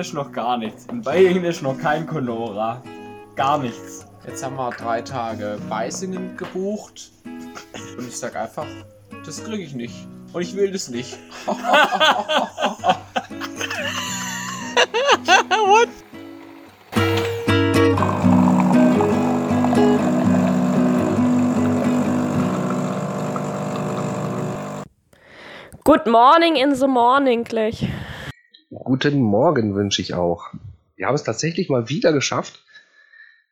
ist 0.00 0.14
noch 0.14 0.30
gar 0.30 0.56
nichts. 0.58 0.86
In 0.86 1.02
Beijing 1.02 1.42
ist 1.44 1.62
noch 1.62 1.76
kein 1.76 2.06
Conora. 2.06 2.80
Gar 3.34 3.58
nichts. 3.58 4.06
Jetzt 4.26 4.44
haben 4.44 4.56
wir 4.56 4.70
drei 4.70 5.02
Tage 5.02 5.58
Beisingen 5.68 6.36
gebucht. 6.36 7.10
Und 7.96 8.06
ich 8.06 8.16
sag 8.16 8.36
einfach, 8.36 8.66
das 9.26 9.42
kriege 9.42 9.62
ich 9.64 9.74
nicht. 9.74 10.06
Und 10.32 10.42
ich 10.42 10.54
will 10.54 10.70
das 10.70 10.88
nicht. 10.88 11.18
What? 15.66 15.88
Good 25.82 26.06
morning 26.06 26.56
in 26.56 26.74
the 26.74 26.86
morning 26.86 27.44
gleich. 27.44 27.88
Guten 29.00 29.22
Morgen 29.22 29.76
wünsche 29.76 30.02
ich 30.02 30.14
auch. 30.14 30.46
Wir 30.96 31.06
haben 31.06 31.14
es 31.14 31.22
tatsächlich 31.22 31.68
mal 31.68 31.88
wieder 31.88 32.12
geschafft, 32.12 32.64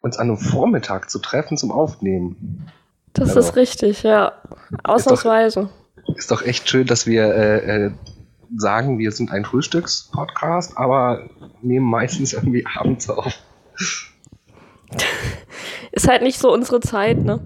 uns 0.00 0.18
an 0.18 0.26
einem 0.26 0.38
Vormittag 0.38 1.08
zu 1.08 1.20
treffen 1.20 1.56
zum 1.56 1.70
Aufnehmen. 1.70 2.66
Das 3.12 3.28
Also, 3.28 3.40
ist 3.40 3.56
richtig, 3.56 4.02
ja. 4.02 4.32
Ausnahmsweise. 4.82 5.70
Ist 6.16 6.32
doch 6.32 6.42
echt 6.42 6.68
schön, 6.68 6.88
dass 6.88 7.06
wir 7.06 7.32
äh, 7.32 7.86
äh, 7.86 7.90
sagen, 8.56 8.98
wir 8.98 9.12
sind 9.12 9.30
ein 9.30 9.44
Frühstückspodcast, 9.44 10.76
aber 10.76 11.30
nehmen 11.62 11.86
meistens 11.86 12.32
irgendwie 12.32 12.66
abends 12.66 13.08
auf. 13.08 13.32
Ist 15.92 16.08
halt 16.08 16.22
nicht 16.22 16.40
so 16.40 16.52
unsere 16.52 16.80
Zeit, 16.80 17.18
ne? 17.18 17.40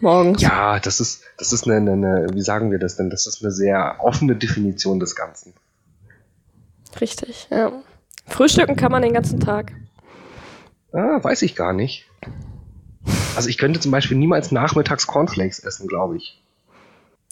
Morgens. 0.00 0.42
Ja, 0.42 0.78
das 0.78 1.00
ist, 1.00 1.22
das 1.38 1.54
ist 1.54 1.66
eine, 1.66 1.90
eine, 1.90 2.26
wie 2.34 2.42
sagen 2.42 2.70
wir 2.70 2.78
das 2.78 2.96
denn? 2.96 3.08
Das 3.08 3.26
ist 3.26 3.42
eine 3.42 3.50
sehr 3.50 3.96
offene 4.00 4.36
Definition 4.36 5.00
des 5.00 5.16
Ganzen. 5.16 5.54
Richtig, 7.00 7.48
ja. 7.50 7.72
Frühstücken 8.26 8.76
kann 8.76 8.92
man 8.92 9.02
den 9.02 9.12
ganzen 9.12 9.40
Tag. 9.40 9.72
Ah, 10.92 11.22
weiß 11.22 11.42
ich 11.42 11.56
gar 11.56 11.72
nicht. 11.72 12.06
Also 13.36 13.48
ich 13.48 13.58
könnte 13.58 13.80
zum 13.80 13.90
Beispiel 13.90 14.16
niemals 14.16 14.52
nachmittags 14.52 15.06
Cornflakes 15.06 15.58
essen, 15.58 15.88
glaube 15.88 16.16
ich. 16.16 16.40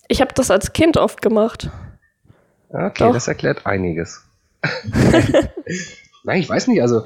Ich 0.08 0.20
habe 0.20 0.34
das 0.34 0.50
als 0.50 0.72
Kind 0.72 0.96
oft 0.96 1.22
gemacht. 1.22 1.70
Okay, 2.68 3.04
Doch. 3.04 3.12
das 3.12 3.28
erklärt 3.28 3.66
einiges. 3.66 4.24
Nein, 6.24 6.40
ich 6.40 6.48
weiß 6.48 6.66
nicht, 6.68 6.82
also 6.82 7.04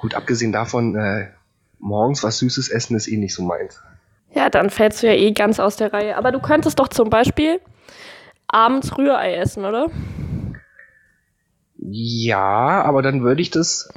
gut, 0.00 0.14
abgesehen 0.14 0.52
davon, 0.52 0.96
äh, 0.96 1.28
morgens 1.78 2.22
was 2.22 2.38
Süßes 2.38 2.68
essen 2.68 2.96
ist 2.96 3.08
eh 3.08 3.16
nicht 3.16 3.34
so 3.34 3.42
meins. 3.42 3.80
Ja, 4.34 4.48
dann 4.48 4.70
fällst 4.70 5.02
du 5.02 5.08
ja 5.08 5.14
eh 5.14 5.32
ganz 5.32 5.58
aus 5.58 5.76
der 5.76 5.92
Reihe. 5.92 6.16
Aber 6.16 6.30
du 6.30 6.40
könntest 6.40 6.78
doch 6.78 6.88
zum 6.88 7.10
Beispiel 7.10 7.60
abends 8.46 8.96
Rührei 8.96 9.34
essen, 9.34 9.64
oder? 9.64 9.88
Ja, 11.82 12.82
aber 12.82 13.00
dann 13.02 13.22
würde 13.22 13.40
ich 13.40 13.50
das 13.50 13.88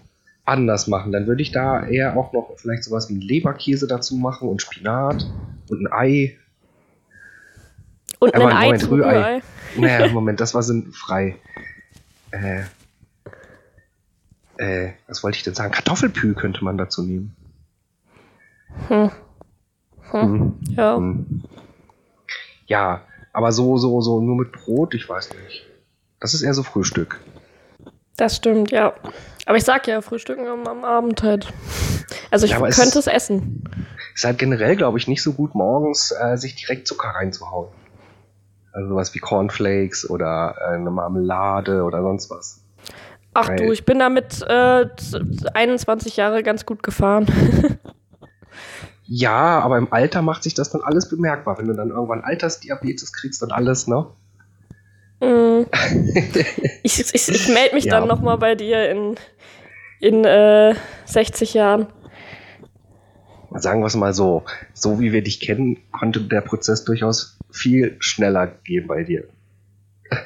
anders 0.46 0.88
machen. 0.88 1.12
Dann 1.12 1.28
würde 1.28 1.42
ich 1.42 1.52
da 1.52 1.86
eher 1.86 2.16
auch 2.18 2.32
noch 2.34 2.54
vielleicht 2.58 2.84
sowas 2.84 3.10
wie 3.10 3.16
Leberkäse 3.16 3.88
dazu 3.88 4.16
machen 4.16 4.48
und 4.48 4.62
Spinat 4.62 5.30
und 5.70 5.86
ein 5.86 5.92
Ei. 5.92 6.38
Und 8.20 8.34
Aber 8.36 8.48
ein 8.48 8.56
Ei 8.56 8.66
Moment. 8.66 8.90
Rührei. 8.90 9.42
Naja, 9.76 10.08
Moment, 10.14 10.40
das 10.40 10.54
war 10.54 10.62
sinnfrei. 10.62 11.36
Äh, 12.30 12.62
äh, 14.58 14.94
was 15.08 15.24
wollte 15.24 15.38
ich 15.38 15.44
denn 15.44 15.56
sagen? 15.56 15.74
Kartoffelpü 15.74 16.36
könnte 16.36 16.64
man 16.64 16.78
dazu 16.78 17.02
nehmen. 17.02 17.36
Hm. 18.88 19.10
Hm. 20.12 20.22
Hm. 20.22 20.54
Ja. 20.76 20.96
Hm. 20.96 21.44
Ja, 22.68 23.02
aber 23.34 23.52
so, 23.52 23.78
so, 23.78 24.00
so 24.02 24.22
nur 24.22 24.36
mit 24.36 24.52
Brot, 24.52 24.94
ich 24.94 25.10
weiß 25.10 25.32
nicht. 25.34 25.66
Das 26.20 26.36
ist 26.36 26.44
eher 26.44 26.54
so 26.54 26.62
Frühstück. 26.62 27.20
Das 28.18 28.36
stimmt, 28.36 28.72
ja. 28.72 28.94
Aber 29.46 29.58
ich 29.58 29.64
sag 29.64 29.88
ja, 29.88 30.02
Frühstücken 30.02 30.48
am, 30.48 30.68
am 30.68 30.84
Abend 30.86 31.24
halt. 31.24 31.48
Also 32.32 32.46
ich 32.46 32.52
Ja, 32.52 32.66
es 32.68 32.76
könnte 32.76 33.00
ist- 33.00 33.08
es 33.08 33.14
essen. 33.14 33.64
Ist 34.16 34.24
halt 34.24 34.38
generell, 34.38 34.76
glaube 34.76 34.98
ich, 35.00 35.08
nicht 35.08 35.24
so 35.24 35.34
gut, 35.34 35.56
morgens 35.56 36.12
äh, 36.12 36.38
sich 36.38 36.56
direkt 36.56 36.88
Zucker 36.88 37.10
reinzuhauen. 37.10 37.70
Also 38.72 38.90
sowas 38.90 39.14
wie 39.16 39.20
Cornflakes 39.20 40.10
oder 40.10 40.56
äh, 40.62 40.76
eine 40.76 40.92
Marmelade 40.92 41.84
oder 41.84 42.02
sonst 42.04 42.30
was. 42.30 42.64
Ach 43.34 43.50
Weil- 43.50 43.56
du, 43.58 43.72
ich 43.72 43.86
bin 43.86 43.98
damit 44.00 44.42
äh, 44.48 44.86
z- 44.96 45.56
21 45.56 46.16
Jahre 46.18 46.44
ganz 46.44 46.66
gut 46.66 46.84
gefahren. 46.84 47.26
Ja, 49.06 49.60
aber 49.60 49.78
im 49.78 49.92
Alter 49.92 50.22
macht 50.22 50.44
sich 50.44 50.54
das 50.54 50.70
dann 50.70 50.82
alles 50.82 51.10
bemerkbar. 51.10 51.58
Wenn 51.58 51.68
du 51.68 51.74
dann 51.74 51.90
irgendwann 51.90 52.22
Altersdiabetes 52.22 53.12
kriegst 53.12 53.44
und 53.44 53.52
alles, 53.52 53.86
ne? 53.86 54.08
Mm. 55.24 55.66
ich 56.84 57.00
ich, 57.00 57.30
ich 57.30 57.48
melde 57.48 57.76
mich 57.76 57.86
Ja. 57.86 58.00
dann 58.00 58.08
nochmal 58.08 58.38
bei 58.38 58.56
dir 58.56 58.90
in, 58.90 59.16
in 60.00 60.26
äh, 60.26 60.76
60 61.06 61.54
Jahren. 61.54 61.88
Sagen 63.56 63.82
wir 63.82 63.88
es 63.88 63.96
mal 63.96 64.14
so. 64.14 64.44
So 64.74 65.00
wie 65.00 65.14
wir 65.14 65.22
dich 65.24 65.40
kennen, 65.40 65.78
konnte 65.92 66.20
der 66.22 66.42
Prozess 66.42 66.84
durchaus 66.86 67.38
viel 67.52 67.96
schneller 68.00 68.48
gehen 68.48 68.88
bei 68.88 69.04
dir. 69.04 69.26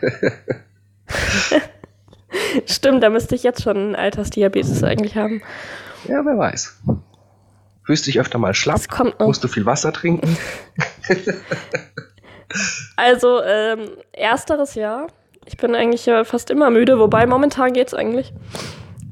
Stimmt, 2.65 3.03
da 3.03 3.09
müsste 3.09 3.35
ich 3.35 3.43
jetzt 3.43 3.61
schon 3.63 3.95
Altersdiabetes 3.95 4.83
eigentlich 4.83 5.15
haben. 5.15 5.41
Ja, 6.07 6.25
wer 6.25 6.37
weiß. 6.37 6.77
Fühlst 7.83 8.07
dich 8.07 8.19
öfter 8.19 8.37
mal 8.37 8.53
schlapp? 8.53 8.77
Das 8.77 8.87
kommt 8.89 9.19
noch. 9.19 9.27
Musst 9.27 9.43
du 9.43 9.47
viel 9.47 9.65
Wasser 9.65 9.93
trinken? 9.93 10.37
Also, 12.95 13.41
ähm, 13.43 13.89
ersteres 14.13 14.75
Jahr. 14.75 15.07
Ich 15.45 15.57
bin 15.57 15.75
eigentlich 15.75 16.07
äh, 16.07 16.25
fast 16.25 16.49
immer 16.49 16.69
müde, 16.69 16.99
wobei 16.99 17.25
momentan 17.25 17.73
geht's 17.73 17.93
eigentlich. 17.93 18.33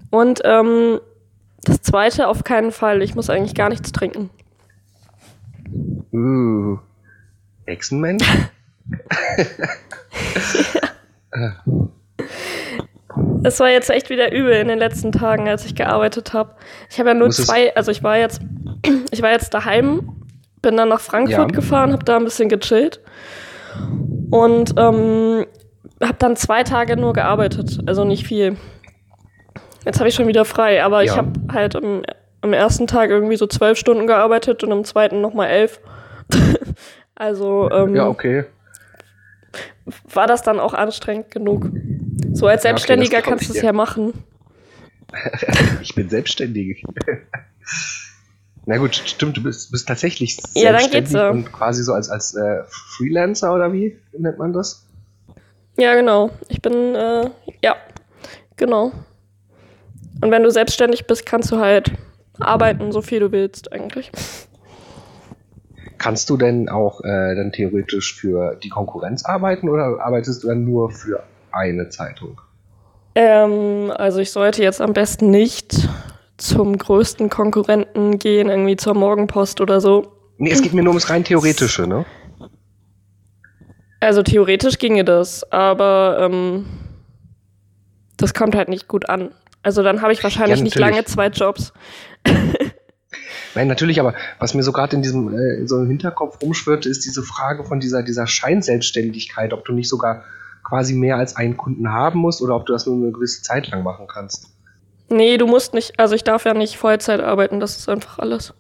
Und 0.10 0.42
ähm, 0.44 1.00
das 1.64 1.82
zweite 1.82 2.28
auf 2.28 2.44
keinen 2.44 2.72
Fall. 2.72 3.02
Ich 3.02 3.16
muss 3.16 3.30
eigentlich 3.30 3.56
gar 3.56 3.70
nichts 3.70 3.92
trinken. 3.92 4.30
Uh. 6.14 6.78
Echsenmensch? 7.66 8.26
Es 13.44 13.60
war 13.60 13.70
jetzt 13.70 13.90
echt 13.90 14.10
wieder 14.10 14.32
übel 14.32 14.54
in 14.54 14.68
den 14.68 14.80
letzten 14.80 15.12
Tagen, 15.12 15.48
als 15.48 15.66
ich 15.66 15.76
gearbeitet 15.76 16.34
habe. 16.34 16.56
Ich 16.90 17.00
habe 17.00 17.10
ja 17.10 17.14
nur 17.16 17.28
Muss 17.28 17.38
zwei, 17.38 17.74
also 17.76 17.92
ich 17.92 18.04
war 18.04 18.18
jetzt, 18.18 18.42
ich 19.12 19.22
war 19.22 19.32
jetzt 19.32 19.54
daheim, 19.54 20.16
bin 20.62 20.76
dann 20.76 20.90
nach 20.90 21.00
Frankfurt 21.00 21.52
Ja. 21.52 21.56
gefahren, 21.56 21.94
habe 21.94 22.04
da 22.04 22.18
ein 22.18 22.24
bisschen 22.26 22.50
gechillt 22.50 23.00
und 24.32 24.74
ähm, 24.78 25.46
habe 26.02 26.18
dann 26.20 26.36
zwei 26.36 26.64
Tage 26.64 26.98
nur 26.98 27.14
gearbeitet, 27.14 27.80
also 27.86 28.04
nicht 28.04 28.26
viel. 28.28 28.58
Jetzt 29.86 30.00
habe 30.00 30.10
ich 30.10 30.16
schon 30.16 30.28
wieder 30.28 30.46
frei, 30.46 30.84
aber 30.84 31.04
ich 31.04 31.12
Ja. 31.12 31.18
habe 31.18 31.32
halt 31.52 31.76
am, 31.76 32.04
am 32.42 32.54
ersten 32.54 32.88
Tag 32.88 33.10
irgendwie 33.10 33.38
so 33.38 33.48
zwölf 33.48 33.78
Stunden 33.78 34.08
gearbeitet 34.08 34.64
und 34.64 34.72
am 34.72 34.84
zweiten 34.84 35.22
nochmal 35.22 35.50
elf. 35.50 35.80
also 37.16 37.70
ähm, 37.72 37.96
Ja, 37.96 38.08
okay. 38.08 38.46
war 40.12 40.28
das 40.28 40.42
dann 40.42 40.60
auch 40.60 40.74
anstrengend 40.74 41.32
genug. 41.32 41.70
So 42.34 42.48
als 42.48 42.64
Ja, 42.64 42.70
okay, 42.72 42.78
Selbstständiger 42.78 43.18
das 43.18 43.24
glaub 43.24 43.30
kannst 43.32 43.44
ich 43.44 43.52
du 43.52 43.58
es 43.58 43.62
ja 43.64 43.74
machen. 43.74 44.14
Ich 45.82 45.96
bin 45.96 46.10
selbstständig. 46.10 46.84
Na 48.68 48.78
gut, 48.78 48.96
stimmt, 48.96 49.38
du 49.38 49.44
bist, 49.44 49.72
bist 49.72 49.88
tatsächlich 49.88 50.38
Ja, 50.56 50.72
dann 50.72 50.80
selbstständig 50.80 50.92
geht's 50.92 51.14
ja. 51.14 51.30
und 51.30 51.52
quasi 51.52 51.84
so 51.84 51.94
als, 51.94 52.10
als 52.10 52.36
äh, 52.36 52.64
Freelancer 52.98 53.54
oder 53.54 53.72
wie 53.72 53.98
nennt 54.18 54.40
man 54.40 54.54
das? 54.54 54.86
Ja, 55.78 55.94
genau. 55.94 56.32
Ich 56.48 56.62
bin, 56.62 56.96
äh, 56.96 57.30
ja, 57.62 57.76
genau. 58.56 58.92
Und 60.22 60.32
wenn 60.32 60.42
du 60.42 60.50
selbstständig 60.50 61.06
bist, 61.06 61.26
kannst 61.26 61.52
du 61.52 61.60
halt 61.60 61.92
arbeiten, 62.40 62.92
so 62.92 63.02
viel 63.02 63.20
du 63.20 63.32
willst 63.32 63.72
eigentlich. 63.72 64.12
Kannst 65.98 66.30
du 66.30 66.38
denn 66.38 66.70
auch 66.70 67.02
äh, 67.02 67.36
dann 67.36 67.52
theoretisch 67.52 68.16
für 68.16 68.56
die 68.56 68.70
Konkurrenz 68.70 69.26
arbeiten 69.26 69.70
oder 69.70 70.00
arbeitest 70.00 70.44
du 70.44 70.48
dann 70.48 70.64
nur 70.64 70.92
für 70.92 71.24
eine 71.52 71.90
Zeitung? 71.90 72.42
Ähm, 73.16 73.92
also 73.96 74.20
ich 74.20 74.32
sollte 74.32 74.62
jetzt 74.64 74.82
am 74.82 74.94
besten 74.94 75.30
nicht 75.30 75.88
zum 76.38 76.78
größten 76.78 77.30
Konkurrenten 77.30 78.20
gehen, 78.20 78.50
irgendwie 78.50 78.76
zur 78.76 78.94
Morgenpost 78.94 79.62
oder 79.62 79.80
so. 79.82 80.12
Nee, 80.38 80.52
es 80.52 80.62
geht 80.62 80.74
mir 80.74 80.84
nur 80.84 80.92
ums 80.92 81.10
rein 81.10 81.24
Theoretische, 81.24 81.88
ne? 81.88 82.06
Also 84.02 84.22
theoretisch 84.22 84.78
ginge 84.78 85.04
das, 85.04 85.50
aber 85.52 86.18
ähm, 86.20 86.66
das 88.18 88.34
kommt 88.34 88.56
halt 88.56 88.70
nicht 88.70 88.88
gut 88.88 89.10
an. 89.10 89.32
Also 89.64 89.82
dann 89.82 90.02
habe 90.02 90.14
ich 90.14 90.22
wahrscheinlich 90.24 90.60
Ja, 90.60 90.64
nicht 90.64 90.78
lange 90.78 91.06
zwei 91.06 91.28
Jobs. 91.28 91.74
Nein, 93.56 93.68
natürlich, 93.68 94.00
aber 94.00 94.14
was 94.38 94.54
mir 94.54 94.64
so 94.64 94.74
gerade 94.74 94.96
in 94.96 95.02
diesem 95.02 95.34
äh, 95.34 95.66
so 95.66 95.78
im 95.78 95.88
Hinterkopf 95.88 96.42
rumschwirrte, 96.42 96.90
ist 96.90 97.06
diese 97.06 97.24
Frage 97.24 97.64
von 97.64 97.80
dieser, 97.80 98.04
dieser 98.04 98.28
Scheinselbstständigkeit, 98.28 99.54
ob 99.54 99.64
du 99.66 99.72
nicht 99.72 99.90
sogar 99.90 100.24
quasi 100.64 100.94
mehr 100.94 101.16
als 101.16 101.36
einen 101.36 101.56
Kunden 101.56 101.92
haben 101.92 102.20
musst 102.20 102.42
oder 102.42 102.56
ob 102.56 102.66
du 102.66 102.74
das 102.74 102.86
nur 102.86 102.96
eine 102.96 103.12
gewisse 103.12 103.42
Zeit 103.42 103.68
lang 103.70 103.84
machen 103.84 104.08
kannst. 104.08 104.55
Nee, 105.10 105.38
du 105.38 105.46
musst 105.48 105.74
nicht, 105.74 106.00
also 106.00 106.16
ich 106.16 106.24
darf 106.24 106.46
ja 106.46 106.54
nicht 106.54 106.78
Vollzeit 106.78 107.22
arbeiten, 107.22 107.60
das 107.60 107.78
ist 107.78 107.90
einfach 107.90 108.20
alles. 108.20 108.54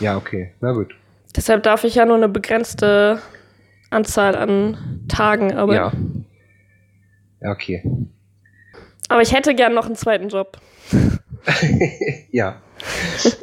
Ja, 0.00 0.16
okay, 0.16 0.52
na 0.60 0.72
gut. 0.72 0.94
Deshalb 1.36 1.62
darf 1.62 1.84
ich 1.84 1.94
ja 1.94 2.04
nur 2.04 2.16
eine 2.16 2.28
begrenzte 2.28 3.20
Anzahl 3.90 4.34
an 4.36 4.76
Tagen 5.08 5.50
Ja. 5.50 5.56
arbeiten. 5.58 6.26
Ja, 7.40 7.50
okay. 7.50 7.82
Aber 9.08 9.22
ich 9.22 9.32
hätte 9.34 9.54
gern 9.54 9.74
noch 9.74 9.86
einen 9.86 9.96
zweiten 9.96 10.28
Job. 10.28 10.58
ja. 12.30 12.60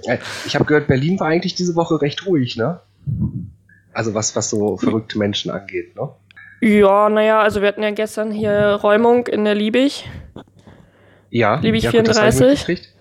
Äh, 0.05 0.17
Ich 0.45 0.55
habe 0.55 0.65
gehört, 0.65 0.87
Berlin 0.87 1.19
war 1.19 1.27
eigentlich 1.27 1.55
diese 1.55 1.75
Woche 1.75 2.01
recht 2.01 2.25
ruhig, 2.25 2.55
ne? 2.57 2.79
Also 3.93 4.13
was, 4.13 4.35
was 4.35 4.49
so 4.49 4.77
verrückte 4.77 5.17
Menschen 5.17 5.49
angeht, 5.51 5.95
ne? 5.95 6.09
Ja, 6.61 7.09
naja, 7.09 7.39
also 7.41 7.61
wir 7.61 7.67
hatten 7.67 7.83
ja 7.83 7.91
gestern 7.91 8.31
hier 8.31 8.79
Räumung 8.81 9.27
in 9.27 9.43
der 9.45 9.55
Liebig. 9.55 10.09
Ja. 11.29 11.55
Liebig 11.55 11.83
ja, 11.83 11.91
gut, 11.91 12.07
das 12.07 12.17
ich 12.17 12.35
34. 12.35 12.93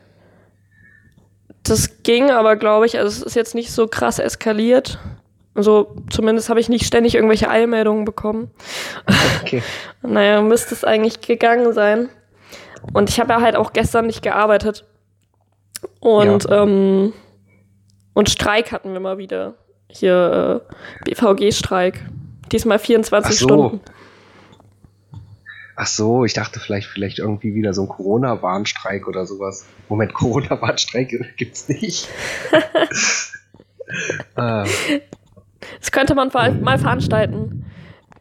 Das 1.63 2.03
ging 2.03 2.31
aber, 2.31 2.57
glaube 2.57 2.87
ich, 2.87 2.99
also 2.99 3.09
es 3.09 3.23
ist 3.23 3.35
jetzt 3.35 3.55
nicht 3.55 3.73
so 3.73 3.89
krass 3.89 4.19
eskaliert. 4.19 4.99
Also 5.55 5.97
zumindest 6.11 6.49
habe 6.49 6.61
ich 6.61 6.69
nicht 6.69 6.87
ständig 6.87 7.15
irgendwelche 7.15 7.49
Eilmeldungen 7.49 8.05
bekommen. 8.05 8.51
Okay. 9.43 9.63
Naja, 10.03 10.41
müsste 10.41 10.73
es 10.73 10.85
eigentlich 10.85 11.21
gegangen 11.21 11.73
sein. 11.73 12.09
Und 12.93 13.11
ich 13.11 13.19
habe 13.19 13.33
ja 13.33 13.41
halt 13.41 13.57
auch 13.57 13.73
gestern 13.73 14.07
nicht 14.07 14.23
gearbeitet. 14.23 14.85
Und, 15.99 16.47
ähm, 16.49 17.13
und 18.15 18.31
Streik 18.31 18.71
hatten 18.71 18.93
wir 18.93 19.01
mal 19.01 19.19
wieder. 19.19 19.55
Hier 19.89 20.63
äh, 20.71 21.11
BVG-Streik. 21.11 22.05
Diesmal 22.53 22.79
24 22.79 23.29
Ach 23.29 23.33
so. 23.33 23.47
Stunden. 23.47 23.81
Ach 25.77 25.87
so, 25.87 26.25
ich 26.25 26.33
dachte 26.33 26.59
vielleicht, 26.59 26.89
vielleicht 26.89 27.19
irgendwie 27.19 27.55
wieder 27.55 27.75
so 27.75 27.83
ein 27.83 27.89
Corona-Warnstreik 27.89 29.07
oder 29.07 29.27
sowas. 29.27 29.67
Moment, 29.89 30.15
Corona-Warnstreik 30.15 31.37
gibt's 31.37 31.69
nicht. 31.69 32.09
äh, 34.37 34.65
Das 35.81 35.91
könnte 35.91 36.15
man 36.15 36.31
vor- 36.31 36.51
mal 36.51 36.79
veranstalten. 36.79 37.65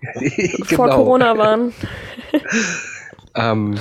Vor 0.65 0.85
genau. 0.85 0.95
Corona 0.97 1.37
waren. 1.37 1.73
Ähm, 3.35 3.75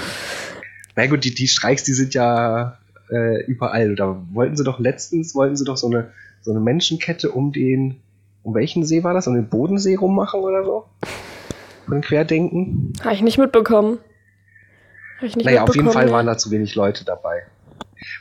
na 0.97 1.07
gut, 1.07 1.25
die, 1.25 1.35
die 1.35 1.49
Streiks, 1.49 1.85
die 1.85 1.93
sind 1.93 2.15
ja 2.15 2.79
äh, 3.11 3.43
überall. 3.45 3.95
Da 3.95 4.23
wollten 4.33 4.57
sie 4.57 4.65
doch 4.65 4.79
letztens, 4.79 5.35
wollten 5.35 5.57
sie 5.57 5.65
doch 5.65 5.77
so 5.77 5.87
eine, 5.87 6.11
so 6.43 6.51
eine 6.51 6.61
Menschenkette 6.61 7.31
um 7.31 7.53
den, 7.53 8.01
um 8.43 8.55
welchen 8.55 8.85
See 8.85 9.03
war 9.05 9.13
das? 9.15 9.27
Um 9.27 9.35
den 9.35 9.49
Bodensee 9.49 9.97
rummachen 9.97 10.41
oder 10.41 10.65
so? 10.65 10.85
Von 11.87 12.01
Querdenken? 12.01 12.93
Habe 13.03 13.15
ich 13.15 13.23
nicht 13.23 13.39
mitbekommen. 13.39 13.99
Habe 15.19 15.27
ich 15.27 15.37
nicht 15.37 15.45
naja, 15.45 15.63
auf 15.63 15.69
jeden 15.75 15.87
mitbekommen, 15.87 15.93
Fall 15.93 16.07
nee. 16.07 16.13
waren 16.13 16.27
da 16.27 16.37
zu 16.39 16.51
wenig 16.51 16.75
Leute 16.75 17.05
dabei. 17.05 17.43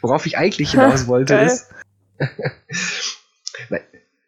Worauf 0.02 0.26
ich 0.26 0.38
eigentlich 0.38 0.72
hinaus 0.72 1.08
wollte 1.08 1.36
ist, 1.36 1.70
Nein, 3.70 3.82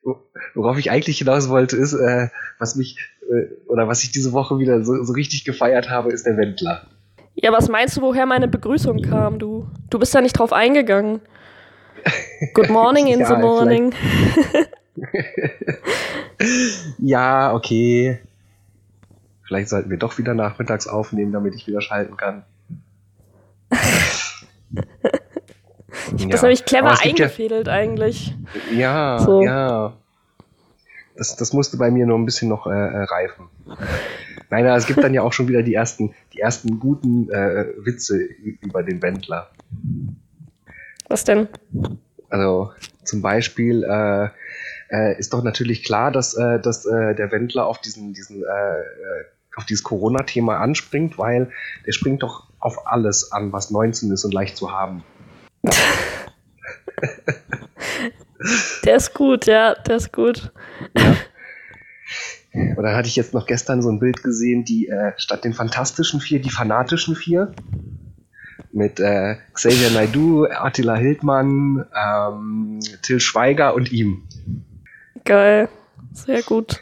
wo- 0.03 0.21
worauf 0.53 0.77
ich 0.77 0.91
eigentlich 0.91 1.17
hinaus 1.17 1.49
wollte 1.49 1.77
ist, 1.77 1.93
äh, 1.93 2.29
was 2.59 2.75
mich, 2.75 2.97
äh, 3.29 3.47
oder 3.67 3.87
was 3.87 4.03
ich 4.03 4.11
diese 4.11 4.33
Woche 4.33 4.59
wieder 4.59 4.83
so, 4.83 5.03
so 5.03 5.13
richtig 5.13 5.45
gefeiert 5.45 5.89
habe, 5.89 6.11
ist 6.11 6.25
der 6.25 6.37
Wendler. 6.37 6.87
Ja, 7.35 7.51
was 7.51 7.67
meinst 7.69 7.97
du, 7.97 8.01
woher 8.01 8.25
meine 8.25 8.47
Begrüßung 8.47 9.01
kam, 9.01 9.39
du? 9.39 9.67
Du 9.89 9.99
bist 9.99 10.15
da 10.15 10.21
nicht 10.21 10.37
drauf 10.39 10.53
eingegangen. 10.53 11.21
Good 12.53 12.69
morning 12.69 13.07
in 13.07 13.19
Ja, 13.19 13.27
the 13.27 13.35
morning. 13.41 13.93
Ja, 16.99 17.53
okay. 17.53 18.19
Vielleicht 19.47 19.69
sollten 19.69 19.89
wir 19.89 19.97
doch 19.97 20.18
wieder 20.18 20.33
nachmittags 20.33 20.88
aufnehmen, 20.88 21.31
damit 21.31 21.56
ich 21.56 21.68
wieder 21.68 21.81
schalten 21.81 22.18
kann. 22.18 22.44
Das 26.12 26.21
ist 26.21 26.42
nämlich 26.44 26.59
aber 26.62 26.65
clever 26.65 26.89
gibt 26.92 27.19
ja, 27.19 27.25
eingefädelt 27.25 27.69
eigentlich. 27.69 28.36
ja, 28.71 29.19
So. 29.19 29.42
ja. 29.42 29.94
Das, 31.15 31.36
das 31.36 31.53
musste 31.53 31.77
bei 31.77 31.89
mir 31.89 32.06
nur 32.06 32.18
ein 32.18 32.25
bisschen 32.25 32.50
noch 32.50 32.68
äh, 32.68 32.71
äh, 32.71 33.03
reifen. 33.03 33.47
Nein, 34.50 34.65
es 34.65 34.86
gibt 34.86 35.01
dann 35.01 35.13
ja 35.13 35.21
auch 35.21 35.33
schon 35.33 35.47
wieder 35.47 35.63
die 35.63 35.74
ersten, 35.74 36.13
die 36.33 36.39
ersten 36.39 36.80
guten 36.80 37.30
äh, 37.31 37.68
Witze 37.77 38.18
über 38.18 38.83
den 38.83 39.01
Wendler. 39.01 39.50
Was 41.07 41.24
denn? 41.24 41.47
Also 42.30 42.71
zum 43.03 43.21
Beispiel 43.21 43.83
äh, 43.83 44.30
äh, 44.89 45.18
ist 45.18 45.33
doch 45.33 45.44
natürlich 45.44 45.83
klar, 45.83 46.12
dass, 46.12 46.36
äh, 46.36 46.59
dass 46.59 46.86
äh, 46.86 47.15
der 47.15 47.31
Wendler 47.31 47.65
auf 47.65 47.80
diesen, 47.80 48.13
diesen 48.13 48.44
auf 49.56 49.66
dieses 49.66 49.84
Corona-Thema 49.84 50.57
anspringt, 50.57 51.18
weil 51.18 51.52
der 51.86 51.92
springt 51.92 52.24
doch 52.24 52.48
auf 52.60 52.88
alles 52.88 53.31
an, 53.31 53.54
was 53.54 53.72
19 53.72 54.12
ist 54.12 54.25
und 54.25 54.34
leicht 54.34 54.57
zu 54.57 54.72
haben. 54.72 55.04
Der 58.84 58.98
ist 58.98 59.13
gut, 59.13 59.48
ja, 59.48 59.74
der 59.74 59.96
ist 59.96 60.13
gut. 60.13 60.52
Ja. 60.96 61.16
Und 62.78 62.84
dann 62.84 62.96
hatte 62.96 63.07
ich 63.07 63.16
jetzt 63.16 63.34
noch 63.34 63.48
gestern 63.48 63.81
so 63.81 63.90
ein 63.90 64.00
Bild 64.00 64.24
gesehen, 64.24 64.63
die 64.63 64.88
äh, 64.88 65.12
statt 65.18 65.44
den 65.44 65.54
fantastischen 65.54 66.22
vier, 66.22 66.42
die 66.42 66.50
fanatischen 66.50 67.16
vier. 67.16 67.54
Mit 68.72 69.00
äh, 69.00 69.36
Xavier 69.54 69.90
Naidoo, 69.92 70.46
Attila 70.46 70.96
Hildmann, 70.96 71.86
ähm, 71.94 72.80
Till 73.02 73.19
Schweiger 73.19 73.74
und 73.74 73.92
ihm. 73.92 74.24
Geil. 75.24 75.69
Sehr 76.13 76.44
gut. 76.44 76.81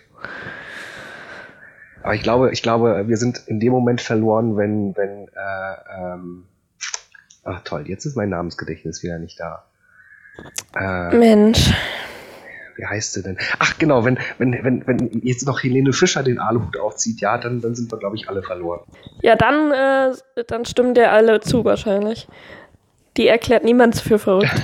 Aber 2.04 2.14
ich 2.14 2.22
glaube, 2.22 2.52
ich 2.52 2.62
glaube, 2.62 3.08
wir 3.08 3.18
sind 3.18 3.44
in 3.48 3.60
dem 3.60 3.72
Moment 3.72 4.02
verloren, 4.02 4.58
wenn, 4.58 4.96
wenn, 4.96 5.28
äh, 5.30 6.14
ähm, 6.14 6.46
ach 7.44 7.62
toll, 7.64 7.86
jetzt 7.88 8.06
ist 8.06 8.18
mein 8.18 8.30
Namensgedächtnis 8.30 9.02
wieder 9.04 9.20
nicht 9.20 9.40
da. 9.40 9.64
Äh, 10.76 11.16
Mensch. 11.16 11.74
wie 12.76 12.86
heißt 12.86 13.14
sie 13.14 13.24
denn? 13.24 13.38
Ach 13.60 13.78
genau, 13.78 14.04
wenn, 14.04 14.20
wenn, 14.38 14.64
wenn, 14.64 14.86
wenn 14.86 15.22
jetzt 15.24 15.46
noch 15.46 15.64
Helene 15.64 15.94
Fischer 15.94 16.24
den 16.24 16.40
Aluhut 16.40 16.78
aufzieht, 16.78 17.22
ja, 17.22 17.38
dann, 17.38 17.62
dann 17.62 17.74
sind 17.74 17.92
wir, 17.92 18.00
glaube 18.00 18.18
ich, 18.18 18.28
alle 18.28 18.44
verloren. 18.44 18.82
Ja, 19.22 19.36
dann, 19.36 19.72
äh, 19.72 20.44
dann 20.48 20.66
stimmen 20.66 20.94
dir 20.96 21.12
alle 21.12 21.40
zu 21.40 21.64
wahrscheinlich. 21.64 22.28
Die 23.16 23.28
erklärt 23.28 23.64
niemand 23.64 23.96
für 23.96 24.20
verrückt. 24.20 24.62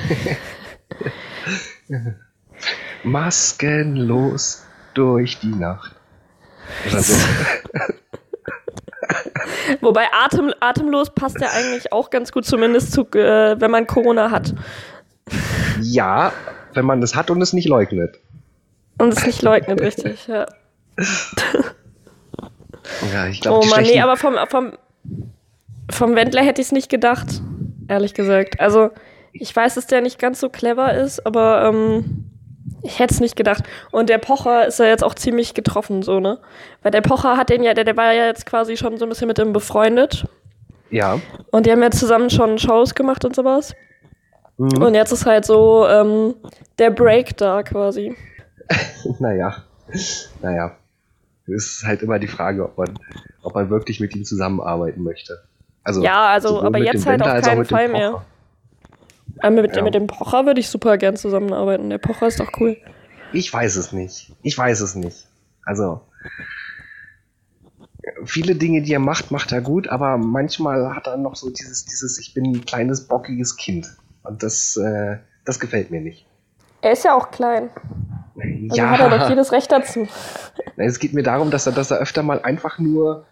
Maskenlos 3.04 4.66
durch 4.94 5.40
die 5.40 5.56
Nacht. 5.56 5.99
So. 6.90 7.14
Wobei 9.82 10.06
Atem, 10.12 10.54
atemlos 10.60 11.10
passt 11.14 11.40
ja 11.42 11.50
eigentlich 11.50 11.92
auch 11.92 12.10
ganz 12.10 12.32
gut, 12.32 12.46
zumindest 12.46 12.92
zu, 12.92 13.02
äh, 13.14 13.60
wenn 13.60 13.72
man 13.72 13.88
Corona 13.88 14.32
hat. 14.32 14.54
ja, 15.82 16.32
wenn 16.74 16.86
man 16.86 17.02
das 17.02 17.16
hat 17.16 17.32
und 17.32 17.42
es 17.42 17.54
nicht 17.54 17.68
leugnet. 17.68 18.20
Und 18.98 19.14
es 19.14 19.26
nicht 19.26 19.42
leugnet, 19.42 19.82
richtig, 19.82 20.28
ja. 20.28 20.46
Ja, 23.14 23.28
ich 23.28 23.42
glaube, 23.42 23.66
Oh 23.66 23.70
Mann, 23.70 23.84
nee, 23.84 24.02
aber 24.02 24.18
vom, 24.18 24.36
vom, 24.48 24.74
vom 25.92 26.16
Wendler 26.16 26.42
hätte 26.42 26.62
ich 26.62 26.68
es 26.68 26.72
nicht 26.72 26.90
gedacht, 26.90 27.42
ehrlich 27.88 28.14
gesagt. 28.14 28.60
Also, 28.60 28.90
ich 29.32 29.56
weiß, 29.56 29.76
dass 29.76 29.88
der 29.88 30.02
nicht 30.02 30.20
ganz 30.20 30.40
so 30.40 30.50
clever 30.50 30.94
ist, 30.96 31.26
aber 31.26 31.66
ähm, 31.66 32.29
ich 32.84 33.00
hätte 33.00 33.14
es 33.14 33.20
nicht 33.20 33.36
gedacht. 33.36 33.64
Und 33.92 34.10
der 34.10 34.18
Pocher 34.18 34.68
ist 34.68 34.80
ja 34.80 34.86
jetzt 34.86 35.04
auch 35.04 35.16
ziemlich 35.16 35.54
getroffen, 35.54 36.02
so, 36.02 36.20
ne? 36.20 36.40
Weil 36.82 36.92
der 36.92 37.02
Pocher 37.02 37.38
hat 37.38 37.50
den 37.50 37.64
ja, 37.64 37.74
der, 37.74 37.84
der 37.84 37.98
war 37.98 38.14
ja 38.14 38.26
jetzt 38.26 38.46
quasi 38.46 38.78
schon 38.78 38.98
so 38.98 39.06
ein 39.06 39.10
bisschen 39.10 39.28
mit 39.28 39.38
dem 39.38 39.54
befreundet. 39.54 40.26
ja. 40.90 41.20
Und 41.52 41.66
die 41.66 41.72
haben 41.72 41.82
ja 41.82 41.92
zusammen 41.92 42.30
schon 42.30 42.58
Shows 42.58 42.96
gemacht 42.96 43.26
und 43.26 43.36
sowas. 43.36 43.76
Mhm. 44.58 44.82
Und 44.82 44.94
jetzt 44.94 45.12
ist 45.12 45.26
halt 45.26 45.46
so 45.46 45.88
ähm, 45.88 46.36
der 46.78 46.92
Break 46.92 47.38
da 47.38 47.64
quasi. 47.64 48.16
Naja, 49.20 49.64
naja. 50.44 50.76
Es 51.48 51.78
ist 51.78 51.84
halt 51.84 52.04
immer 52.04 52.20
die 52.20 52.28
Frage, 52.28 52.64
ob 52.66 52.78
man, 52.78 53.00
ob 53.42 53.56
man 53.56 53.72
wirklich 53.72 54.00
mit 54.00 54.16
ihm 54.16 54.24
zusammenarbeiten 54.24 55.02
möchte. 55.02 55.40
Also, 55.84 56.04
Ja, 56.04 56.28
also, 56.28 56.62
aber 56.62 56.78
jetzt 56.78 57.08
halt 57.08 57.24
auf 57.24 57.42
keinen 57.42 57.66
Fall 57.66 57.88
mehr. 57.88 58.22
Äh, 59.42 59.50
mit, 59.50 59.76
Ja. 59.76 59.84
mit 59.84 59.94
dem 59.94 60.08
Pocher 60.08 60.46
würde 60.46 60.60
ich 60.60 60.70
super 60.70 60.98
gern 60.98 61.16
zusammenarbeiten. 61.16 61.90
Der 61.90 61.98
Pocher 61.98 62.28
ist 62.28 62.40
doch 62.40 62.52
cool. 62.60 62.78
Ich 63.34 63.52
weiß 63.54 63.76
es 63.76 63.92
nicht. 63.92 64.34
Ich 64.42 64.58
weiß 64.58 64.82
es 64.82 64.96
nicht. 64.96 65.28
Also, 65.64 66.02
viele 68.26 68.56
Dinge, 68.56 68.82
die 68.82 68.94
er 68.94 69.00
macht, 69.00 69.32
macht 69.32 69.52
er 69.52 69.62
gut, 69.62 69.88
aber 69.88 70.18
manchmal 70.18 70.96
hat 70.96 71.08
er 71.08 71.18
noch 71.18 71.36
so 71.36 71.50
dieses, 71.50 71.86
dieses, 71.86 72.18
ich 72.20 72.34
bin 72.34 72.46
ein 72.46 72.66
kleines, 72.66 73.08
bockiges 73.08 73.56
Kind. 73.58 73.88
Und 74.24 74.44
das, 74.44 74.76
äh, 74.78 75.18
das 75.46 75.60
gefällt 75.60 75.92
mir 75.92 76.02
nicht. 76.02 76.26
Er 76.82 76.94
ist 76.94 77.04
ja 77.04 77.16
auch 77.16 77.32
klein. 77.32 77.70
Also 78.36 78.76
ja, 78.76 78.90
hat 78.92 79.00
er 79.00 79.18
doch 79.20 79.30
jedes 79.30 79.52
Recht 79.52 79.72
dazu. 79.72 80.08
Es 80.78 81.00
geht 81.00 81.14
mir 81.14 81.24
darum, 81.24 81.52
dass 81.52 81.66
er, 81.66 81.74
dass 81.74 81.92
er 81.92 81.98
öfter 81.98 82.24
mal 82.24 82.42
einfach 82.42 82.80
nur 82.80 83.26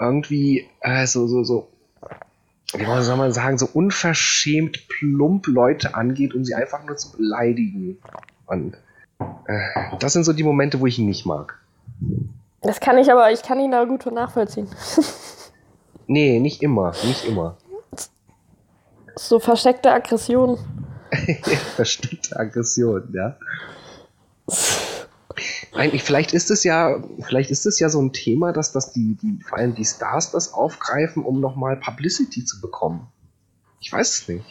irgendwie 0.00 0.68
äh, 0.80 1.06
so, 1.06 1.26
so, 1.26 1.42
so, 1.42 1.68
wie 2.74 3.02
soll 3.02 3.16
man 3.16 3.32
sagen, 3.32 3.58
so 3.58 3.68
unverschämt 3.72 4.88
plump 4.88 5.46
Leute 5.46 5.94
angeht, 5.94 6.34
um 6.34 6.44
sie 6.44 6.54
einfach 6.54 6.84
nur 6.84 6.96
zu 6.96 7.12
beleidigen. 7.12 7.98
Und 8.46 8.76
äh, 9.46 9.96
das 9.98 10.12
sind 10.12 10.24
so 10.24 10.32
die 10.32 10.44
Momente, 10.44 10.80
wo 10.80 10.86
ich 10.86 10.98
ihn 10.98 11.06
nicht 11.06 11.26
mag. 11.26 11.58
Das 12.62 12.80
kann 12.80 12.98
ich 12.98 13.10
aber, 13.10 13.32
ich 13.32 13.42
kann 13.42 13.58
ihn 13.58 13.70
da 13.70 13.84
gut 13.84 14.06
nachvollziehen. 14.06 14.68
Nee, 16.12 16.40
nicht 16.40 16.60
immer, 16.60 16.90
nicht 17.04 17.24
immer. 17.24 17.56
So 19.14 19.38
versteckte 19.38 19.92
Aggression. 19.92 20.58
Versteckte 21.76 22.36
Aggression, 22.36 23.14
ja. 23.14 23.36
Eigentlich, 25.74 26.02
vielleicht 26.02 26.32
ist 26.32 26.50
es 26.50 26.64
ja, 26.64 27.02
vielleicht 27.22 27.50
ist 27.50 27.66
es 27.66 27.78
ja 27.78 27.88
so 27.88 28.00
ein 28.00 28.12
Thema, 28.12 28.52
dass 28.52 28.72
das 28.72 28.92
die, 28.92 29.16
die, 29.20 29.42
vor 29.42 29.58
allem 29.58 29.74
die 29.74 29.84
Stars 29.84 30.30
das 30.30 30.52
aufgreifen, 30.52 31.24
um 31.24 31.40
nochmal 31.40 31.76
Publicity 31.76 32.44
zu 32.44 32.60
bekommen. 32.60 33.06
Ich 33.80 33.92
weiß 33.92 34.20
es 34.20 34.28
nicht. 34.28 34.44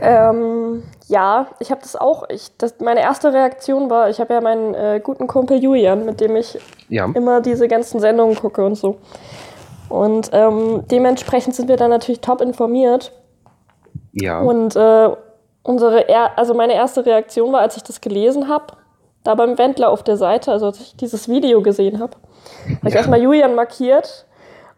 Ähm, 0.00 0.82
ja, 1.06 1.48
ich 1.60 1.70
habe 1.70 1.80
das 1.82 1.96
auch. 1.96 2.28
Ich, 2.28 2.50
das, 2.58 2.74
meine 2.80 3.00
erste 3.00 3.32
Reaktion 3.32 3.90
war, 3.90 4.08
ich 4.10 4.18
habe 4.20 4.34
ja 4.34 4.40
meinen 4.40 4.74
äh, 4.74 5.00
guten 5.02 5.26
Kumpel 5.26 5.62
Julian, 5.62 6.04
mit 6.04 6.20
dem 6.20 6.36
ich 6.36 6.58
Ja. 6.88 7.08
immer 7.14 7.40
diese 7.40 7.68
ganzen 7.68 8.00
Sendungen 8.00 8.36
gucke 8.36 8.64
und 8.64 8.74
so. 8.74 8.98
Und 9.88 10.30
ähm, 10.32 10.84
dementsprechend 10.90 11.54
sind 11.54 11.68
wir 11.68 11.76
dann 11.76 11.90
natürlich 11.90 12.20
top 12.20 12.40
informiert. 12.40 13.12
Ja. 14.12 14.40
Und 14.40 14.74
äh, 14.76 15.10
unsere, 15.62 16.08
er 16.08 16.38
also 16.38 16.54
meine 16.54 16.74
erste 16.74 17.04
Reaktion 17.04 17.52
war, 17.52 17.60
als 17.60 17.76
ich 17.76 17.82
das 17.82 18.00
gelesen 18.00 18.48
habe, 18.48 18.76
da 19.24 19.34
beim 19.34 19.58
Wendler 19.58 19.88
auf 19.90 20.02
der 20.02 20.16
Seite, 20.16 20.52
also 20.52 20.66
als 20.66 20.80
ich 20.80 20.96
dieses 20.96 21.28
Video 21.28 21.62
gesehen 21.62 21.98
habe, 22.00 22.16
habe 22.76 22.88
ich 22.88 22.92
Ja. 22.94 22.98
erstmal 23.00 23.20
Julian 23.20 23.54
markiert 23.54 24.26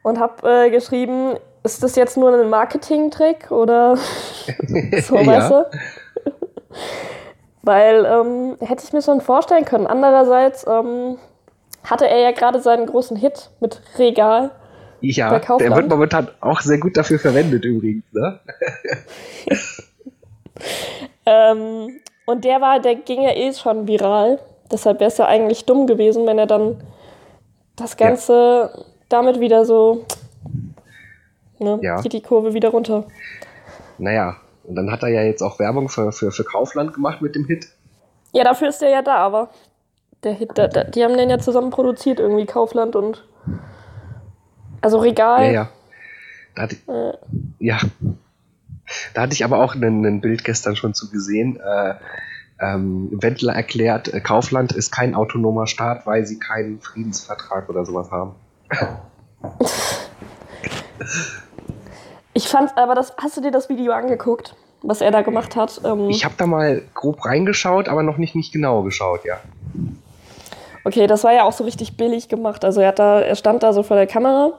und 0.03 0.19
habe 0.19 0.49
äh, 0.67 0.71
geschrieben, 0.71 1.35
ist 1.65 1.83
das 1.83 1.97
jetzt 1.97 2.17
nur 2.17 2.33
ein 2.33 2.49
Marketing-Trick 2.49 3.51
oder 3.51 3.97
so, 5.03 5.17
Ja. 5.17 5.27
weißt 5.27 5.51
du? 5.51 5.67
Weil 7.63 8.05
ähm, 8.05 8.57
hätte 8.61 8.85
ich 8.85 8.93
mir 8.93 9.03
schon 9.03 9.21
vorstellen 9.21 9.65
können. 9.65 9.89
Andererseits 9.89 10.65
ähm, 10.69 11.19
hatte 11.83 12.09
er 12.09 12.19
ja 12.21 12.31
gerade 12.31 12.61
seinen 12.61 12.87
großen 12.87 13.17
Hit 13.17 13.51
mit 13.61 13.81
Regal. 13.99 14.53
ja, 15.01 15.39
der 15.41 15.75
wird 15.75 15.89
momentan 15.89 16.29
auch 16.41 16.61
sehr 16.61 16.79
gut 16.79 16.97
dafür 16.97 17.19
verwendet 17.19 17.65
übrigens, 17.65 18.05
ne? 18.13 18.39
Ähm, 21.29 22.01
und 22.27 22.45
der 22.45 22.61
war, 22.61 22.81
der 22.81 22.97
ging 22.97 23.23
ja 23.23 23.31
eh 23.35 23.53
schon 23.53 23.87
viral. 23.89 24.39
Deshalb 24.71 25.01
wäre 25.01 25.09
es 25.09 25.17
ja 25.19 25.27
eigentlich 25.27 25.65
dumm 25.65 25.87
gewesen, 25.87 26.27
wenn 26.27 26.39
er 26.39 26.47
dann 26.47 26.83
das 27.77 27.97
Ganze 27.97 28.85
damit 29.09 29.41
wieder 29.41 29.65
so. 29.65 30.05
Ne, 31.59 31.79
Ja. 31.83 32.01
geht 32.03 32.13
die 32.13 32.21
Kurve 32.21 32.53
wieder 32.53 32.69
runter. 32.71 33.05
Naja. 33.99 34.37
Und 34.65 34.75
dann 34.75 34.91
hat 34.91 35.03
er 35.05 35.09
ja 35.09 35.23
jetzt 35.23 35.43
auch 35.43 35.59
Werbung 35.61 35.89
für, 35.89 36.11
für, 36.13 36.33
für 36.33 36.43
Kaufland 36.45 36.93
gemacht 36.93 37.23
mit 37.23 37.35
dem 37.37 37.45
Hit. 37.47 37.69
Ja, 38.33 38.43
dafür 38.45 38.69
ist 38.69 38.83
der 38.83 38.91
ja 38.91 39.01
da, 39.03 39.15
aber 39.17 39.49
der 40.25 40.33
Hit, 40.33 40.59
der, 40.59 40.67
der, 40.69 40.85
die 40.85 41.05
haben 41.05 41.17
den 41.17 41.31
ja 41.31 41.39
zusammen 41.39 41.71
produziert, 41.71 42.19
irgendwie 42.19 42.47
Kaufland 42.47 42.97
und. 42.97 43.25
Also 44.83 44.99
Regal. 44.99 45.45
Ja, 45.47 45.53
ja. 45.53 45.69
Da 46.57 46.63
hatte, 46.63 46.77
Äh, 46.89 47.13
ja. 47.65 47.79
Da 49.15 49.23
hatte 49.23 49.33
ich 49.33 49.45
aber 49.45 49.59
auch 49.59 49.75
ein, 49.75 50.21
Bild 50.21 50.45
gestern 50.45 50.77
schon 50.77 50.95
zu 50.95 51.11
gesehen. 51.11 51.59
Äh, 51.61 51.95
ähm, 52.61 53.09
Wendler 53.13 53.55
erklärt, 53.55 54.13
äh, 54.13 54.21
Kaufland 54.21 54.73
ist 54.73 54.91
kein 54.91 55.15
autonomer 55.15 55.67
Staat, 55.67 56.07
weil 56.07 56.25
sie 56.25 56.39
keinen 56.39 56.81
Friedensvertrag 56.81 57.69
oder 57.69 57.85
sowas 57.85 58.11
haben. 58.11 58.35
ich 62.33 62.49
fand, 62.49 62.77
aber 62.79 62.95
das, 62.95 63.13
hast 63.19 63.37
du 63.37 63.43
dir 63.43 63.51
das 63.51 63.69
Video 63.69 63.93
angeguckt, 63.93 64.57
was 64.83 65.03
er 65.03 65.11
da 65.11 65.23
gemacht 65.23 65.55
hat? 65.55 65.81
Ähm, 65.85 66.09
Ich 66.09 66.25
habe 66.25 66.35
da 66.39 66.47
mal 66.47 66.83
grob 66.95 67.25
reingeschaut, 67.25 67.89
aber 67.89 68.03
noch 68.03 68.17
nicht, 68.17 68.35
nicht 68.35 68.53
genau 68.53 68.83
geschaut, 68.83 69.25
ja. 69.25 69.39
Okay, 70.85 71.07
das 71.07 71.25
war 71.25 71.35
ja 71.35 71.43
auch 71.43 71.53
so 71.53 71.65
richtig 71.65 71.97
billig 71.97 72.29
gemacht. 72.29 72.65
Also 72.65 72.81
er, 72.81 72.89
hat 72.89 72.99
da, 72.99 73.21
er 73.21 73.35
stand 73.35 73.63
da 73.63 73.73
so 73.73 73.83
vor 73.83 73.97
der 73.97 74.07
Kamera 74.07 74.53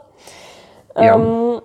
Ja. 0.95 1.61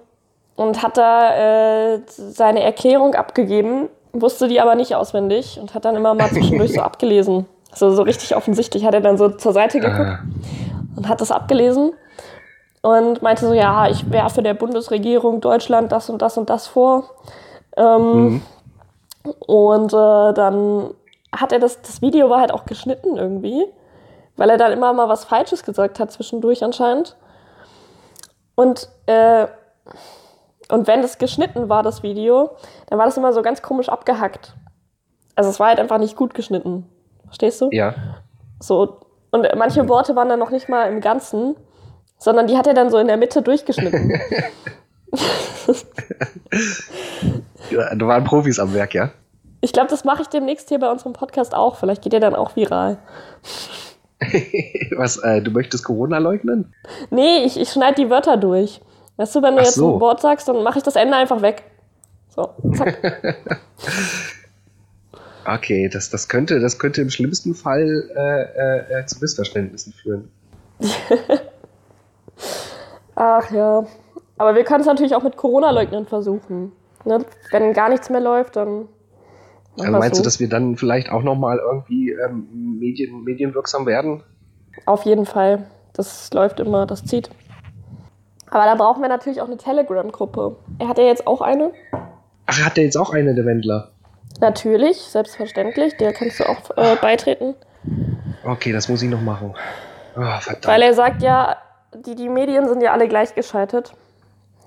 Und 0.56 0.82
hat 0.82 0.96
da 0.96 1.94
äh, 1.94 2.00
seine 2.06 2.62
Erklärung 2.62 3.14
abgegeben, 3.14 3.88
wusste 4.12 4.48
die 4.48 4.60
aber 4.60 4.74
nicht 4.74 4.94
auswendig 4.94 5.58
und 5.60 5.74
hat 5.74 5.84
dann 5.84 5.96
immer 5.96 6.14
mal 6.14 6.30
zwischendurch 6.32 6.74
so 6.74 6.82
abgelesen. 6.82 7.46
Also 7.70 7.92
so 7.92 8.02
richtig 8.02 8.36
offensichtlich 8.36 8.84
hat 8.84 8.94
er 8.94 9.00
dann 9.00 9.16
so 9.16 9.30
zur 9.30 9.52
Seite 9.52 9.80
geguckt 9.80 10.00
Äh, 10.00 10.98
und 10.98 11.08
hat 11.08 11.20
das 11.22 11.30
abgelesen 11.30 11.92
und 12.82 13.22
meinte 13.22 13.46
so, 13.46 13.54
ja, 13.54 13.88
ich 13.88 14.10
werfe 14.10 14.42
der 14.42 14.54
Bundesregierung 14.54 15.40
Deutschland 15.40 15.90
das 15.90 16.10
und 16.10 16.20
das 16.20 16.36
und 16.36 16.50
das 16.50 16.66
vor. 16.66 17.04
Ähm, 17.74 18.24
mhm. 18.24 18.42
und 19.46 19.92
äh, 19.94 20.34
dann 20.34 20.90
hat 21.34 21.52
er 21.52 21.58
das, 21.58 21.80
das 21.80 22.02
Video 22.02 22.28
war 22.28 22.40
halt 22.40 22.52
auch 22.52 22.66
geschnitten 22.66 23.16
irgendwie, 23.16 23.64
weil 24.36 24.50
er 24.50 24.58
dann 24.58 24.72
immer 24.72 24.92
mal 24.92 25.08
was 25.08 25.24
Falsches 25.24 25.64
gesagt 25.64 25.98
hat 25.98 26.12
zwischendurch 26.12 26.62
anscheinend. 26.62 27.16
Und, 28.54 28.90
äh, 29.06 29.46
und 30.72 30.86
wenn 30.86 31.02
das 31.02 31.18
geschnitten 31.18 31.68
war, 31.68 31.82
das 31.82 32.02
Video, 32.02 32.56
dann 32.88 32.98
war 32.98 33.04
das 33.04 33.18
immer 33.18 33.34
so 33.34 33.42
ganz 33.42 33.60
komisch 33.60 33.90
abgehackt. 33.90 34.54
Also 35.34 35.50
es 35.50 35.60
war 35.60 35.68
halt 35.68 35.78
einfach 35.78 35.98
nicht 35.98 36.16
gut 36.16 36.32
geschnitten. 36.32 36.88
Verstehst 37.26 37.60
du? 37.60 37.68
Ja. 37.72 37.94
So. 38.58 39.00
Und 39.30 39.46
manche 39.56 39.86
Worte 39.86 40.16
waren 40.16 40.30
dann 40.30 40.38
noch 40.38 40.50
nicht 40.50 40.70
mal 40.70 40.90
im 40.90 41.02
Ganzen, 41.02 41.56
sondern 42.16 42.46
die 42.46 42.56
hat 42.56 42.66
er 42.66 42.72
dann 42.72 42.88
so 42.88 42.96
in 42.96 43.06
der 43.06 43.18
Mitte 43.18 43.42
durchgeschnitten. 43.42 44.10
ja. 47.70 47.94
Da 47.94 48.06
waren 48.06 48.24
Profis 48.24 48.58
am 48.58 48.72
Werk, 48.72 48.94
ja. 48.94 49.10
Ich 49.60 49.74
glaube, 49.74 49.90
das 49.90 50.04
mache 50.04 50.22
ich 50.22 50.28
demnächst 50.28 50.70
hier 50.70 50.78
bei 50.78 50.90
unserem 50.90 51.12
Podcast 51.12 51.54
auch. 51.54 51.76
Vielleicht 51.76 52.00
geht 52.00 52.14
der 52.14 52.20
dann 52.20 52.34
auch 52.34 52.56
viral. 52.56 52.96
Was, 54.96 55.18
äh, 55.18 55.42
du 55.42 55.50
möchtest 55.50 55.84
Corona 55.84 56.16
leugnen? 56.16 56.72
Nee, 57.10 57.44
ich, 57.44 57.60
ich 57.60 57.68
schneide 57.68 57.96
die 57.96 58.08
Wörter 58.08 58.38
durch. 58.38 58.80
Weißt 59.16 59.34
du, 59.34 59.42
wenn 59.42 59.54
du 59.54 59.60
Ach 59.60 59.64
jetzt 59.64 59.74
so. 59.74 59.94
ein 59.96 60.00
Wort 60.00 60.20
sagst, 60.20 60.48
dann 60.48 60.62
mache 60.62 60.78
ich 60.78 60.84
das 60.84 60.96
Ende 60.96 61.16
einfach 61.16 61.42
weg. 61.42 61.62
So, 62.28 62.50
zack. 62.74 62.98
Okay, 65.44 65.88
das, 65.88 66.10
das, 66.10 66.28
könnte, 66.28 66.60
das 66.60 66.78
könnte 66.78 67.02
im 67.02 67.10
schlimmsten 67.10 67.54
Fall 67.54 68.08
äh, 68.14 68.42
äh, 68.42 69.00
äh, 69.00 69.06
zu 69.06 69.18
Missverständnissen 69.20 69.92
führen. 69.92 70.30
Ach 73.16 73.50
ja. 73.50 73.84
Aber 74.38 74.54
wir 74.54 74.64
können 74.64 74.80
es 74.80 74.86
natürlich 74.86 75.14
auch 75.14 75.22
mit 75.22 75.36
Corona-Leugnern 75.36 76.06
versuchen. 76.06 76.72
Ne? 77.04 77.24
Wenn 77.50 77.72
gar 77.72 77.88
nichts 77.88 78.08
mehr 78.08 78.20
läuft, 78.20 78.56
dann. 78.56 78.88
Also 79.78 79.90
meinst 79.90 80.16
so. 80.16 80.22
du, 80.22 80.24
dass 80.24 80.38
wir 80.38 80.48
dann 80.48 80.76
vielleicht 80.76 81.10
auch 81.10 81.22
nochmal 81.22 81.58
irgendwie 81.58 82.10
ähm, 82.10 82.78
Medien, 82.78 83.24
medienwirksam 83.24 83.86
werden? 83.86 84.22
Auf 84.86 85.04
jeden 85.04 85.26
Fall. 85.26 85.66
Das 85.92 86.32
läuft 86.32 86.60
immer, 86.60 86.86
das 86.86 87.04
zieht. 87.04 87.30
Aber 88.52 88.66
da 88.66 88.74
brauchen 88.74 89.00
wir 89.00 89.08
natürlich 89.08 89.40
auch 89.40 89.46
eine 89.46 89.56
Telegram-Gruppe. 89.56 90.56
Er 90.78 90.88
hat 90.88 90.98
ja 90.98 91.04
jetzt 91.04 91.26
auch 91.26 91.40
eine. 91.40 91.72
Ach, 92.46 92.62
hat 92.62 92.76
der 92.76 92.84
jetzt 92.84 92.96
auch 92.98 93.10
eine, 93.14 93.34
der 93.34 93.46
Wendler? 93.46 93.88
Natürlich, 94.40 94.98
selbstverständlich. 94.98 95.96
Der 95.96 96.12
kannst 96.12 96.38
du 96.38 96.44
auch 96.44 96.70
äh, 96.76 96.96
beitreten. 96.96 97.54
Okay, 98.44 98.72
das 98.72 98.90
muss 98.90 99.00
ich 99.02 99.08
noch 99.08 99.22
machen. 99.22 99.54
Oh, 100.16 100.20
verdammt. 100.40 100.66
Weil 100.66 100.82
er 100.82 100.92
sagt 100.92 101.22
ja, 101.22 101.56
die, 101.94 102.14
die 102.14 102.28
Medien 102.28 102.68
sind 102.68 102.82
ja 102.82 102.92
alle 102.92 103.08
gleichgeschaltet. 103.08 103.94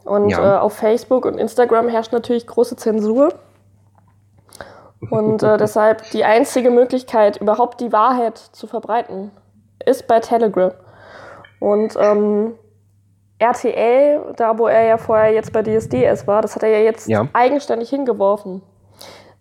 Und 0.03 0.29
Ja. 0.29 0.55
äh, 0.55 0.59
auf 0.59 0.73
Facebook 0.73 1.23
und 1.25 1.37
Instagram 1.37 1.87
herrscht 1.87 2.11
natürlich 2.11 2.47
große 2.47 2.77
Zensur. 2.77 3.35
Und 5.11 5.43
äh, 5.43 5.57
deshalb 5.59 6.09
die 6.09 6.23
einzige 6.23 6.71
Möglichkeit, 6.71 7.37
überhaupt 7.37 7.81
die 7.81 7.91
Wahrheit 7.91 8.39
zu 8.39 8.65
verbreiten, 8.65 9.29
ist 9.85 10.07
bei 10.07 10.19
Telegram. 10.21 10.71
Und 11.59 11.95
ähm, 11.99 12.55
RTL, 13.39 14.33
da 14.37 14.57
wo 14.57 14.67
er 14.67 14.83
ja 14.85 14.97
vorher 14.97 15.31
jetzt 15.33 15.51
bei 15.51 15.61
DSDS 15.61 16.25
war, 16.27 16.41
das 16.41 16.55
hat 16.55 16.63
er 16.63 16.69
ja 16.69 16.79
jetzt 16.79 17.07
Ja. 17.07 17.27
eigenständig 17.33 17.89
hingeworfen. 17.89 18.61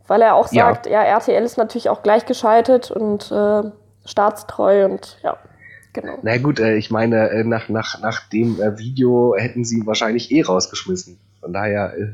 Weil 0.07 0.21
er 0.23 0.35
auch 0.35 0.53
Ja. 0.53 0.67
sagt, 0.67 0.87
ja, 0.87 1.03
RTL 1.03 1.43
ist 1.45 1.57
natürlich 1.57 1.89
auch 1.89 2.03
gleichgeschaltet 2.03 2.91
und 2.91 3.31
äh, 3.33 3.63
staatstreu 4.05 4.85
und 4.85 5.19
ja, 5.23 5.37
genau. 5.93 6.19
Na 6.23 6.37
gut, 6.39 6.61
äh, 6.61 6.75
ich 6.77 6.91
meine, 6.91 7.31
äh, 7.31 7.45
nach, 7.45 7.69
nach, 7.69 8.01
nach 8.01 8.29
dem 8.29 8.61
äh, 8.61 8.77
Video 8.79 9.35
hätten 9.39 9.65
sie 9.65 9.79
ihn 9.79 9.87
wahrscheinlich 9.87 10.31
eh 10.31 10.43
rausgeschmissen. 10.43 11.19
Von 11.41 11.53
daher, 11.55 11.95
äh, 11.97 12.09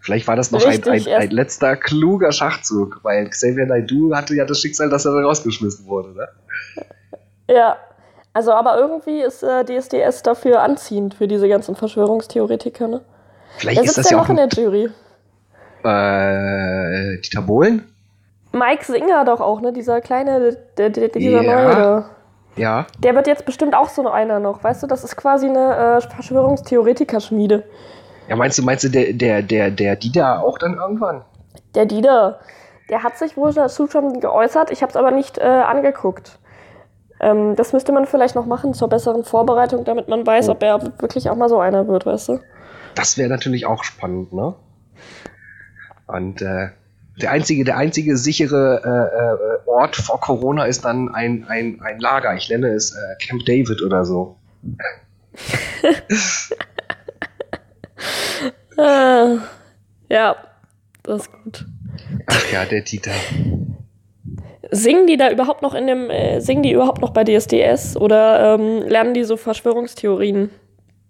vielleicht 0.00 0.28
war 0.28 0.36
das 0.36 0.52
noch 0.52 0.62
ein, 0.62 0.68
Richtig, 0.68 0.86
ein, 0.92 1.12
erst- 1.12 1.22
ein 1.22 1.30
letzter 1.30 1.76
kluger 1.76 2.30
Schachzug, 2.30 3.00
weil 3.02 3.28
Xavier 3.28 3.66
Naidoo 3.66 4.14
hatte 4.14 4.34
ja 4.36 4.44
das 4.44 4.60
Schicksal, 4.60 4.88
dass 4.90 5.04
er 5.06 5.12
rausgeschmissen 5.12 5.86
wurde. 5.86 6.10
Ne? 6.14 6.28
Ja, 7.48 7.76
also 8.36 8.52
aber 8.52 8.76
irgendwie 8.78 9.20
ist 9.22 9.42
äh, 9.42 9.64
DSDS 9.64 10.22
dafür 10.22 10.60
anziehend 10.62 11.14
für 11.14 11.26
diese 11.26 11.48
ganzen 11.48 11.74
Verschwörungstheoretiker, 11.74 12.86
ne? 12.86 13.00
Vielleicht 13.56 13.78
Wer 13.78 13.84
ist 13.84 13.94
sitzt 13.94 14.04
das 14.06 14.10
ja 14.10 14.18
noch 14.18 14.26
auch 14.26 14.30
in 14.30 14.36
der 14.36 14.48
Jury? 14.48 14.90
äh, 15.84 17.18
Dieter 17.20 17.42
Bohlen. 17.42 17.92
Mike 18.52 18.84
Singer 18.84 19.24
doch 19.24 19.40
auch, 19.40 19.60
ne? 19.60 19.72
Dieser 19.72 20.00
kleine, 20.00 20.56
der, 20.78 20.90
der, 20.90 21.08
dieser 21.08 21.42
Ja. 21.42 21.62
neue 21.62 21.74
da. 21.76 22.10
Ja, 22.56 22.86
Der 23.00 23.14
wird 23.14 23.26
jetzt 23.26 23.44
bestimmt 23.44 23.74
auch 23.74 23.88
so 23.90 24.08
einer 24.08 24.38
noch, 24.40 24.64
weißt 24.64 24.82
du? 24.82 24.86
Das 24.86 25.04
ist 25.04 25.14
quasi 25.16 25.46
eine 25.46 25.98
äh, 25.98 26.00
Verschwörungstheoretiker-Schmiede. 26.14 27.64
ja 28.28 28.36
meinst 28.36 28.56
du, 28.58 28.62
meinst 28.62 28.84
du, 28.84 28.88
der, 28.88 29.12
der, 29.12 29.42
der, 29.42 29.70
der 29.70 29.96
Dieter 29.96 30.42
auch 30.42 30.58
dann 30.58 30.74
irgendwann? 30.74 31.22
Der 31.74 31.84
Dieter, 31.84 32.40
der 32.88 33.02
hat 33.02 33.18
sich 33.18 33.36
wohl 33.36 33.52
dazu 33.52 33.86
schon 33.88 34.20
geäußert, 34.20 34.70
ich 34.70 34.80
habe 34.82 34.88
es 34.90 34.96
aber 34.96 35.10
nicht 35.10 35.36
äh, 35.36 35.42
angeguckt. 35.42 36.38
Ähm, 37.20 37.56
das 37.56 37.72
müsste 37.72 37.92
man 37.92 38.06
vielleicht 38.06 38.34
noch 38.34 38.46
machen 38.46 38.74
zur 38.74 38.88
besseren 38.88 39.24
Vorbereitung, 39.24 39.84
damit 39.84 40.08
man 40.08 40.26
weiß, 40.26 40.48
ob 40.50 40.62
er 40.62 40.82
wirklich 41.00 41.30
auch 41.30 41.36
mal 41.36 41.48
so 41.48 41.58
einer 41.60 41.88
wird, 41.88 42.06
weißt 42.06 42.28
du? 42.28 42.40
Das 42.94 43.16
wäre 43.18 43.28
natürlich 43.28 43.66
auch 43.66 43.84
spannend, 43.84 44.32
ne? 44.32 44.54
Und 46.06 46.40
äh, 46.42 46.68
Der 47.20 47.30
einzige, 47.30 47.64
der 47.64 47.76
einzige 47.78 48.16
sichere 48.18 48.82
äh, 48.84 49.64
äh, 49.64 49.70
Ort 49.70 49.96
vor 49.96 50.20
Corona 50.20 50.64
ist 50.66 50.84
dann 50.84 51.08
ein, 51.14 51.44
ein, 51.48 51.80
ein 51.82 51.98
Lager. 51.98 52.34
Ich 52.34 52.48
nenne 52.50 52.68
es 52.74 52.92
äh, 52.92 53.16
Camp 53.26 53.44
David 53.46 53.82
oder 53.82 54.04
so. 54.04 54.36
Ah, 58.78 59.38
ja, 60.10 60.36
das 61.02 61.22
ist 61.22 61.32
gut. 61.32 61.66
Ach 62.26 62.52
ja, 62.52 62.64
der 62.64 62.82
Dieter. 62.82 63.12
Singen 64.70 65.06
die 65.06 65.16
da 65.16 65.30
überhaupt 65.30 65.62
noch 65.62 65.74
in 65.74 65.86
dem, 65.86 66.10
äh, 66.10 66.40
singen 66.40 66.62
die 66.62 66.72
überhaupt 66.72 67.00
noch 67.00 67.10
bei 67.10 67.24
DSDS 67.24 67.96
oder 67.96 68.54
ähm, 68.54 68.82
lernen 68.88 69.14
die 69.14 69.24
so 69.24 69.36
Verschwörungstheorien, 69.36 70.50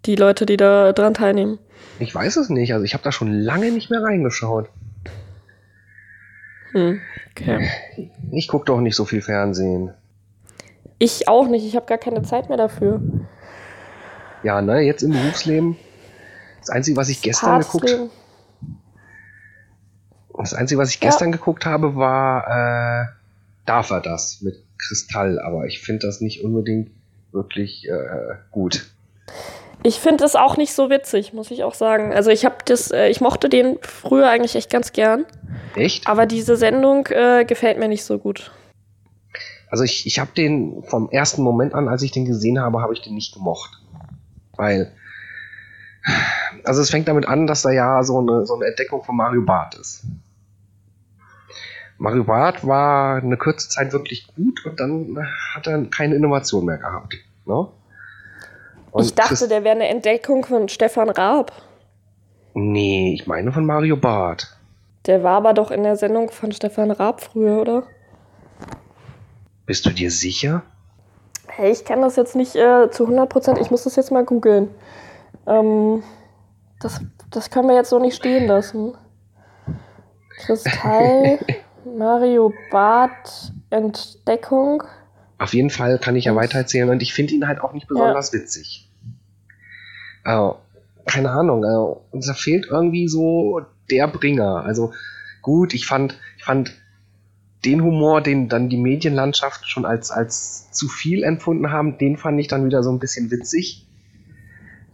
die 0.05 0.17
Leute, 0.17 0.47
die 0.47 0.57
da 0.57 0.93
dran 0.93 1.15
teilnehmen? 1.15 1.59
Ich 1.99 2.15
weiß 2.15 2.37
es 2.37 2.51
nicht. 2.51 2.73
Also 2.75 2.85
ich 2.85 2.93
habe 2.95 3.03
da 3.05 3.13
schon 3.13 3.33
lange 3.33 3.71
nicht 3.73 3.91
mehr 3.91 4.03
reingeschaut. 4.03 4.69
Hm, 6.73 7.01
okay. 7.31 7.71
Ich 8.33 8.49
gucke 8.49 8.67
doch 8.67 8.81
nicht 8.81 8.97
so 8.97 9.05
viel 9.05 9.23
Fernsehen. 9.23 9.95
Ich 10.99 11.29
auch 11.29 11.47
nicht, 11.49 11.67
ich 11.67 11.77
habe 11.77 11.87
gar 11.87 11.99
keine 11.99 12.23
Zeit 12.23 12.49
mehr 12.49 12.59
dafür. 12.59 13.01
Ja, 14.43 14.61
ne, 14.63 14.81
jetzt 14.81 15.03
im 15.03 15.13
Berufsleben. 15.13 15.77
Das 16.61 16.71
Einzige, 16.71 16.97
was 16.97 17.09
ich 17.09 17.23
gestern 17.23 17.61
geguckt 17.61 17.85
Arztleben. 17.85 18.11
Das 20.39 20.53
Einzige, 20.55 20.81
was 20.81 20.91
ich 20.91 21.01
Ja. 21.01 21.09
gestern 21.09 21.33
geguckt 21.33 21.65
habe, 21.65 21.97
war 21.97 22.45
äh, 22.47 23.07
Darf 23.67 23.91
er 23.91 24.01
das 24.01 24.41
mit 24.43 24.63
Kristall, 24.79 25.39
aber 25.41 25.67
ich 25.67 25.81
finde 25.81 26.07
das 26.07 26.21
nicht 26.21 26.45
unbedingt 26.45 26.91
wirklich 27.33 27.89
äh, 27.89 28.37
gut. 28.51 28.87
Ich 29.83 30.01
finde 30.01 30.25
es 30.25 30.35
auch 30.35 30.57
nicht 30.57 30.73
so 30.73 30.91
witzig, 30.91 31.33
muss 31.33 31.51
ich 31.51 31.63
auch 31.63 31.75
sagen. 31.75 32.13
Also 32.13 32.31
ich 32.31 32.45
habe 32.45 32.57
das, 32.65 32.91
äh, 32.91 33.09
ich 33.09 33.21
mochte 33.21 33.49
den 33.49 33.79
früher 33.83 34.29
eigentlich 34.29 34.57
echt 34.57 34.71
ganz 34.71 34.93
gern, 34.93 35.27
Echt? 35.75 36.07
aber 36.09 36.27
diese 36.27 36.57
Sendung 36.57 37.07
äh, 37.09 37.45
gefällt 37.45 37.79
mir 37.79 37.89
nicht 37.89 38.05
so 38.05 38.19
gut. 38.19 38.51
Also 39.71 39.85
ich, 39.85 40.07
ich 40.07 40.19
habe 40.19 40.31
den 40.37 40.83
vom 40.85 41.11
ersten 41.11 41.43
Moment 41.43 41.75
an, 41.75 41.89
als 41.89 42.03
ich 42.03 42.13
den 42.13 42.25
gesehen 42.25 42.59
habe, 42.59 42.81
habe 42.81 42.95
ich 42.95 43.03
den 43.03 43.15
nicht 43.15 43.35
gemocht. 43.35 43.71
Weil, 44.57 44.93
also 46.65 46.81
es 46.81 46.91
fängt 46.91 47.09
damit 47.09 47.27
an, 47.27 47.47
dass 47.47 47.63
da 47.63 47.71
ja 47.71 48.03
so 48.03 48.19
eine, 48.19 48.47
so 48.47 48.55
eine 48.55 48.67
Entdeckung 48.67 49.05
von 49.05 49.17
Mario 49.17 49.43
Barth 49.43 49.75
ist. 49.75 50.05
Mario 51.99 52.25
Barth 52.25 52.67
war 52.67 53.17
eine 53.17 53.37
kurze 53.37 53.69
Zeit 53.69 53.93
wirklich 53.93 54.27
gut 54.35 54.65
und 54.67 54.79
dann 54.79 55.19
hat 55.55 55.67
er 55.67 55.85
keine 55.87 56.15
Innovation 56.15 56.65
mehr 56.65 56.79
gehabt. 56.79 57.17
Ne? 57.47 57.69
Ich 58.99 59.15
dachte, 59.15 59.49
der 59.49 59.65
wäre 59.65 59.75
eine 59.75 59.89
Entdeckung 59.89 60.45
von 60.45 60.69
Stefan 60.69 61.11
Raab. 61.11 61.53
Nee, 62.55 63.15
ich 63.15 63.27
meine 63.27 63.53
von 63.53 63.67
Mario 63.67 63.97
Barth. 63.97 64.57
Der 65.07 65.23
war 65.23 65.37
aber 65.37 65.53
doch 65.55 65.71
in 65.71 65.83
der 65.83 65.97
Sendung 65.97 66.31
von 66.31 66.53
Stefan 66.53 66.91
Raab 66.91 67.21
früher, 67.21 67.61
oder? 67.61 67.83
Bist 69.67 69.85
du 69.85 69.91
dir 69.91 70.11
sicher? 70.11 70.63
Hey, 71.49 71.73
ich 71.73 71.85
kenne 71.85 72.03
das 72.03 72.17
jetzt 72.17 72.37
nicht 72.37 72.57
äh, 72.57 72.91
zu 72.91 73.05
100 73.05 73.29
Prozent. 73.29 73.59
Ich 73.59 73.71
muss 73.71 73.85
das 73.85 73.97
jetzt 73.97 74.11
mal 74.11 74.25
googeln. 74.25 74.69
Ähm, 75.47 76.03
das, 76.81 77.01
das 77.31 77.51
können 77.51 77.69
wir 77.69 77.77
jetzt 77.77 77.91
so 77.91 77.99
nicht 77.99 78.17
stehen 78.17 78.47
lassen. 78.47 78.95
Kristall, 80.39 81.39
Mario 81.97 82.53
Barth, 82.71 83.53
Entdeckung. 83.71 84.83
Auf 85.39 85.55
jeden 85.55 85.71
Fall 85.71 85.99
kann 85.99 86.17
ich 86.17 86.25
ja 86.27 86.33
Und- 86.33 86.39
weitererzählen 86.39 86.89
und 86.89 87.03
ich 87.03 87.13
finde 87.15 87.35
ihn 87.35 87.47
halt 87.47 87.61
auch 87.61 87.73
nicht 87.73 87.89
besonders 87.89 88.33
witzig. 88.33 88.91
Also, 90.25 90.57
keine 91.07 91.31
Ahnung, 91.31 91.65
also, 91.65 92.03
da 92.13 92.35
fehlt 92.35 92.67
irgendwie 92.69 93.09
so 93.09 93.61
der 93.91 94.09
Bringer. 94.09 94.65
Also 94.65 94.93
gut, 95.43 95.73
ich 95.75 95.87
fand, 95.87 96.19
ich 96.37 96.45
fand 96.45 96.73
den 97.65 97.83
Humor, 97.83 98.21
den 98.21 98.49
dann 98.49 98.69
die 98.69 98.77
Medienlandschaft 98.77 99.69
schon 99.69 99.85
als, 99.85 100.11
als 100.11 100.71
zu 100.73 100.89
viel 100.89 101.23
empfunden 101.23 101.71
haben, 101.71 101.99
den 101.99 102.17
fand 102.17 102.39
ich 102.41 102.49
dann 102.49 102.65
wieder 102.67 102.83
so 102.83 102.91
ein 102.91 102.99
bisschen 102.99 103.31
witzig. 103.31 103.87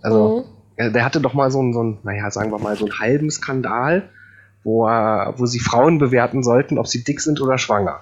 Also, 0.03 0.44
Mhm. 0.46 0.53
äh, 0.77 0.90
der 0.90 1.05
hatte 1.05 1.20
doch 1.20 1.35
mal 1.35 1.50
so 1.50 1.61
einen, 1.61 1.72
so 1.72 1.81
einen, 1.81 1.98
naja, 2.03 2.31
sagen 2.31 2.50
wir 2.50 2.59
mal, 2.59 2.77
so 2.77 2.85
einen 2.87 2.98
halben 2.98 3.31
Skandal, 3.31 4.09
wo, 4.64 4.87
er, 4.87 5.35
wo 5.37 5.46
sie 5.46 5.59
Frauen 5.61 5.98
bewerten 5.98 6.42
sollten, 6.42 6.79
ob 6.79 6.87
sie 6.87 7.05
dick 7.05 7.20
sind 7.20 7.40
oder 7.40 7.59
schwanger. 7.59 8.01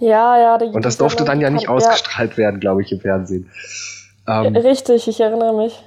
Ja, 0.00 0.38
ja. 0.38 0.54
Und 0.56 0.84
das 0.84 0.96
durfte 0.98 1.24
dann 1.24 1.40
ja 1.40 1.50
nicht 1.50 1.66
kann- 1.66 1.76
ausgestrahlt 1.76 2.36
werden, 2.36 2.58
glaube 2.60 2.82
ich, 2.82 2.90
im 2.92 3.00
Fernsehen. 3.00 3.50
Ja, 4.26 4.44
Ähm, 4.44 4.56
richtig, 4.56 5.06
ich 5.06 5.20
erinnere 5.20 5.54
mich. 5.56 5.82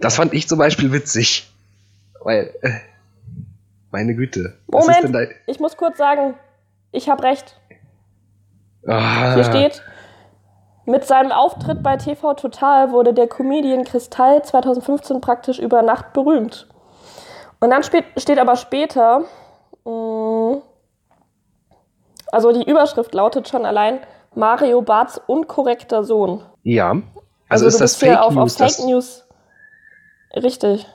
das 0.00 0.16
fand 0.16 0.34
ich 0.34 0.48
zum 0.48 0.58
Beispiel 0.58 0.92
witzig. 0.92 1.48
Weil, 2.24 2.50
äh, 2.62 2.70
meine 3.90 4.14
Güte. 4.14 4.54
was 4.66 4.86
Moment. 4.86 5.04
ist 5.04 5.12
denn 5.14 5.28
da? 5.28 5.34
Ich 5.46 5.60
muss 5.60 5.76
kurz 5.76 5.98
sagen, 5.98 6.34
ich 6.92 7.08
habe 7.08 7.22
recht. 7.22 7.56
Ah, 8.86 9.34
Hier 9.34 9.44
steht, 9.44 9.82
mit 10.86 11.04
seinem 11.04 11.30
Auftritt 11.30 11.82
bei 11.82 11.96
TV 11.96 12.34
Total 12.34 12.90
wurde 12.90 13.14
der 13.14 13.28
Comedian 13.28 13.84
Kristall 13.84 14.42
2015 14.44 15.20
praktisch 15.20 15.58
über 15.60 15.82
Nacht 15.82 16.12
berühmt. 16.12 16.66
Und 17.62 17.70
dann 17.70 17.82
steht 17.84 18.38
aber 18.40 18.56
später, 18.56 19.20
mh, 19.84 20.56
also 22.32 22.50
die 22.52 22.68
Überschrift 22.68 23.14
lautet 23.14 23.48
schon 23.48 23.64
allein 23.64 24.00
Mario 24.34 24.82
Barths 24.82 25.20
unkorrekter 25.28 26.02
Sohn. 26.02 26.42
Ja. 26.64 26.90
Also, 26.90 27.04
Also, 27.48 27.66
ist 27.68 27.74
du 27.76 27.84
das 27.84 27.96
Fake 27.96 28.18
auf, 28.18 28.34
News? 28.34 28.42
auf 28.52 28.58
Fake 28.58 28.76
das, 28.76 28.84
News. 28.84 29.24
Richtig. 30.34 30.86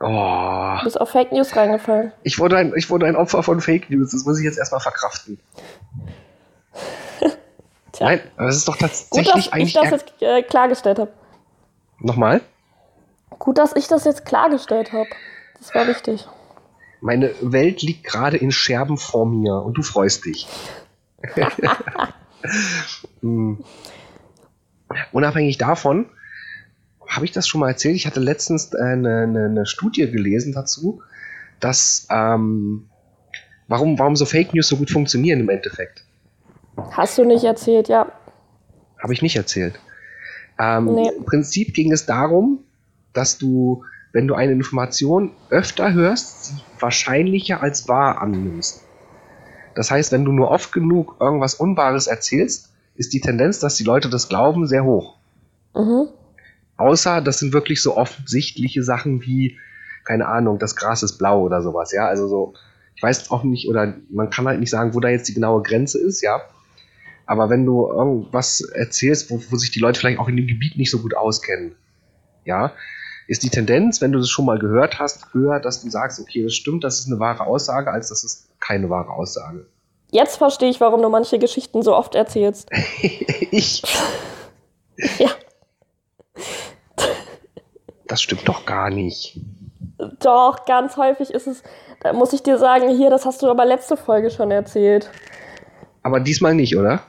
oh, 0.00 0.74
Du 0.78 0.84
bist 0.84 1.00
auf 1.00 1.10
Fake 1.10 1.30
News 1.30 1.54
reingefallen. 1.54 2.12
ich, 2.24 2.38
wurde 2.40 2.56
ein, 2.56 2.72
ich 2.76 2.90
wurde 2.90 3.06
ein 3.06 3.14
Opfer 3.14 3.42
von 3.44 3.60
Fake 3.60 3.88
News. 3.88 4.10
Das 4.10 4.24
muss 4.24 4.38
ich 4.40 4.44
jetzt 4.44 4.58
erstmal 4.58 4.80
verkraften. 4.80 5.38
Tja. 7.92 8.06
Nein, 8.08 8.20
aber 8.36 8.46
das 8.46 8.56
ist 8.56 8.66
doch 8.68 8.74
Gut, 8.74 8.82
dass 8.82 9.08
tatsächlich 9.08 9.46
ich 9.46 9.52
eigentlich. 9.52 9.72
das 9.74 9.84
eher- 9.84 9.90
jetzt 9.92 10.22
äh, 10.22 10.42
klargestellt 10.42 10.98
habe. 10.98 11.12
Nochmal? 12.00 12.40
Gut, 13.38 13.56
dass 13.58 13.76
ich 13.76 13.86
das 13.88 14.04
jetzt 14.04 14.24
klargestellt 14.26 14.92
habe. 14.92 15.08
Das 15.58 15.74
war 15.74 15.86
wichtig. 15.86 16.26
Meine 17.00 17.34
Welt 17.40 17.82
liegt 17.82 18.04
gerade 18.04 18.36
in 18.36 18.50
Scherben 18.52 18.96
vor 18.96 19.26
mir 19.26 19.54
und 19.62 19.74
du 19.74 19.82
freust 19.82 20.24
dich. 20.24 20.46
Hm. 23.22 23.64
Unabhängig 25.10 25.58
davon, 25.58 26.06
habe 27.08 27.24
ich 27.24 27.32
das 27.32 27.48
schon 27.48 27.60
mal 27.60 27.70
erzählt? 27.70 27.96
Ich 27.96 28.06
hatte 28.06 28.20
letztens 28.20 28.74
eine, 28.74 29.22
eine, 29.22 29.46
eine 29.46 29.66
Studie 29.66 30.08
gelesen 30.10 30.52
dazu, 30.52 31.02
dass 31.60 32.06
ähm, 32.10 32.88
warum, 33.68 33.98
warum 33.98 34.16
so 34.16 34.26
Fake 34.26 34.54
News 34.54 34.68
so 34.68 34.76
gut 34.76 34.90
funktionieren 34.90 35.40
im 35.40 35.48
Endeffekt. 35.48 36.04
Hast 36.92 37.18
du 37.18 37.24
nicht 37.24 37.44
erzählt, 37.44 37.88
ja. 37.88 38.12
Habe 39.02 39.12
ich 39.12 39.22
nicht 39.22 39.36
erzählt. 39.36 39.78
Ähm, 40.58 40.86
Nee. 40.94 41.10
Im 41.16 41.24
Prinzip 41.24 41.74
ging 41.74 41.92
es 41.92 42.06
darum, 42.06 42.60
dass 43.12 43.38
du, 43.38 43.84
wenn 44.16 44.26
du 44.26 44.34
eine 44.34 44.52
Information 44.52 45.32
öfter 45.50 45.92
hörst, 45.92 46.46
sie 46.46 46.54
wahrscheinlicher 46.80 47.62
als 47.62 47.86
wahr 47.86 48.22
annimmst. 48.22 48.82
Das 49.74 49.90
heißt, 49.90 50.10
wenn 50.10 50.24
du 50.24 50.32
nur 50.32 50.50
oft 50.50 50.72
genug 50.72 51.16
irgendwas 51.20 51.52
Unwahres 51.52 52.06
erzählst, 52.06 52.72
ist 52.94 53.12
die 53.12 53.20
Tendenz, 53.20 53.58
dass 53.58 53.76
die 53.76 53.84
Leute 53.84 54.08
das 54.08 54.30
glauben, 54.30 54.66
sehr 54.66 54.84
hoch. 54.84 55.18
Mhm. 55.74 56.08
Außer 56.78 57.20
das 57.20 57.40
sind 57.40 57.52
wirklich 57.52 57.82
so 57.82 57.94
offensichtliche 57.98 58.82
Sachen 58.82 59.20
wie, 59.20 59.58
keine 60.04 60.28
Ahnung, 60.28 60.58
das 60.58 60.76
Gras 60.76 61.02
ist 61.02 61.18
blau 61.18 61.42
oder 61.42 61.60
sowas, 61.60 61.92
ja. 61.92 62.06
Also 62.06 62.26
so, 62.26 62.54
ich 62.94 63.02
weiß 63.02 63.30
auch 63.30 63.44
nicht, 63.44 63.68
oder 63.68 63.96
man 64.08 64.30
kann 64.30 64.46
halt 64.46 64.60
nicht 64.60 64.70
sagen, 64.70 64.94
wo 64.94 65.00
da 65.00 65.10
jetzt 65.10 65.28
die 65.28 65.34
genaue 65.34 65.62
Grenze 65.62 65.98
ist, 65.98 66.22
ja. 66.22 66.40
Aber 67.26 67.50
wenn 67.50 67.66
du 67.66 67.86
irgendwas 67.86 68.62
erzählst, 68.62 69.30
wo, 69.30 69.42
wo 69.50 69.56
sich 69.56 69.72
die 69.72 69.80
Leute 69.80 70.00
vielleicht 70.00 70.20
auch 70.20 70.28
in 70.28 70.38
dem 70.38 70.46
Gebiet 70.46 70.78
nicht 70.78 70.90
so 70.90 71.00
gut 71.00 71.14
auskennen, 71.14 71.74
ja, 72.46 72.72
ist 73.28 73.42
die 73.42 73.50
Tendenz, 73.50 74.00
wenn 74.00 74.12
du 74.12 74.18
das 74.18 74.30
schon 74.30 74.44
mal 74.44 74.58
gehört 74.58 74.98
hast, 74.98 75.32
höher, 75.32 75.60
dass 75.60 75.82
du 75.82 75.90
sagst, 75.90 76.20
okay, 76.20 76.42
das 76.42 76.54
stimmt, 76.54 76.84
das 76.84 77.00
ist 77.00 77.06
eine 77.06 77.18
wahre 77.18 77.46
Aussage, 77.46 77.90
als 77.90 78.08
das 78.08 78.24
ist 78.24 78.48
keine 78.60 78.90
wahre 78.90 79.10
Aussage. 79.10 79.66
Jetzt 80.10 80.36
verstehe 80.36 80.70
ich, 80.70 80.80
warum 80.80 81.02
du 81.02 81.08
manche 81.08 81.38
Geschichten 81.38 81.82
so 81.82 81.94
oft 81.94 82.14
erzählst. 82.14 82.68
ich, 83.50 83.82
Ja, 85.18 85.30
das 88.06 88.22
stimmt 88.22 88.48
doch 88.48 88.66
gar 88.66 88.90
nicht. 88.90 89.38
doch, 90.20 90.64
ganz 90.64 90.96
häufig 90.96 91.30
ist 91.30 91.46
es, 91.46 91.62
da 92.00 92.12
muss 92.12 92.32
ich 92.32 92.42
dir 92.42 92.58
sagen, 92.58 92.88
hier, 92.96 93.10
das 93.10 93.26
hast 93.26 93.42
du 93.42 93.50
aber 93.50 93.64
letzte 93.64 93.96
Folge 93.96 94.30
schon 94.30 94.50
erzählt. 94.50 95.10
Aber 96.02 96.20
diesmal 96.20 96.54
nicht, 96.54 96.76
oder? 96.76 97.02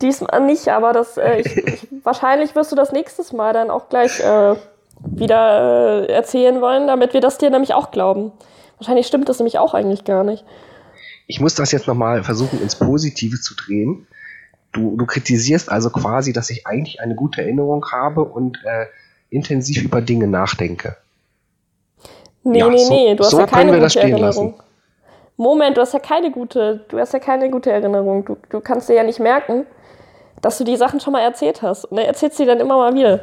Diesmal 0.00 0.40
nicht, 0.42 0.68
aber 0.68 0.92
das, 0.92 1.16
äh, 1.16 1.40
ich, 1.40 1.56
ich, 1.56 1.88
wahrscheinlich 2.04 2.54
wirst 2.54 2.70
du 2.70 2.76
das 2.76 2.92
nächstes 2.92 3.32
Mal 3.32 3.52
dann 3.52 3.70
auch 3.70 3.88
gleich 3.88 4.20
äh, 4.20 4.54
wieder 5.04 6.06
äh, 6.08 6.12
erzählen 6.12 6.60
wollen, 6.60 6.86
damit 6.86 7.14
wir 7.14 7.20
das 7.20 7.38
dir 7.38 7.50
nämlich 7.50 7.74
auch 7.74 7.90
glauben. 7.90 8.32
Wahrscheinlich 8.78 9.06
stimmt 9.06 9.28
das 9.28 9.38
nämlich 9.38 9.58
auch 9.58 9.74
eigentlich 9.74 10.04
gar 10.04 10.24
nicht. 10.24 10.44
Ich 11.26 11.40
muss 11.40 11.54
das 11.54 11.72
jetzt 11.72 11.86
nochmal 11.86 12.22
versuchen, 12.24 12.60
ins 12.62 12.76
Positive 12.76 13.40
zu 13.40 13.54
drehen. 13.54 14.06
Du, 14.72 14.96
du 14.96 15.06
kritisierst 15.06 15.70
also 15.70 15.90
quasi, 15.90 16.32
dass 16.32 16.50
ich 16.50 16.66
eigentlich 16.66 17.00
eine 17.00 17.14
gute 17.14 17.42
Erinnerung 17.42 17.84
habe 17.90 18.24
und 18.24 18.58
äh, 18.64 18.86
intensiv 19.30 19.82
über 19.82 20.00
Dinge 20.00 20.26
nachdenke. 20.26 20.96
Nee, 22.44 22.58
Ja, 22.60 22.68
nee, 22.68 22.78
so- 22.78 22.94
nee, 22.94 23.14
du 23.14 23.24
hast 23.24 23.30
so 23.32 23.40
ja 23.40 23.46
keine 23.46 23.78
gute 23.78 24.00
Erinnerung. 24.00 24.54
Moment, 25.36 25.76
du 25.76 25.80
hast 25.82 25.92
ja 25.92 26.00
keine 26.00 26.30
gute, 26.30 26.84
du 26.88 26.98
hast 26.98 27.12
ja 27.12 27.18
keine 27.18 27.50
gute 27.50 27.70
Erinnerung. 27.70 28.24
Du, 28.24 28.36
du 28.50 28.60
kannst 28.60 28.88
dir 28.88 28.94
ja 28.94 29.04
nicht 29.04 29.20
merken, 29.20 29.66
dass 30.40 30.58
du 30.58 30.64
die 30.64 30.76
Sachen 30.76 30.98
schon 31.00 31.12
mal 31.12 31.20
erzählt 31.20 31.62
hast. 31.62 31.84
Und 31.84 31.96
dann 31.96 32.06
erzählst 32.06 32.38
du 32.38 32.42
die 32.44 32.48
dann 32.48 32.60
immer 32.60 32.76
mal 32.76 32.94
wieder. 32.94 33.20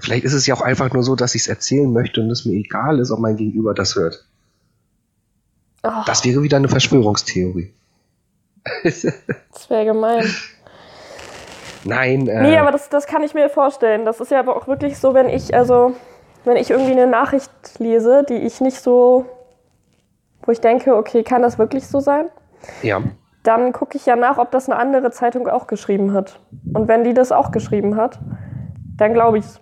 Vielleicht 0.00 0.24
ist 0.24 0.32
es 0.32 0.46
ja 0.46 0.54
auch 0.54 0.60
einfach 0.60 0.92
nur 0.92 1.02
so, 1.02 1.14
dass 1.16 1.34
ich 1.34 1.42
es 1.42 1.48
erzählen 1.48 1.92
möchte 1.92 2.20
und 2.20 2.30
es 2.30 2.44
mir 2.44 2.54
egal 2.54 2.98
ist, 2.98 3.10
ob 3.10 3.20
mein 3.20 3.36
Gegenüber 3.36 3.74
das 3.74 3.96
hört. 3.96 4.24
Oh, 5.82 6.02
Das 6.06 6.24
wäre 6.24 6.42
wieder 6.42 6.56
eine 6.56 6.68
Verschwörungstheorie. 6.68 7.72
das 8.84 9.70
wäre 9.70 9.84
gemein. 9.84 10.24
Nein, 11.84 12.26
äh, 12.26 12.42
Nee, 12.42 12.58
aber 12.58 12.72
das, 12.72 12.88
das 12.88 13.06
kann 13.06 13.22
ich 13.22 13.34
mir 13.34 13.48
vorstellen. 13.48 14.04
Das 14.04 14.20
ist 14.20 14.30
ja 14.30 14.40
aber 14.40 14.56
auch 14.56 14.66
wirklich 14.66 14.98
so, 14.98 15.14
wenn 15.14 15.28
ich, 15.28 15.54
also, 15.54 15.94
wenn 16.44 16.56
ich 16.56 16.70
irgendwie 16.70 16.92
eine 16.92 17.06
Nachricht 17.06 17.50
lese, 17.78 18.24
die 18.28 18.34
ich 18.34 18.60
nicht 18.60 18.80
so, 18.80 19.26
wo 20.42 20.52
ich 20.52 20.60
denke, 20.60 20.96
okay, 20.96 21.22
kann 21.22 21.42
das 21.42 21.58
wirklich 21.58 21.86
so 21.86 22.00
sein? 22.00 22.26
ja. 22.82 23.02
Dann 23.44 23.72
gucke 23.72 23.96
ich 23.96 24.04
ja 24.04 24.16
nach, 24.16 24.36
ob 24.36 24.50
das 24.50 24.68
eine 24.68 24.78
andere 24.78 25.10
Zeitung 25.10 25.48
auch 25.48 25.68
geschrieben 25.68 26.12
hat. 26.12 26.38
Und 26.74 26.86
wenn 26.88 27.04
die 27.04 27.14
das 27.14 27.32
auch 27.32 27.50
geschrieben 27.50 27.96
hat, 27.96 28.18
dann 28.96 29.14
glaube 29.14 29.38
ich's. 29.38 29.60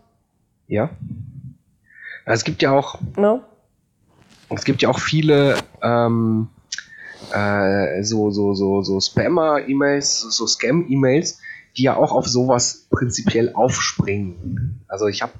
Ja. 0.68 0.90
Es 2.24 2.44
gibt 2.44 2.62
ja 2.62 2.72
auch, 2.72 2.98
Ne? 3.16 3.42
es 4.50 4.64
gibt 4.64 4.82
ja 4.82 4.88
auch 4.88 4.98
viele 4.98 5.56
ähm, 5.82 6.48
äh, 7.32 8.02
so, 8.02 8.30
so, 8.30 8.54
so, 8.54 8.82
so 8.82 9.00
Spammer-E-Mails, 9.00 10.20
so, 10.20 10.30
so 10.30 10.46
Scam-E-Mails, 10.46 11.40
die 11.76 11.84
ja 11.84 11.96
auch 11.96 12.12
auf 12.12 12.26
sowas 12.26 12.86
prinzipiell 12.90 13.52
aufspringen. 13.54 14.80
Also 14.88 15.06
ich 15.06 15.22
habe 15.22 15.32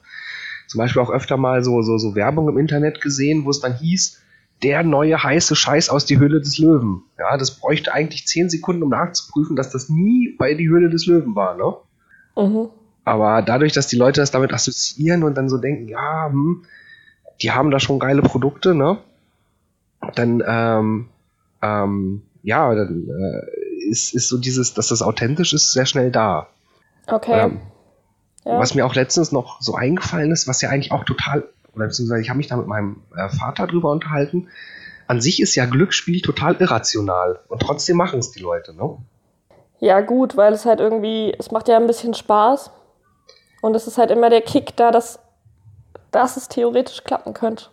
zum 0.69 0.79
Beispiel 0.79 1.03
auch 1.03 1.11
öfter 1.11 1.37
mal 1.37 1.63
so, 1.63 1.83
so, 1.83 1.99
so 1.99 2.15
Werbung 2.15 2.49
im 2.49 2.59
Internet 2.59 3.01
gesehen, 3.01 3.45
wo 3.45 3.51
es 3.51 3.61
dann 3.61 3.77
hieß, 3.77 4.21
der 4.63 4.83
neue 4.83 5.23
heiße 5.23 5.55
Scheiß 5.55 5.91
aus 5.91 6.07
die 6.07 6.19
Höhle 6.19 6.41
des 6.41 6.59
Löwen. 6.59 7.03
Ja, 7.19 7.37
das 7.37 7.59
bräuchte 7.59 7.93
eigentlich 7.93 8.27
10 8.27 8.49
Sekunden, 8.51 8.83
um 8.83 8.89
nachzuprüfen, 8.89 9.55
dass 9.55 9.71
das 9.71 9.89
nie 9.89 10.35
bei 10.39 10.55
die 10.55 10.69
Höhle 10.69 10.89
des 10.89 11.07
Löwen 11.07 11.35
war, 11.35 11.57
ne? 11.57 11.75
Mhm. 12.37 12.69
Aber 13.07 13.41
dadurch, 13.41 13.73
dass 13.73 13.87
die 13.87 13.97
Leute 13.97 14.21
das 14.21 14.33
damit 14.33 14.53
assoziieren 14.53 15.23
und 15.23 15.37
dann 15.37 15.49
so 15.49 15.59
denken, 15.59 15.87
ja, 15.87 16.27
hm, 16.27 16.65
die 17.41 17.53
haben 17.53 17.71
da 17.71 17.79
schon 17.79 18.01
geile 18.01 18.21
Produkte, 18.21 18.75
ne? 18.75 18.99
Dann, 20.17 20.43
ähm, 20.45 21.09
ähm, 21.63 22.23
ja, 22.43 22.75
dann 22.75 23.09
äh, 23.09 23.89
ist, 23.89 24.13
ist 24.13 24.29
so 24.29 24.39
dieses, 24.39 24.75
dass 24.75 24.89
das 24.89 25.03
authentisch 25.03 25.53
ist, 25.53 25.73
sehr 25.73 25.87
schnell 25.87 26.11
da. 26.11 26.49
Okay. 27.07 27.45
Ähm, 27.45 27.61
ja. 28.45 28.59
Was 28.59 28.75
mir 28.75 28.85
auch 28.85 28.97
letztens 28.97 29.31
noch 29.31 29.63
so 29.63 29.77
eingefallen 29.77 30.33
ist, 30.33 30.49
was 30.49 30.61
ja 30.61 30.71
eigentlich 30.71 30.91
auch 30.91 31.05
total, 31.05 31.45
oder 31.77 31.87
beziehungsweise 31.87 32.23
ich 32.23 32.29
habe 32.29 32.39
mich 32.39 32.49
da 32.49 32.57
mit 32.57 32.67
meinem 32.67 33.03
äh, 33.17 33.29
Vater 33.29 33.69
drüber 33.69 33.93
unterhalten. 33.93 34.49
An 35.07 35.21
sich 35.21 35.41
ist 35.41 35.55
ja 35.55 35.67
Glücksspiel 35.67 36.23
total 36.23 36.57
irrational 36.57 37.39
und 37.47 37.63
trotzdem 37.63 37.97
machen 37.99 38.19
es 38.19 38.33
die 38.33 38.41
Leute, 38.41 38.75
ne? 38.75 38.99
ja, 39.79 40.01
gut, 40.01 40.37
weil 40.37 40.53
es 40.53 40.65
halt 40.65 40.81
irgendwie, 40.81 41.35
es 41.39 41.51
macht 41.51 41.69
ja 41.69 41.77
ein 41.77 41.87
bisschen 41.87 42.15
Spaß. 42.15 42.71
Und 43.61 43.75
es 43.75 43.87
ist 43.87 43.99
halt 43.99 44.11
immer 44.11 44.31
der 44.31 44.43
Kick 44.43 44.77
da, 44.77 44.91
dass, 44.91 45.19
dass 46.11 46.37
es 46.37 46.49
theoretisch 46.49 47.05
klappen 47.05 47.35
könnte. 47.35 47.67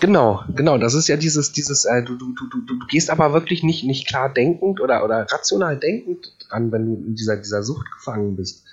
Genau, 0.00 0.42
genau. 0.54 0.76
Das 0.76 0.94
ist 0.94 1.08
ja 1.08 1.16
dieses, 1.16 1.52
dieses, 1.52 1.84
äh, 1.84 2.02
du, 2.02 2.16
du, 2.16 2.34
du, 2.34 2.60
du, 2.60 2.86
gehst 2.88 3.10
aber 3.10 3.32
wirklich 3.32 3.62
nicht, 3.62 3.84
nicht 3.84 4.06
klar 4.06 4.28
denkend 4.28 4.80
oder, 4.80 5.04
oder 5.04 5.26
rational 5.30 5.78
denkend 5.78 6.34
dran, 6.48 6.72
wenn 6.72 6.86
du 6.86 6.94
in 7.06 7.14
dieser, 7.14 7.36
dieser 7.36 7.62
Sucht 7.62 7.90
gefangen 7.92 8.36
bist. 8.36 8.64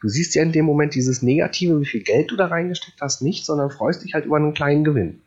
Du 0.00 0.08
siehst 0.08 0.34
ja 0.34 0.42
in 0.42 0.52
dem 0.52 0.64
Moment 0.64 0.94
dieses 0.94 1.20
Negative, 1.20 1.78
wie 1.80 1.86
viel 1.86 2.02
Geld 2.02 2.30
du 2.30 2.36
da 2.36 2.46
reingesteckt 2.46 3.00
hast, 3.02 3.20
nicht, 3.20 3.44
sondern 3.44 3.70
freust 3.70 4.02
dich 4.02 4.14
halt 4.14 4.24
über 4.24 4.36
einen 4.36 4.54
kleinen 4.54 4.82
Gewinn. 4.82 5.20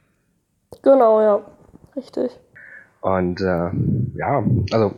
Genau, 0.81 1.21
ja. 1.21 1.45
Richtig. 1.95 2.31
Und 3.01 3.39
äh, 3.41 3.69
ja, 4.15 4.43
also 4.71 4.95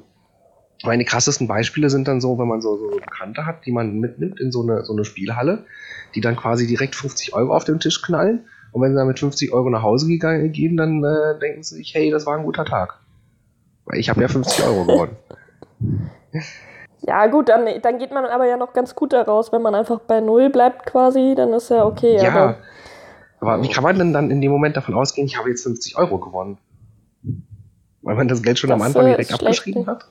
meine 0.85 1.05
krassesten 1.05 1.47
Beispiele 1.47 1.89
sind 1.89 2.07
dann 2.07 2.21
so, 2.21 2.37
wenn 2.37 2.47
man 2.47 2.61
so, 2.61 2.77
so 2.77 2.97
Bekannte 2.97 3.45
hat, 3.45 3.65
die 3.65 3.71
man 3.71 3.99
mitnimmt 3.99 4.39
in 4.39 4.51
so 4.51 4.61
eine, 4.61 4.83
so 4.83 4.93
eine 4.93 5.05
Spielhalle, 5.05 5.65
die 6.13 6.21
dann 6.21 6.35
quasi 6.35 6.67
direkt 6.67 6.95
50 6.95 7.33
Euro 7.33 7.55
auf 7.55 7.63
den 7.63 7.79
Tisch 7.79 8.01
knallen. 8.01 8.45
Und 8.71 8.81
wenn 8.81 8.91
sie 8.91 8.97
dann 8.97 9.07
mit 9.07 9.19
50 9.19 9.53
Euro 9.53 9.69
nach 9.69 9.83
Hause 9.83 10.07
gegangen, 10.07 10.51
gehen, 10.51 10.77
dann 10.77 11.03
äh, 11.03 11.39
denken 11.39 11.63
sie 11.63 11.75
sich, 11.75 11.93
hey, 11.93 12.11
das 12.11 12.25
war 12.25 12.37
ein 12.37 12.43
guter 12.43 12.65
Tag. 12.65 12.99
Weil 13.85 13.99
ich 13.99 14.09
habe 14.09 14.21
ja 14.21 14.27
50 14.27 14.65
Euro 14.65 14.85
gewonnen. 14.85 15.15
Ja, 17.07 17.27
gut, 17.27 17.49
dann, 17.49 17.67
dann 17.83 17.99
geht 17.99 18.09
man 18.09 18.25
aber 18.25 18.47
ja 18.47 18.57
noch 18.57 18.73
ganz 18.73 18.95
gut 18.95 19.13
daraus, 19.13 19.51
wenn 19.51 19.61
man 19.61 19.75
einfach 19.75 19.99
bei 19.99 20.21
Null 20.21 20.49
bleibt 20.49 20.87
quasi, 20.87 21.35
dann 21.37 21.53
ist 21.53 21.69
ja 21.69 21.85
okay. 21.85 22.15
Ja, 22.15 22.31
aber 22.31 22.57
aber 23.45 23.61
wie 23.61 23.69
kann 23.69 23.83
man 23.83 23.97
denn 23.97 24.13
dann 24.13 24.31
in 24.31 24.41
dem 24.41 24.51
Moment 24.51 24.75
davon 24.75 24.95
ausgehen, 24.95 25.27
ich 25.27 25.37
habe 25.37 25.49
jetzt 25.49 25.63
50 25.63 25.97
Euro 25.97 26.17
gewonnen? 26.17 26.57
Weil 28.01 28.15
man 28.15 28.27
das 28.27 28.41
Geld 28.41 28.59
schon 28.59 28.71
am 28.71 28.79
Das, 28.79 28.87
Anfang 28.87 29.05
äh, 29.05 29.09
direkt 29.11 29.33
abgeschrieben 29.33 29.85
hat? 29.87 30.07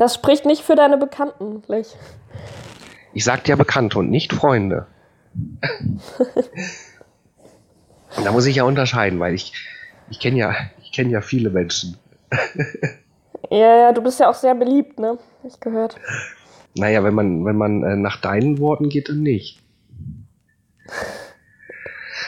Das 0.00 0.14
spricht 0.14 0.46
nicht 0.46 0.62
für 0.62 0.74
deine 0.76 0.96
Bekannten, 0.96 1.62
Lich. 1.68 1.94
Ich 3.12 3.24
sagte 3.24 3.50
ja 3.50 3.56
Bekannte 3.56 3.98
und 3.98 4.10
nicht 4.10 4.32
Freunde. 4.32 4.86
und 5.76 6.00
da 8.24 8.32
muss 8.32 8.46
ich 8.46 8.56
ja 8.56 8.64
unterscheiden, 8.64 9.20
weil 9.20 9.34
ich, 9.34 9.52
ich 10.08 10.18
kenne 10.18 10.38
ja, 10.38 10.54
ich 10.82 10.92
kenne 10.92 11.10
ja 11.10 11.20
viele 11.20 11.50
Menschen. 11.50 11.98
Ja, 13.52 13.76
ja, 13.76 13.92
du 13.92 14.00
bist 14.00 14.20
ja 14.20 14.30
auch 14.30 14.34
sehr 14.34 14.54
beliebt, 14.54 15.00
ne? 15.00 15.18
Hab 15.42 15.50
Ich 15.50 15.58
gehört. 15.58 15.96
Naja, 16.76 17.02
wenn 17.02 17.14
man, 17.14 17.44
wenn 17.44 17.56
man 17.56 17.82
äh, 17.82 17.96
nach 17.96 18.20
deinen 18.20 18.60
Worten 18.60 18.88
geht, 18.90 19.08
dann 19.08 19.22
nicht. 19.22 19.60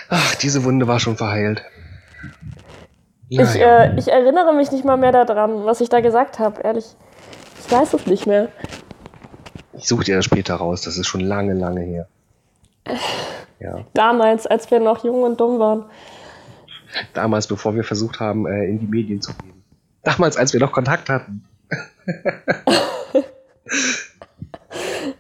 Ach, 0.09 0.35
diese 0.37 0.65
Wunde 0.65 0.89
war 0.89 0.99
schon 0.99 1.17
verheilt. 1.17 1.63
Ich, 3.29 3.39
Naja. 3.39 3.85
äh, 3.85 3.99
ich 3.99 4.09
erinnere 4.09 4.53
mich 4.53 4.73
nicht 4.73 4.85
mal 4.85 4.97
mehr 4.97 5.13
daran, 5.13 5.65
was 5.65 5.81
ich 5.81 5.91
da 5.91 6.01
gesagt 6.01 6.41
habe, 6.41 6.63
ehrlich. 6.63 6.87
Ich 7.73 7.79
weiß 7.79 7.95
es 7.95 8.07
nicht 8.07 8.27
mehr. 8.27 8.49
ich 9.73 9.89
suche 9.89 10.05
dir 10.05 10.17
das 10.17 10.27
später 10.27 10.57
raus, 10.57 10.83
das 10.83 10.99
ist 10.99 11.07
schon 11.07 11.23
lange, 11.23 11.55
lange 11.55 11.81
her. 11.81 12.07
Ja, 13.61 13.87
Damals, 13.95 14.47
als 14.47 14.71
wir 14.71 14.79
noch 14.79 15.03
jung 15.05 15.23
und 15.23 15.41
dumm 15.41 15.59
waren. 15.59 15.87
damals, 17.15 17.47
bevor 17.47 17.75
wir 17.75 17.83
versucht 17.83 18.21
haben, 18.21 18.47
äh, 18.47 18.67
in 18.67 18.79
die 18.79 18.87
Medien 18.87 19.23
zu 19.23 19.33
gehen. 19.33 19.65
Damals, 20.03 20.37
als 20.37 20.53
wir 20.53 20.61
noch 20.61 20.73
Kontakt 20.73 21.09
hatten. 21.09 21.49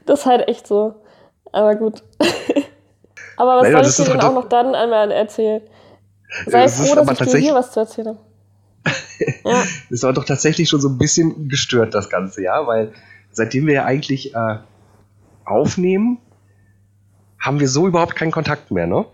Das 0.05 0.21
ist 0.21 0.27
halt 0.27 0.47
echt 0.49 0.67
so. 0.67 0.97
Aber 1.53 1.75
gut. 1.77 2.03
aber 3.37 3.57
was 3.57 3.63
Naja, 3.63 3.83
soll 3.83 3.91
ich 3.91 3.97
dir 3.97 4.13
denn 4.13 4.21
auch 4.21 4.35
noch 4.35 4.49
dann 4.49 4.75
einmal 4.75 5.11
erzählen? 5.11 5.63
Sei 6.47 6.69
froh, 6.69 6.97
dass 6.97 7.21
ich 7.21 7.31
dir 7.31 7.39
hier 7.39 7.55
was 7.55 7.73
zu 7.73 7.81
erzählen 7.81 8.09
habe. 8.09 8.19
Ja, 9.45 9.65
Das 9.91 10.03
war 10.03 10.13
doch 10.13 10.25
tatsächlich 10.25 10.69
schon 10.69 10.81
so 10.81 10.89
ein 10.89 10.99
bisschen 10.99 11.49
gestört, 11.49 11.95
das 11.95 12.09
Ganze, 12.11 12.43
ja, 12.43 12.67
weil 12.67 12.93
seitdem 13.31 13.67
wir 13.67 13.75
ja 13.75 13.85
eigentlich 13.85 14.35
äh, 14.35 14.57
aufnehmen, 15.45 16.19
haben 17.39 17.61
wir 17.61 17.69
so 17.69 17.87
überhaupt 17.87 18.15
keinen 18.17 18.31
Kontakt 18.31 18.71
mehr, 18.71 18.87
ne? 18.87 19.05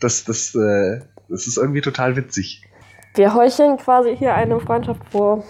Das, 0.00 0.24
das, 0.24 0.54
äh, 0.54 1.00
das 1.28 1.46
ist 1.46 1.56
irgendwie 1.58 1.80
total 1.80 2.16
witzig. 2.16 2.62
wir 3.14 3.34
heucheln 3.34 3.76
quasi 3.78 4.16
hier 4.16 4.34
eine 4.34 4.60
Freundschaft 4.60 5.02
vor. 5.10 5.44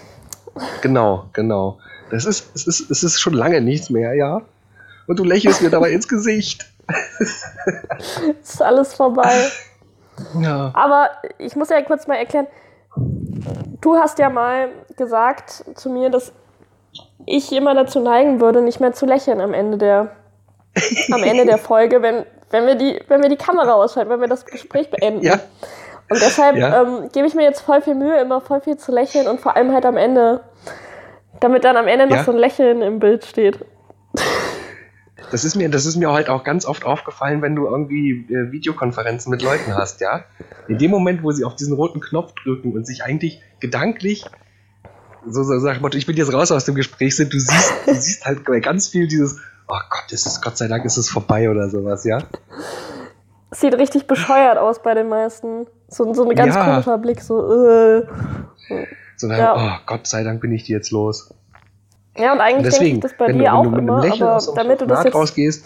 Genau, 0.81 1.29
genau. 1.33 1.79
Das 2.09 2.25
ist, 2.25 2.49
es 2.55 2.65
ist, 2.65 2.89
es 2.89 3.03
ist 3.03 3.19
schon 3.19 3.33
lange 3.33 3.61
nichts 3.61 3.89
mehr, 3.89 4.13
ja. 4.15 4.41
Und 5.07 5.19
du 5.19 5.23
lächelst 5.23 5.61
mir 5.61 5.69
dabei 5.69 5.91
ins 5.93 6.07
Gesicht. 6.07 6.65
Ist 8.41 8.61
alles 8.61 8.93
vorbei. 8.93 9.47
Ja. 10.37 10.71
Aber 10.73 11.11
ich 11.37 11.55
muss 11.55 11.69
ja 11.69 11.81
kurz 11.81 12.05
mal 12.05 12.15
erklären. 12.15 12.47
Du 13.81 13.95
hast 13.95 14.19
ja 14.19 14.29
mal 14.29 14.69
gesagt 14.97 15.63
zu 15.75 15.89
mir, 15.89 16.09
dass 16.09 16.31
ich 17.25 17.51
immer 17.51 17.73
dazu 17.75 17.99
neigen 17.99 18.39
würde, 18.41 18.61
nicht 18.61 18.79
mehr 18.79 18.93
zu 18.93 19.05
lächeln 19.05 19.41
am 19.41 19.53
Ende 19.53 19.77
der, 19.77 20.11
am 21.11 21.23
Ende 21.23 21.45
der 21.45 21.57
Folge, 21.57 22.01
wenn, 22.01 22.25
wenn, 22.49 22.65
wir 22.67 22.75
die, 22.75 22.99
wenn 23.07 23.21
wir 23.21 23.29
die 23.29 23.35
Kamera 23.37 23.73
ausschalten, 23.73 24.09
wenn 24.09 24.21
wir 24.21 24.27
das 24.27 24.45
Gespräch 24.45 24.89
beenden. 24.89 25.23
Ja. 25.25 25.35
Und 26.09 26.21
deshalb 26.21 26.55
Ja. 26.57 26.81
ähm, 26.81 27.09
gebe 27.11 27.27
ich 27.27 27.35
mir 27.35 27.43
jetzt 27.43 27.61
voll 27.61 27.81
viel 27.81 27.95
Mühe, 27.95 28.19
immer 28.19 28.41
voll 28.41 28.61
viel 28.61 28.77
zu 28.77 28.91
lächeln 28.91 29.27
und 29.27 29.39
vor 29.41 29.55
allem 29.55 29.73
halt 29.73 29.85
am 29.85 29.95
Ende, 29.97 30.41
damit 31.39 31.63
dann 31.63 31.77
am 31.77 31.87
Ende 31.87 32.07
noch 32.07 32.15
Ja. 32.17 32.23
so 32.23 32.31
ein 32.31 32.37
Lächeln 32.37 32.81
im 32.81 32.99
Bild 32.99 33.25
steht. 33.25 33.59
Das 35.31 35.45
ist 35.45 35.55
mir, 35.55 35.69
das 35.69 35.85
ist 35.85 35.95
mir 35.95 36.11
halt 36.11 36.29
auch 36.29 36.43
ganz 36.43 36.65
oft 36.65 36.85
aufgefallen, 36.85 37.41
wenn 37.41 37.55
du 37.55 37.67
irgendwie 37.67 38.25
äh, 38.33 38.51
Videokonferenzen 38.51 39.29
mit 39.29 39.41
Leuten 39.41 39.75
hast, 39.75 40.01
ja. 40.01 40.23
In 40.67 40.77
dem 40.77 40.91
Moment, 40.91 41.23
wo 41.23 41.31
sie 41.31 41.43
auf 41.45 41.55
diesen 41.55 41.73
roten 41.73 41.99
Knopf 41.99 42.33
drücken 42.43 42.73
und 42.73 42.85
sich 42.87 43.03
eigentlich 43.03 43.41
gedanklich 43.59 44.25
so, 45.27 45.43
so 45.43 45.59
sagt, 45.59 45.81
Motto, 45.81 45.97
ich 45.97 46.05
bin 46.05 46.15
jetzt 46.15 46.33
raus 46.33 46.51
aus 46.51 46.65
dem 46.65 46.75
Gespräch 46.75 47.15
sind, 47.15 47.33
du 47.33 47.39
siehst, 47.39 47.73
du 47.85 47.93
siehst 47.93 48.25
halt 48.25 48.45
ganz 48.63 48.87
viel 48.87 49.07
dieses, 49.07 49.39
oh 49.67 49.77
Gott, 49.89 50.11
ist 50.11 50.25
es, 50.25 50.41
Gott 50.41 50.57
sei 50.57 50.67
Dank 50.67 50.85
ist 50.85 50.97
es 50.97 51.09
vorbei 51.09 51.49
oder 51.49 51.69
sowas, 51.69 52.05
ja. 52.05 52.19
Sieht 53.51 53.73
richtig 53.73 54.07
bescheuert 54.07 54.57
aus 54.57 54.81
bei 54.81 54.93
den 54.93 55.09
meisten. 55.09 55.65
So, 55.87 56.13
so 56.13 56.27
ein 56.29 56.35
ganz 56.35 56.55
Ja. 56.55 56.63
komischer 56.65 56.97
Blick, 56.99 57.21
so, 57.21 57.67
äh. 57.67 58.05
Sondern, 59.17 59.39
Ja. 59.39 59.55
oh 59.57 59.83
Gott 59.85 60.07
sei 60.07 60.23
Dank 60.23 60.39
bin 60.41 60.51
ich 60.51 60.63
die 60.63 60.71
jetzt 60.71 60.91
los. 60.91 61.33
Ja, 62.19 62.33
und 62.33 62.41
eigentlich 62.41 62.73
denke 62.77 62.93
ich 62.95 62.99
das 62.99 63.17
bei 63.17 63.31
dir 63.31 63.43
du, 63.45 63.51
auch 63.51 63.63
immer, 63.73 64.01
Lächeln 64.01 64.23
aber 64.29 64.53
damit 64.55 64.81
du 64.81 64.85
das 64.85 65.03
jetzt 65.05 65.15
rausgehst, 65.15 65.65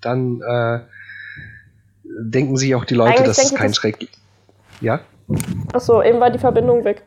dann 0.00 0.40
äh, 0.42 0.80
denken 2.04 2.56
sich 2.56 2.74
auch 2.74 2.84
die 2.84 2.94
Leute, 2.94 3.10
Eigentlich 3.12 3.26
dass 3.28 3.38
es 3.38 3.44
denke 3.50 3.54
ich, 3.54 3.60
kein 3.60 3.68
das- 3.68 3.76
Schreck 3.76 4.08
Ja? 4.80 5.00
Achso, 5.72 6.02
eben 6.02 6.18
war 6.20 6.30
die 6.30 6.38
Verbindung 6.38 6.84
weg. 6.84 7.02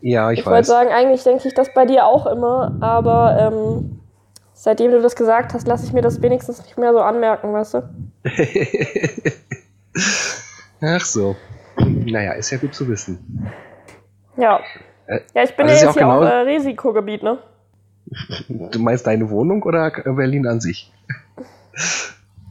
Ja, 0.00 0.30
ich, 0.32 0.40
Ich, 0.40 0.46
wollte 0.46 0.58
weiß. 0.58 0.66
sagen, 0.66 0.90
eigentlich 0.90 1.22
denke 1.22 1.46
ich 1.48 1.54
das 1.54 1.72
bei 1.72 1.86
dir 1.86 2.04
auch 2.04 2.26
immer, 2.26 2.76
aber 2.80 3.38
ähm, 3.40 4.00
seitdem 4.52 4.90
du 4.90 5.00
das 5.00 5.16
gesagt 5.16 5.54
hast, 5.54 5.66
lasse 5.66 5.86
ich 5.86 5.92
mir 5.92 6.02
das 6.02 6.20
wenigstens 6.20 6.62
nicht 6.62 6.76
mehr 6.76 6.92
so 6.92 7.00
anmerken, 7.00 7.52
weißt 7.54 7.74
du? 7.74 7.82
Ach 10.82 11.04
so. 11.04 11.36
Naja, 11.78 12.32
ist 12.32 12.50
ja 12.50 12.58
gut 12.58 12.74
zu 12.74 12.86
wissen. 12.88 13.48
Ja. 14.36 14.60
Äh, 15.06 15.20
Ja, 15.34 15.42
ich 15.44 15.56
bin 15.56 15.66
also 15.68 15.80
ja 15.80 15.86
jetzt 15.90 15.98
hier 15.98 16.06
auch 16.08 16.12
auch 16.16 16.20
genau- 16.20 16.30
äh, 16.32 16.40
Risikogebiet, 16.40 17.22
ne? 17.22 17.38
Du 18.48 18.78
meinst 18.78 19.06
deine 19.06 19.30
Wohnung 19.30 19.62
oder 19.62 19.90
Berlin 19.90 20.46
an 20.46 20.60
sich? 20.60 20.92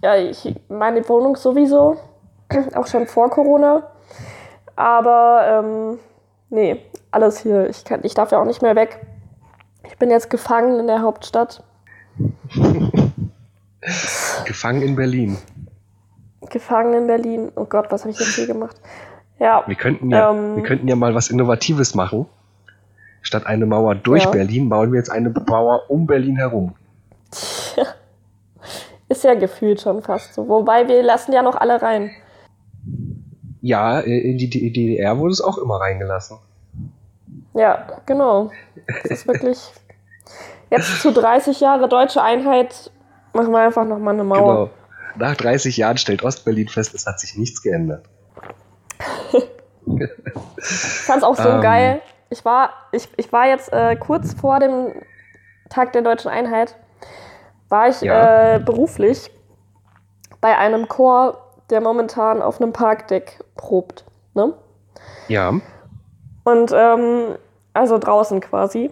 Ja, 0.01 0.15
ich, 0.15 0.55
meine 0.67 1.07
Wohnung 1.07 1.35
sowieso, 1.35 1.97
auch 2.75 2.87
schon 2.87 3.07
vor 3.07 3.29
Corona. 3.29 3.89
Aber 4.75 5.63
ähm, 5.63 5.99
nee, 6.49 6.81
alles 7.11 7.39
hier. 7.39 7.69
Ich, 7.69 7.85
kann, 7.85 8.01
ich 8.03 8.13
darf 8.13 8.31
ja 8.31 8.39
auch 8.41 8.45
nicht 8.45 8.61
mehr 8.61 8.75
weg. 8.75 9.05
Ich 9.87 9.97
bin 9.97 10.09
jetzt 10.09 10.29
gefangen 10.29 10.79
in 10.79 10.87
der 10.87 11.01
Hauptstadt. 11.01 11.63
Gefangen 14.45 14.81
in 14.81 14.95
Berlin. 14.95 15.37
Gefangen 16.49 16.93
in 16.93 17.07
Berlin. 17.07 17.51
Oh 17.55 17.65
Gott, 17.65 17.91
was 17.91 18.01
habe 18.01 18.11
ich 18.11 18.19
jetzt 18.19 18.35
hier 18.35 18.47
gemacht? 18.47 18.79
Ja, 19.39 19.63
Wir 19.67 19.75
könnten 19.75 20.09
ja, 20.09 20.31
Ähm. 20.31 20.55
wir 20.55 20.63
könnten 20.63 20.87
ja 20.87 20.95
mal 20.95 21.15
was 21.15 21.29
Innovatives 21.29 21.95
machen. 21.95 22.27
Statt 23.23 23.47
eine 23.47 23.65
Mauer 23.65 23.95
durch 23.95 24.25
Ja. 24.25 24.29
Berlin 24.31 24.69
bauen 24.69 24.91
wir 24.91 24.99
jetzt 24.99 25.09
eine 25.09 25.29
Mauer 25.29 25.89
um 25.89 26.05
Berlin 26.05 26.35
herum. 26.37 26.75
ist 29.09 29.23
ja 29.23 29.33
gefühlt 29.33 29.81
schon 29.81 30.01
fast 30.01 30.33
so. 30.33 30.47
Wobei 30.47 30.87
wir 30.87 31.01
lassen 31.01 31.33
ja 31.33 31.41
noch 31.41 31.55
alle 31.55 31.81
rein. 31.81 32.11
Ja, 33.61 34.01
äh, 34.01 34.19
in 34.31 34.37
die 34.37 34.49
DDR 34.49 35.17
wurde 35.17 35.31
es 35.31 35.41
auch 35.41 35.57
immer 35.57 35.77
reingelassen. 35.79 36.37
Ja, 37.53 37.87
genau. 38.05 38.51
Das 38.87 39.05
ist 39.11 39.27
wirklich. 39.27 39.57
Jetzt 40.69 41.01
zu 41.01 41.11
30 41.11 41.59
Jahre 41.59 41.87
deutsche 41.87 42.21
Einheit 42.21 42.91
machen 43.33 43.51
wir 43.51 43.59
einfach 43.59 43.85
nochmal 43.85 44.15
eine 44.15 44.23
Mauer. 44.23 44.69
Genau. 45.15 45.27
Nach 45.29 45.35
30 45.35 45.77
Jahren 45.77 45.97
stellt 45.97 46.23
Ostberlin 46.23 46.67
fest, 46.67 46.93
es 46.95 47.05
hat 47.05 47.19
sich 47.19 47.37
nichts 47.37 47.61
geändert. 47.61 48.05
Ich 49.85 50.65
fand's 51.05 51.25
auch 51.25 51.35
so 51.35 51.47
Ähm. 51.49 51.61
geil. 51.61 52.01
Ich 52.29 52.43
war, 52.45 52.71
ich, 52.91 53.09
ich 53.17 53.31
war 53.31 53.47
jetzt 53.47 53.71
äh, 53.71 53.95
kurz 53.95 54.33
vor 54.33 54.59
dem 54.59 54.93
Tag 55.69 55.93
der 55.93 56.01
deutschen 56.01 56.29
Einheit, 56.29 56.75
war 57.69 57.87
ich 57.89 58.01
Ja. 58.01 58.55
äh, 58.55 58.59
beruflich 58.59 59.31
bei 60.41 60.57
einem 60.57 60.87
Chor, 60.87 61.37
der 61.69 61.81
momentan 61.81 62.41
auf 62.41 62.59
einem 62.61 62.73
Parkdeck 62.73 63.43
probt. 63.55 64.05
Ne? 64.33 64.53
Ja. 65.27 65.53
Und 66.43 66.71
ähm, 66.75 67.35
also 67.73 67.97
draußen 67.97 68.41
quasi. 68.41 68.91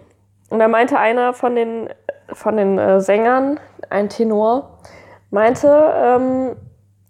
Und 0.50 0.58
da 0.58 0.68
meinte 0.68 0.98
einer 0.98 1.34
von 1.34 1.54
den, 1.54 1.88
von 2.32 2.56
den 2.56 2.78
äh, 2.78 3.00
Sängern, 3.00 3.60
ein 3.90 4.08
Tenor, 4.08 4.78
meinte, 5.30 5.68
ähm, 5.94 6.56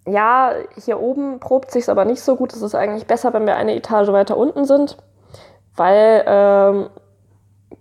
ja, 0.06 0.52
hier 0.76 1.00
oben 1.00 1.38
probt 1.40 1.70
sich's 1.70 1.88
aber 1.88 2.04
nicht 2.04 2.22
so 2.22 2.36
gut. 2.36 2.52
Es 2.52 2.62
ist 2.62 2.74
eigentlich 2.74 3.06
besser, 3.06 3.32
wenn 3.32 3.46
wir 3.46 3.56
eine 3.56 3.74
Etage 3.74 4.08
weiter 4.08 4.36
unten 4.36 4.64
sind, 4.64 4.96
weil 5.76 6.24
ähm, 6.26 6.90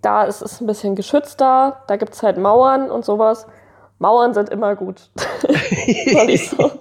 da 0.00 0.24
ist 0.24 0.42
es 0.42 0.60
ein 0.60 0.66
bisschen 0.66 0.94
geschützter, 0.96 1.82
da 1.86 1.96
gibt's 1.96 2.22
halt 2.22 2.38
Mauern 2.38 2.90
und 2.90 3.04
sowas. 3.04 3.46
Mauern 3.98 4.34
sind 4.34 4.48
immer 4.50 4.74
gut. 4.76 5.10
und 5.48 6.28
ich 6.28 6.48
so. 6.50 6.70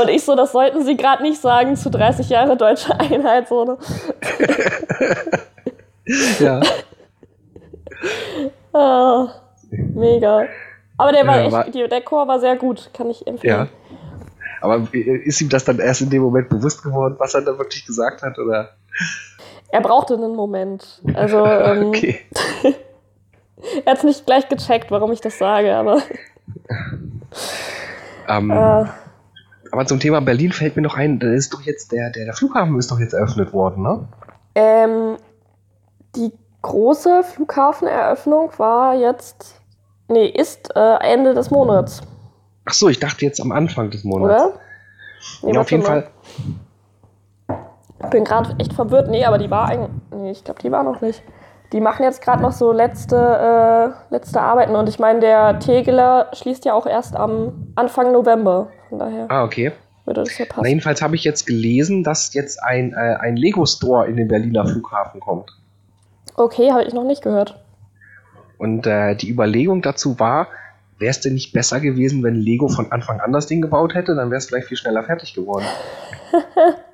Und 0.00 0.08
ich 0.08 0.24
so, 0.24 0.36
das 0.36 0.52
sollten 0.52 0.84
Sie 0.84 0.96
gerade 0.96 1.22
nicht 1.22 1.40
sagen 1.40 1.74
zu 1.74 1.90
30 1.90 2.28
Jahre 2.28 2.56
deutsche 2.56 2.98
Einheit, 3.00 3.48
so 3.48 3.64
ne? 3.64 3.78
ja. 6.38 6.60
Ah, 8.72 9.28
mega. 9.70 10.44
Aber 10.96 11.12
der 11.12 11.26
war 11.26 11.36
Ja, 11.38 11.42
echt, 11.44 11.52
war- 11.52 11.88
der 11.88 12.00
Chor 12.02 12.28
war 12.28 12.38
sehr 12.40 12.56
gut, 12.56 12.90
kann 12.92 13.10
ich 13.10 13.20
Ja. 13.20 13.26
empfehlen. 13.26 13.68
Aber 14.60 14.86
äh, 14.92 14.98
ist 15.24 15.40
ihm 15.40 15.48
das 15.48 15.64
dann 15.64 15.78
erst 15.78 16.02
in 16.02 16.10
dem 16.10 16.22
Moment 16.22 16.48
bewusst 16.50 16.82
geworden, 16.82 17.16
was 17.18 17.34
er 17.34 17.40
da 17.42 17.56
wirklich 17.58 17.86
gesagt 17.86 18.22
hat? 18.22 18.38
Oder? 18.38 18.70
Er 19.72 19.82
brauchte 19.82 20.14
einen 20.14 20.34
Moment. 20.34 21.00
Also, 21.14 21.44
ähm, 21.46 21.88
Okay. 21.88 22.18
er 23.84 23.92
hat 23.92 23.98
es 23.98 24.04
nicht 24.04 24.26
gleich 24.26 24.48
gecheckt, 24.48 24.90
warum 24.90 25.12
ich 25.12 25.20
das 25.20 25.38
sage, 25.38 25.76
aber 25.76 26.02
Ähm, 28.28 28.50
äh, 28.50 28.84
aber 29.72 29.86
zum 29.86 30.00
Thema 30.00 30.20
Berlin 30.20 30.52
fällt 30.52 30.74
mir 30.76 30.82
noch 30.82 30.96
ein, 30.96 31.18
da 31.20 31.28
ist 31.32 31.52
doch 31.54 31.62
jetzt 31.62 31.92
der, 31.92 32.10
der, 32.10 32.24
der 32.24 32.34
Flughafen 32.34 32.78
ist 32.78 32.90
doch 32.90 32.98
jetzt 32.98 33.12
eröffnet 33.12 33.52
worden, 33.52 33.82
ne? 33.84 34.08
ähm, 34.56 35.16
die 36.16 36.32
große 36.62 37.22
Flughafeneröffnung 37.22 38.50
war 38.58 38.94
jetzt, 38.94 39.60
nee, 40.08 40.26
ist 40.26 40.74
äh, 40.74 40.96
Ende 41.00 41.34
des 41.34 41.50
Monats, 41.50 42.02
Ach 42.66 42.74
so, 42.74 42.88
ich 42.88 42.98
dachte 43.00 43.24
jetzt 43.24 43.40
am 43.40 43.52
Anfang 43.52 43.90
des 43.90 44.04
Monats. 44.04 44.42
oder? 44.44 44.60
Nee, 45.42 45.54
Ja, 45.54 45.60
auf 45.60 45.70
jeden 45.70 45.82
mal. 45.82 46.02
Fall. 46.02 46.10
Ich 48.02 48.10
bin 48.10 48.24
gerade 48.24 48.54
echt 48.58 48.72
verwirrt. 48.72 49.08
Nee, 49.08 49.24
aber 49.24 49.38
die 49.38 49.50
war 49.50 49.68
eigentlich. 49.68 49.90
Nee, 50.14 50.30
ich 50.30 50.44
glaube, 50.44 50.60
die 50.62 50.72
war 50.72 50.82
noch 50.82 51.00
nicht. 51.00 51.22
Die 51.72 51.80
machen 51.80 52.02
jetzt 52.02 52.22
gerade 52.22 52.42
noch 52.42 52.52
so 52.52 52.72
letzte, 52.72 53.16
äh, 53.16 54.12
letzte 54.12 54.40
Arbeiten. 54.40 54.74
Und 54.74 54.88
ich 54.88 54.98
meine, 54.98 55.20
der 55.20 55.58
Tegeler 55.60 56.28
schließt 56.32 56.64
ja 56.64 56.74
auch 56.74 56.86
erst 56.86 57.14
am 57.14 57.72
Anfang 57.76 58.10
November. 58.12 58.68
Von 58.88 58.98
daher 58.98 59.26
Ah, 59.30 59.44
okay. 59.44 59.70
würde 60.04 60.24
das 60.24 60.36
ja 60.36 60.46
Na, 60.48 60.54
passen. 60.56 60.66
jedenfalls 60.68 61.00
habe 61.02 61.14
ich 61.14 61.22
jetzt 61.22 61.46
gelesen, 61.46 62.02
dass 62.02 62.34
jetzt 62.34 62.60
ein, 62.62 62.92
äh, 62.92 62.96
ein 63.20 63.36
Lego-Store 63.36 64.06
in 64.08 64.16
den 64.16 64.26
Berliner 64.26 64.66
Flughafen 64.66 65.20
kommt. 65.20 65.50
Okay, 66.34 66.72
habe 66.72 66.82
ich 66.82 66.92
noch 66.94 67.04
nicht 67.04 67.22
gehört. 67.22 67.62
Und 68.58 68.86
äh, 68.86 69.14
die 69.14 69.30
Überlegung 69.30 69.80
dazu 69.82 70.18
war, 70.18 70.48
wäre 70.98 71.10
es 71.10 71.20
denn 71.20 71.34
nicht 71.34 71.52
besser 71.52 71.78
gewesen, 71.80 72.22
wenn 72.24 72.34
Lego 72.34 72.66
von 72.68 72.90
Anfang 72.90 73.20
an 73.20 73.32
das 73.32 73.46
Ding 73.46 73.60
gebaut 73.62 73.94
hätte? 73.94 74.14
Dann 74.16 74.30
wäre 74.30 74.38
es 74.38 74.46
vielleicht 74.46 74.66
viel 74.68 74.76
schneller 74.76 75.04
fertig 75.04 75.34
geworden. 75.34 75.64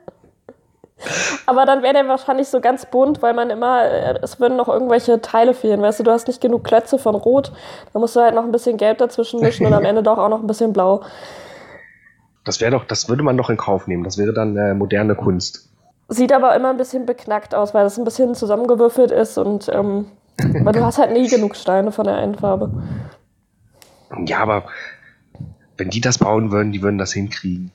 Aber 1.47 1.65
dann 1.67 1.83
wäre 1.83 1.95
der 1.95 2.09
wahrscheinlich 2.09 2.49
so 2.49 2.61
ganz 2.61 2.87
bunt, 2.87 3.23
weil 3.23 3.35
man 3.35 3.51
immer, 3.51 3.85
äh, 3.85 4.19
es 4.23 4.41
würden 4.41 4.57
noch 4.57 4.69
irgendwelche 4.69 5.21
Teile 5.21 5.55
fehlen. 5.55 5.83
Weißt 5.83 6.01
du, 6.01 6.05
du 6.05 6.11
hast 6.11 6.29
nicht 6.29 6.41
genug 6.41 6.65
Klötze 6.65 6.99
von 6.99 7.15
Rot. 7.15 7.53
Da 7.93 7.99
musst 7.99 8.17
du 8.17 8.21
halt 8.21 8.35
noch 8.35 8.45
ein 8.45 8.53
bisschen 8.53 8.77
Gelb 8.77 8.99
dazwischen 8.99 9.41
mischen 9.41 9.67
und 9.67 9.73
am 9.73 9.85
Ende 9.87 10.03
doch 10.03 10.19
auch 10.19 10.29
noch 10.29 10.41
ein 10.41 10.47
bisschen 10.47 10.73
Blau. 10.73 11.03
Das 12.45 12.61
wäre 12.61 12.71
doch, 12.71 12.85
das 12.85 13.09
würde 13.09 13.23
man 13.23 13.37
doch 13.37 13.51
in 13.51 13.57
Kauf 13.57 13.87
nehmen. 13.87 14.05
Das 14.05 14.19
wäre 14.19 14.33
dann 14.33 14.57
äh, 14.57 14.75
moderne 14.75 15.15
Kunst. 15.17 15.69
Sieht 16.09 16.33
aber 16.33 16.55
immer 16.55 16.71
ein 16.71 16.77
bisschen 16.77 17.05
beknackt 17.05 17.55
aus, 17.55 17.75
weil 17.75 17.83
das 17.83 17.99
ein 17.99 18.05
bisschen 18.05 18.35
zusammengewürfelt 18.35 19.11
ist 19.11 19.39
und 19.39 19.69
ähm, 19.73 20.07
weil 20.63 20.73
du 20.73 20.85
hast 20.85 20.99
halt 20.99 21.13
nie 21.13 21.29
genug 21.29 21.57
Steine 21.57 21.91
von 21.91 22.05
der 22.05 22.17
einen 22.17 22.37
Farbe. 22.37 22.71
Ja, 24.27 24.39
aber 24.39 24.67
wenn 25.77 25.91
die 25.91 26.01
das 26.01 26.19
bauen 26.19 26.53
würden, 26.53 26.73
die 26.73 26.83
würden 26.83 26.99
das 26.99 27.13
hinkriegen. 27.13 27.73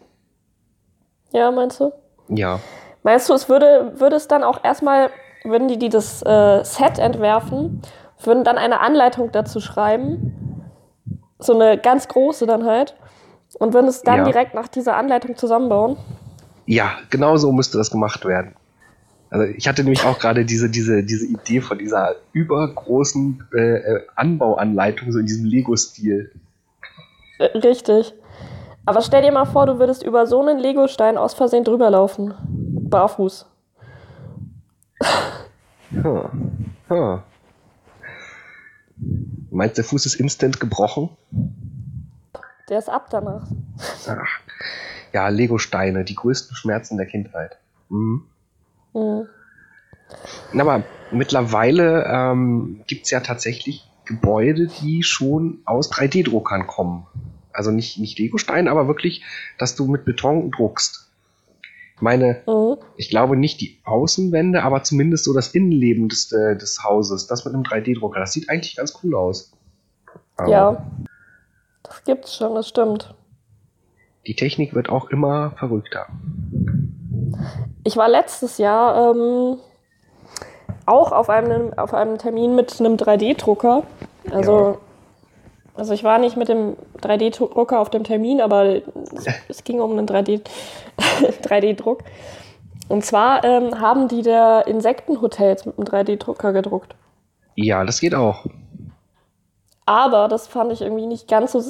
Ja, 1.33 1.51
meinst 1.51 1.79
du? 1.79 1.91
Ja. 2.29 2.59
Meinst 3.03 3.29
du, 3.29 3.33
es 3.33 3.49
würde, 3.49 3.93
würde 3.95 4.15
es 4.15 4.27
dann 4.27 4.43
auch 4.43 4.63
erstmal, 4.63 5.09
würden 5.43 5.67
die, 5.67 5.77
die 5.79 5.89
das 5.89 6.21
äh, 6.23 6.63
Set 6.63 6.99
entwerfen, 6.99 7.81
würden 8.23 8.43
dann 8.43 8.57
eine 8.57 8.79
Anleitung 8.81 9.31
dazu 9.31 9.59
schreiben, 9.59 10.69
so 11.39 11.53
eine 11.55 11.77
ganz 11.77 12.07
große 12.07 12.45
dann 12.45 12.65
halt, 12.65 12.95
und 13.59 13.73
würden 13.73 13.87
es 13.87 14.03
dann 14.03 14.19
Ja. 14.19 14.23
direkt 14.25 14.53
nach 14.53 14.67
dieser 14.67 14.95
Anleitung 14.95 15.35
zusammenbauen? 15.35 15.97
Ja, 16.67 16.91
genau 17.09 17.37
so 17.37 17.51
müsste 17.51 17.77
das 17.77 17.89
gemacht 17.89 18.23
werden. 18.25 18.55
Also 19.31 19.45
ich 19.45 19.67
hatte 19.67 19.83
nämlich 19.83 20.05
auch 20.05 20.19
gerade 20.19 20.45
diese, 20.45 20.69
diese, 20.69 21.03
diese 21.03 21.25
Idee 21.25 21.61
von 21.61 21.77
dieser 21.79 22.15
übergroßen 22.33 23.47
äh, 23.53 23.59
äh, 23.77 24.01
Anbauanleitung, 24.15 25.11
so 25.11 25.19
in 25.19 25.25
diesem 25.25 25.45
Lego-Stil. 25.45 26.31
Äh, 27.39 27.57
richtig. 27.57 28.13
Aber 28.85 29.01
stell 29.01 29.21
dir 29.21 29.31
mal 29.31 29.45
vor, 29.45 29.65
du 29.65 29.79
würdest 29.79 30.03
über 30.03 30.27
so 30.27 30.41
einen 30.41 30.59
Legostein 30.59 31.17
aus 31.17 31.33
Versehen 31.33 31.63
drüber 31.63 31.89
laufen. 31.89 32.33
Barfuß. 32.91 33.47
Hm. 35.89 36.71
Hm. 36.87 37.21
Meinst 39.49 39.77
du, 39.77 39.81
der 39.81 39.89
Fuß 39.89 40.05
ist 40.05 40.15
instant 40.15 40.59
gebrochen? 40.59 41.09
Der 42.69 42.79
ist 42.79 42.89
ab 42.89 43.07
danach. 43.09 43.47
Ach. 44.07 44.39
Ja, 45.11 45.27
Lego-Steine, 45.27 46.05
die 46.05 46.15
größten 46.15 46.55
Schmerzen 46.55 46.97
der 46.97 47.07
Kindheit. 47.07 47.57
Mhm. 47.89 48.23
Mhm. 48.93 49.27
Na, 50.53 50.63
Aber 50.63 50.83
mittlerweile 51.11 52.05
ähm, 52.05 52.83
gibt 52.87 53.05
es 53.05 53.11
ja 53.11 53.19
tatsächlich 53.19 53.89
Gebäude, 54.05 54.67
die 54.67 55.03
schon 55.03 55.59
aus 55.65 55.91
3D-Druckern 55.91 56.67
kommen. 56.67 57.07
Also 57.53 57.71
nicht, 57.71 57.97
nicht 57.97 58.17
Lego-Steine, 58.19 58.71
aber 58.71 58.87
wirklich, 58.87 59.23
dass 59.57 59.75
du 59.75 59.87
mit 59.87 60.05
Beton 60.05 60.51
druckst. 60.51 61.10
Ich 62.01 62.03
meine, 62.03 62.41
Mhm. 62.47 62.77
ich 62.97 63.11
glaube 63.11 63.37
nicht 63.37 63.61
die 63.61 63.79
Außenwände, 63.85 64.63
aber 64.63 64.81
zumindest 64.81 65.23
so 65.23 65.33
das 65.35 65.49
Innenleben 65.49 66.09
des, 66.09 66.31
äh, 66.31 66.57
des 66.57 66.83
Hauses, 66.83 67.27
das 67.27 67.45
mit 67.45 67.53
einem 67.53 67.61
3D-Drucker. 67.61 68.19
Das 68.19 68.33
sieht 68.33 68.49
eigentlich 68.49 68.75
ganz 68.75 68.97
cool 69.03 69.13
aus. 69.15 69.51
Aber 70.35 70.49
Ja. 70.49 70.85
Das 71.83 72.03
gibt's 72.03 72.35
schon, 72.35 72.55
das 72.55 72.67
stimmt. 72.67 73.13
Die 74.25 74.35
Technik 74.35 74.73
wird 74.73 74.89
auch 74.89 75.11
immer 75.11 75.51
verrückter. 75.59 76.07
ich 77.83 77.95
war 77.97 78.09
letztes 78.09 78.57
Jahr 78.57 79.11
ähm, 79.11 79.57
auch 80.87 81.11
auf 81.11 81.29
einem, 81.29 81.71
auf 81.77 81.93
einem 81.93 82.17
Termin 82.17 82.55
mit 82.55 82.79
einem 82.79 82.95
3D-Drucker. 82.97 83.83
Also, 84.31 84.79
also 85.75 85.93
ich 85.93 86.03
war 86.03 86.17
nicht 86.19 86.37
mit 86.37 86.49
dem 86.49 86.75
3D-Drucker 87.01 87.79
auf 87.79 87.89
dem 87.89 88.03
Termin, 88.03 88.41
aber 88.41 88.81
es, 89.47 89.63
ging 89.63 89.79
um 89.79 89.91
einen 89.97 90.07
3D 90.07 90.41
3D-Druck. 91.43 92.03
Und 92.89 93.05
zwar 93.05 93.43
ähm, 93.45 93.79
haben 93.79 94.07
die 94.09 94.21
da 94.21 94.59
Insektenhotels 94.61 95.65
mit 95.65 95.77
einem 95.77 95.87
3D-Drucker 95.87 96.51
gedruckt. 96.51 96.95
Ja, 97.55 97.83
das 97.85 98.01
geht 98.01 98.13
auch. 98.13 98.45
Aber 99.85 100.27
das 100.27 100.47
fand 100.47 100.71
ich 100.71 100.81
irgendwie 100.81 101.07
nicht 101.07 101.27
ganz 101.27 101.53
so, 101.53 101.61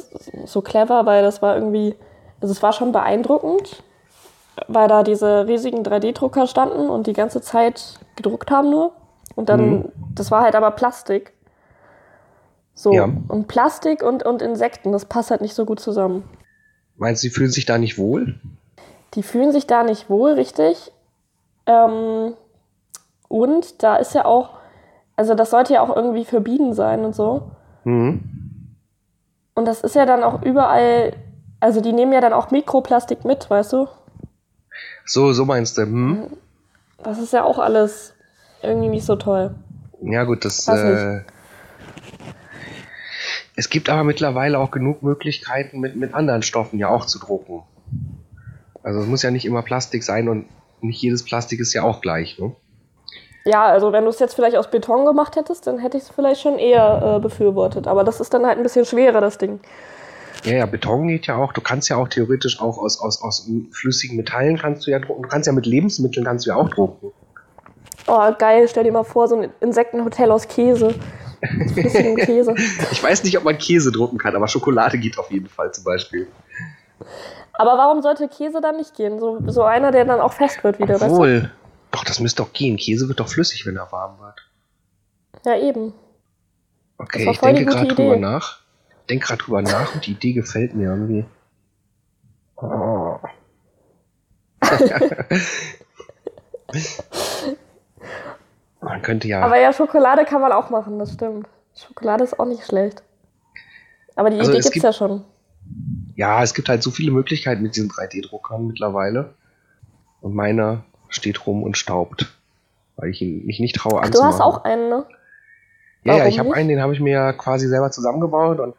so 0.46 0.62
clever, 0.62 1.06
weil 1.06 1.24
das 1.24 1.42
war 1.42 1.56
irgendwie, 1.56 1.96
also 2.42 2.52
es 2.52 2.62
war 2.64 2.74
schon 2.74 2.92
beeindruckend, 2.92 3.84
weil 4.68 4.88
da 4.88 5.04
diese 5.04 5.48
riesigen 5.48 5.84
3D-Drucker 5.84 6.48
standen 6.48 6.90
und 6.90 7.08
die 7.08 7.14
ganze 7.14 7.42
Zeit 7.42 8.00
gedruckt 8.16 8.52
haben 8.52 8.70
nur. 8.70 8.94
Und 9.36 9.50
dann, 9.50 9.70
Mhm. 9.70 9.92
das 10.16 10.30
war 10.32 10.42
halt 10.42 10.56
aber 10.56 10.72
Plastik. 10.72 11.34
So, 12.74 12.94
Ja. 12.94 13.10
und 13.28 13.48
Plastik 13.48 14.02
und, 14.04 14.24
und 14.24 14.42
Insekten, 14.42 14.92
das 14.92 15.06
passt 15.06 15.32
halt 15.32 15.42
nicht 15.42 15.54
so 15.54 15.66
gut 15.66 15.80
zusammen. 15.80 16.24
Meinst 16.98 17.24
du, 17.24 17.28
sie 17.28 17.34
fühlen 17.34 17.52
sich 17.52 17.66
da 17.66 17.78
nicht 17.78 17.98
wohl? 17.98 18.40
Die 19.14 19.24
fühlen 19.24 19.52
sich 19.52 19.68
da 19.68 19.84
nicht 19.84 20.10
wohl, 20.10 20.34
richtig. 20.34 20.92
Ähm, 21.66 22.34
und 23.28 23.84
da 23.84 23.98
ist 23.98 24.14
ja 24.14 24.26
auch, 24.26 24.58
also 25.16 25.36
das 25.36 25.50
sollte 25.52 25.74
ja 25.74 25.82
auch 25.82 25.96
irgendwie 25.96 26.26
für 26.26 26.42
Bienen 26.42 26.74
sein 26.74 27.04
und 27.06 27.16
so. 27.16 27.52
Mhm. 27.84 28.76
Und 29.54 29.66
das 29.66 29.82
ist 29.82 29.96
ja 29.96 30.06
dann 30.06 30.24
auch 30.24 30.42
überall, 30.44 31.14
also 31.60 31.82
die 31.82 31.94
nehmen 31.94 32.14
ja 32.14 32.22
dann 32.22 32.34
auch 32.34 32.52
Mikroplastik 32.52 33.26
mit, 33.26 33.50
weißt 33.50 33.74
du? 33.74 33.88
So, 35.06 35.34
so 35.34 35.46
meinst 35.46 35.78
du. 35.78 35.84
Hm? 35.84 36.28
Das 37.04 37.20
ist 37.20 37.34
ja 37.34 37.44
auch 37.44 37.60
alles 37.60 38.14
irgendwie 38.62 38.90
nicht 38.90 39.06
so 39.06 39.16
toll. 39.16 39.56
Ja, 40.02 40.24
gut, 40.24 40.46
das. 40.46 40.68
Äh, 40.68 41.24
es 43.62 43.70
gibt 43.70 43.90
aber 43.90 44.04
mittlerweile 44.04 44.58
auch 44.58 44.72
genug 44.72 45.04
Möglichkeiten, 45.04 45.80
mit, 45.80 45.96
mit 45.96 46.16
anderen 46.16 46.42
Stoffen 46.42 46.80
ja 46.80 46.90
auch 46.90 47.06
zu 47.06 47.20
drucken. 47.20 47.62
Also 48.82 49.02
es 49.02 49.06
muss 49.06 49.22
ja 49.22 49.30
nicht 49.30 49.46
immer 49.46 49.62
Plastik 49.62 50.04
sein 50.04 50.28
und 50.30 50.48
nicht 50.82 51.00
jedes 51.00 51.24
Plastik 51.24 51.60
ist 51.60 51.72
ja 51.74 51.84
auch 51.84 52.02
gleich. 52.02 52.40
Ne? 52.40 52.56
Ja, 53.46 53.66
also 53.66 53.92
wenn 53.92 54.06
du 54.06 54.10
es 54.10 54.18
jetzt 54.18 54.34
vielleicht 54.34 54.58
aus 54.58 54.72
Beton 54.72 55.06
gemacht 55.06 55.36
hättest, 55.36 55.68
dann 55.68 55.78
hätte 55.78 55.98
ich 55.98 56.04
es 56.06 56.10
vielleicht 56.10 56.42
schon 56.42 56.58
eher 56.58 57.18
äh, 57.18 57.20
befürwortet. 57.20 57.86
Aber 57.86 58.04
das 58.04 58.20
ist 58.20 58.34
dann 58.34 58.48
halt 58.48 58.58
ein 58.58 58.64
bisschen 58.64 58.84
schwerer, 58.84 59.22
das 59.22 59.38
Ding. 59.38 59.60
Ja, 60.44 60.54
ja, 60.54 60.66
Beton 60.66 61.08
geht 61.08 61.28
ja 61.28 61.36
auch. 61.36 61.54
Du 61.54 61.62
kannst 61.62 61.88
ja 61.88 61.98
auch 61.98 62.08
theoretisch 62.08 62.60
auch 62.60 62.80
aus, 62.80 63.00
aus, 63.00 63.22
aus 63.22 63.48
flüssigen 63.74 64.18
Metallen 64.18 64.58
kannst 64.58 64.88
du 64.88 64.92
ja 64.92 64.98
drucken. 64.98 65.22
Du 65.22 65.30
kannst 65.30 65.46
ja 65.46 65.54
mit 65.54 65.68
Lebensmitteln 65.68 66.26
kannst 66.26 66.48
du 66.48 66.50
ja 66.50 66.56
auch 66.56 66.70
drucken. 66.70 67.12
Oh, 68.08 68.32
geil, 68.40 68.68
stell 68.68 68.86
dir 68.86 68.92
mal 68.92 69.04
vor, 69.04 69.28
so 69.28 69.36
ein 69.40 69.52
Insektenhotel 69.60 70.32
aus 70.32 70.48
Käse. 70.48 70.96
Käse. 71.42 72.56
Ich 72.92 73.04
weiß 73.04 73.24
nicht, 73.24 73.38
ob 73.38 73.44
man 73.44 73.58
Käse 73.58 73.92
drucken 73.92 74.18
kann, 74.18 74.36
aber 74.36 74.48
Schokolade 74.48 74.98
geht 74.98 75.18
auf 75.18 75.32
jeden 75.32 75.48
Fall 75.48 75.74
zum 75.74 75.84
Beispiel. 75.84 76.28
Aber 77.54 77.78
warum 77.78 78.02
sollte 78.02 78.28
Käse 78.28 78.62
dann 78.62 78.78
nicht 78.78 78.96
gehen? 78.96 79.20
So, 79.20 79.40
so 79.48 79.64
einer, 79.64 79.92
der 79.92 80.06
dann 80.06 80.20
auch 80.20 80.34
fest 80.34 80.64
wird 80.64 80.80
wieder, 80.80 80.96
weißt 80.96 81.04
du? 81.04 81.14
Obwohl, 81.14 81.52
doch, 81.92 82.04
das 82.04 82.20
müsste 82.20 82.44
doch 82.44 82.54
gehen. 82.54 82.78
Käse 82.78 83.08
wird 83.08 83.20
doch 83.20 83.28
flüssig, 83.28 83.66
wenn 83.66 83.76
er 83.76 83.92
warm 83.92 84.20
wird. 84.20 84.48
Ja, 85.46 85.58
eben. 85.58 85.94
Okay, 86.98 87.30
ich 87.30 87.40
denke 87.40 87.66
gerade 87.66 87.88
drüber 87.88 88.18
nach. 88.18 88.62
Denk 89.10 89.24
gerade 89.24 89.44
drüber 89.44 89.62
nach 89.62 89.96
und 89.96 90.06
die 90.06 90.12
Idee 90.12 90.34
gefällt 90.34 90.76
mir 90.76 90.90
irgendwie. 90.90 91.26
Oh. 92.64 93.18
Man 98.92 99.02
könnte 99.02 99.28
ja. 99.28 99.42
Aber 99.42 99.58
ja, 99.60 99.72
Schokolade 99.72 100.26
kann 100.26 100.42
man 100.42 100.52
auch 100.52 100.70
machen, 100.70 101.00
das 101.00 101.14
stimmt. 101.14 101.48
Schokolade 101.76 102.24
ist 102.26 102.38
auch 102.40 102.46
nicht 102.46 102.66
schlecht. 102.66 103.04
Aber 104.16 104.30
die 104.30 104.38
Also 104.38 104.52
Idee 104.52 104.60
es 104.60 104.66
gibt's 104.66 104.74
gibt- 104.74 104.84
ja 104.84 104.94
schon. 104.94 105.24
ja, 106.16 106.44
es 106.44 106.54
gibt 106.54 106.68
halt 106.68 106.84
so 106.84 106.92
viele 106.92 107.12
Möglichkeiten 107.12 107.62
mit 107.62 107.76
diesen 107.76 107.90
3D-Druckern 107.90 108.68
mittlerweile. 108.68 109.34
Und 110.20 110.36
meiner 110.36 110.84
steht 111.10 111.48
rum 111.48 111.64
und 111.64 111.78
staubt. 111.78 112.38
Weil 112.98 113.10
ich 113.10 113.22
ihn 113.22 113.46
mich 113.46 113.60
nicht 113.62 113.76
traue 113.78 114.00
Ach, 114.02 114.06
anzumachen. 114.06 114.30
du 114.32 114.36
hast 114.36 114.42
auch 114.42 114.64
einen, 114.66 114.90
ne? 114.90 115.06
Ja, 116.04 116.18
ja, 116.18 116.26
ich 116.28 116.38
habe 116.40 116.54
einen, 116.54 116.68
den 116.68 116.82
habe 116.82 116.94
ich 116.94 117.00
mir 117.00 117.12
ja 117.14 117.34
quasi 117.34 117.68
selber 117.68 117.92
zusammengebaut 117.92 118.60
und 118.60 118.76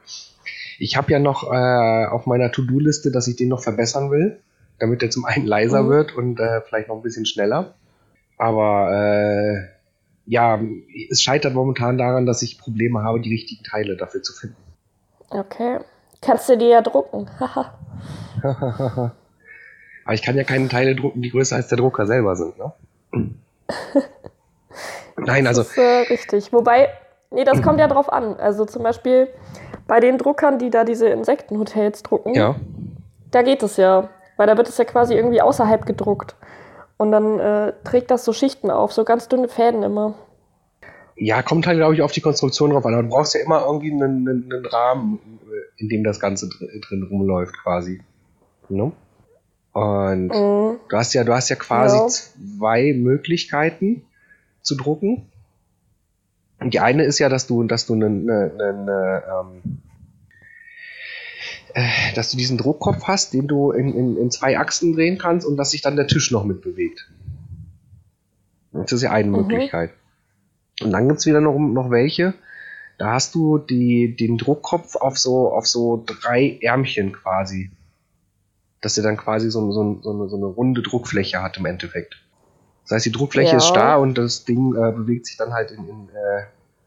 ich 0.79 0.97
habe 0.97 1.11
ja 1.13 1.19
noch 1.21 1.51
äh, 1.53 2.07
auf 2.07 2.27
meiner 2.27 2.51
To-Do-Liste, 2.53 3.11
dass 3.13 3.29
ich 3.29 3.37
den 3.37 3.49
noch 3.49 3.63
verbessern 3.63 4.11
will, 4.11 4.41
damit 4.79 5.03
er 5.03 5.11
zum 5.11 5.25
einen 5.25 5.47
leiser 5.47 5.85
Mhm. 5.85 5.89
wird 5.89 6.15
und 6.15 6.39
äh, 6.41 6.61
vielleicht 6.63 6.89
noch 6.89 6.97
ein 6.97 7.03
bisschen 7.03 7.25
schneller. 7.25 7.75
Aber 8.39 8.91
äh, 8.93 9.69
ja, 10.27 10.61
es 11.11 11.23
scheitert 11.23 11.55
momentan 11.55 11.99
daran, 11.99 12.27
dass 12.27 12.43
ich 12.43 12.59
Probleme 12.59 13.03
habe, 13.03 13.21
die 13.21 13.31
richtigen 13.31 13.65
Teile 13.65 13.97
dafür 13.97 14.23
zu 14.23 14.33
finden. 14.33 14.57
Okay. 15.31 15.81
Kannst 16.21 16.49
du 16.49 16.57
dir 16.57 16.69
ja 16.69 16.81
drucken. 16.83 17.29
Haha. 17.41 17.75
Aber 20.05 20.15
ich 20.15 20.23
kann 20.23 20.37
ja 20.37 20.45
keine 20.45 20.69
Teile 20.69 20.95
drucken, 20.95 21.23
die 21.23 21.31
größer 21.31 21.57
als 21.57 21.69
der 21.69 21.79
Drucker 21.79 22.07
selber 22.07 22.37
sind, 22.37 22.59
ne? 22.59 22.73
Nein, 25.17 25.47
also 25.47 25.63
Das 25.63 25.71
ist 25.73 25.79
äh, 25.79 26.05
richtig. 26.11 26.53
Wobei, 26.53 26.89
nee, 27.31 27.45
das 27.45 27.63
kommt 27.63 27.79
ja 27.81 27.89
drauf 27.89 28.13
an. 28.13 28.37
Also 28.37 28.65
zum 28.65 28.83
Beispiel 28.83 29.29
bei 29.87 30.01
den 30.01 30.19
Druckern, 30.19 30.59
die 30.59 30.71
da 30.71 30.85
diese 30.85 31.09
Insektenhotels 31.09 32.03
drucken, 32.03 32.35
ja. 32.35 32.57
da 33.31 33.43
geht 33.43 33.63
es 33.63 33.77
ja. 33.77 34.09
Weil 34.37 34.47
da 34.47 34.57
wird 34.57 34.69
es 34.69 34.79
ja 34.79 34.85
quasi 34.85 35.15
irgendwie 35.15 35.43
außerhalb 35.43 35.85
gedruckt. 35.87 36.35
Und 36.97 37.11
dann 37.13 37.41
äh, 37.41 37.73
trägt 37.85 38.11
das 38.11 38.25
so 38.25 38.33
Schichten 38.33 38.71
auf, 38.71 38.93
so 38.93 39.05
ganz 39.05 39.29
dünne 39.29 39.49
Fäden 39.49 39.83
immer. 39.83 40.15
Ja, 41.17 41.43
kommt 41.43 41.67
halt, 41.67 41.77
glaube 41.79 41.95
ich, 41.95 42.03
auf 42.03 42.13
die 42.13 42.21
Konstruktion 42.21 42.71
drauf 42.71 42.87
an. 42.87 42.95
Aber 42.95 43.03
du 43.03 43.09
brauchst 43.09 43.35
ja 43.35 43.41
immer 43.41 43.65
irgendwie 43.67 43.93
einen, 43.93 44.29
einen, 44.29 44.53
einen 44.53 44.67
Rahmen, 44.67 45.19
in 45.77 45.89
dem 45.89 46.05
das 46.05 46.21
Ganze 46.21 46.49
dr 46.49 46.69
drin 46.89 47.03
rumläuft, 47.11 47.55
quasi. 47.63 48.01
Ne? 48.69 48.93
Und 49.73 50.29
Mhm. 50.29 50.79
du 50.89 50.97
hast 50.97 51.13
ja, 51.15 51.25
du 51.25 51.33
hast 51.35 51.49
ja 51.49 51.57
quasi 51.57 51.97
Ja. 51.97 52.09
zwei 52.09 52.93
Möglichkeiten 52.95 54.05
zu 54.63 54.77
drucken. 54.77 55.27
Und 56.61 56.75
die 56.75 56.81
eine 56.81 57.05
ist 57.05 57.19
ja, 57.19 57.29
dass 57.29 57.47
du, 57.47 57.65
dass 57.65 57.87
du 57.87 57.95
einen, 57.95 58.31
einen, 58.31 58.61
einen, 58.61 58.89
ähm, 58.89 59.63
äh, 61.75 62.13
dass 62.15 62.31
du 62.31 62.37
diesen 62.37 62.59
Druckkopf 62.59 63.05
hast, 63.05 63.33
den 63.35 63.49
du 63.49 63.71
in, 63.73 63.95
in, 63.95 64.17
in 64.17 64.31
zwei 64.31 64.59
Achsen 64.59 64.93
drehen 64.95 65.19
kannst 65.19 65.47
und 65.47 65.57
dass 65.57 65.71
sich 65.71 65.83
dann 65.83 65.97
der 65.97 66.07
Tisch 66.07 66.31
noch 66.31 66.45
mitbewegt. 66.45 67.09
Das 68.73 68.93
ist 68.93 69.03
ja 69.03 69.11
eine 69.11 69.29
Mhm. 69.31 69.37
Möglichkeit. 69.37 69.91
Und 70.83 70.91
dann 70.93 71.09
gibt's 71.09 71.27
wieder 71.27 71.41
noch, 71.41 71.59
noch 71.59 71.91
welche. 71.91 72.35
Da 72.99 73.13
hast 73.13 73.35
du 73.35 73.59
die, 73.59 74.17
den 74.17 74.39
Druckkopf 74.39 74.97
auf 74.97 75.19
so, 75.19 75.53
auf 75.53 75.67
so 75.67 76.03
drei 76.07 76.59
Ärmchen 76.63 77.13
quasi. 77.13 77.71
Dass 78.81 78.95
der 78.95 79.05
dann 79.05 79.17
quasi 79.17 79.51
so, 79.51 79.71
so, 79.73 80.01
so, 80.03 80.11
eine, 80.13 80.29
so 80.29 80.37
eine 80.37 80.47
runde 80.47 80.83
Druckfläche 80.83 81.43
hat 81.43 81.57
im 81.59 81.67
Endeffekt. 81.67 82.17
Das 82.85 82.93
heißt, 82.97 83.07
die 83.07 83.13
Druckfläche 83.13 83.53
Ja. 83.53 83.59
ist 83.59 83.67
starr 83.67 84.01
und 84.01 84.19
das 84.19 84.45
Ding 84.45 84.75
äh, 84.75 84.91
bewegt 84.93 85.27
sich 85.27 85.37
dann 85.37 85.53
halt 85.53 85.71
in, 85.71 85.87
in, 85.89 86.09
äh, 86.09 86.43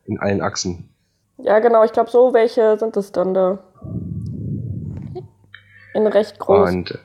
in 0.05 0.19
allen 0.19 0.41
Achsen. 0.41 0.89
Ja, 1.37 1.59
genau. 1.59 1.83
Ich 1.85 1.91
glaube, 1.93 2.09
so 2.09 2.33
welche 2.33 2.77
sind 2.77 2.97
es 2.97 3.11
dann 3.11 3.33
da. 3.33 3.59
In 5.95 6.05
recht 6.07 6.37
groß. 6.39 6.69
Und 6.69 6.91
äh, 6.91 6.97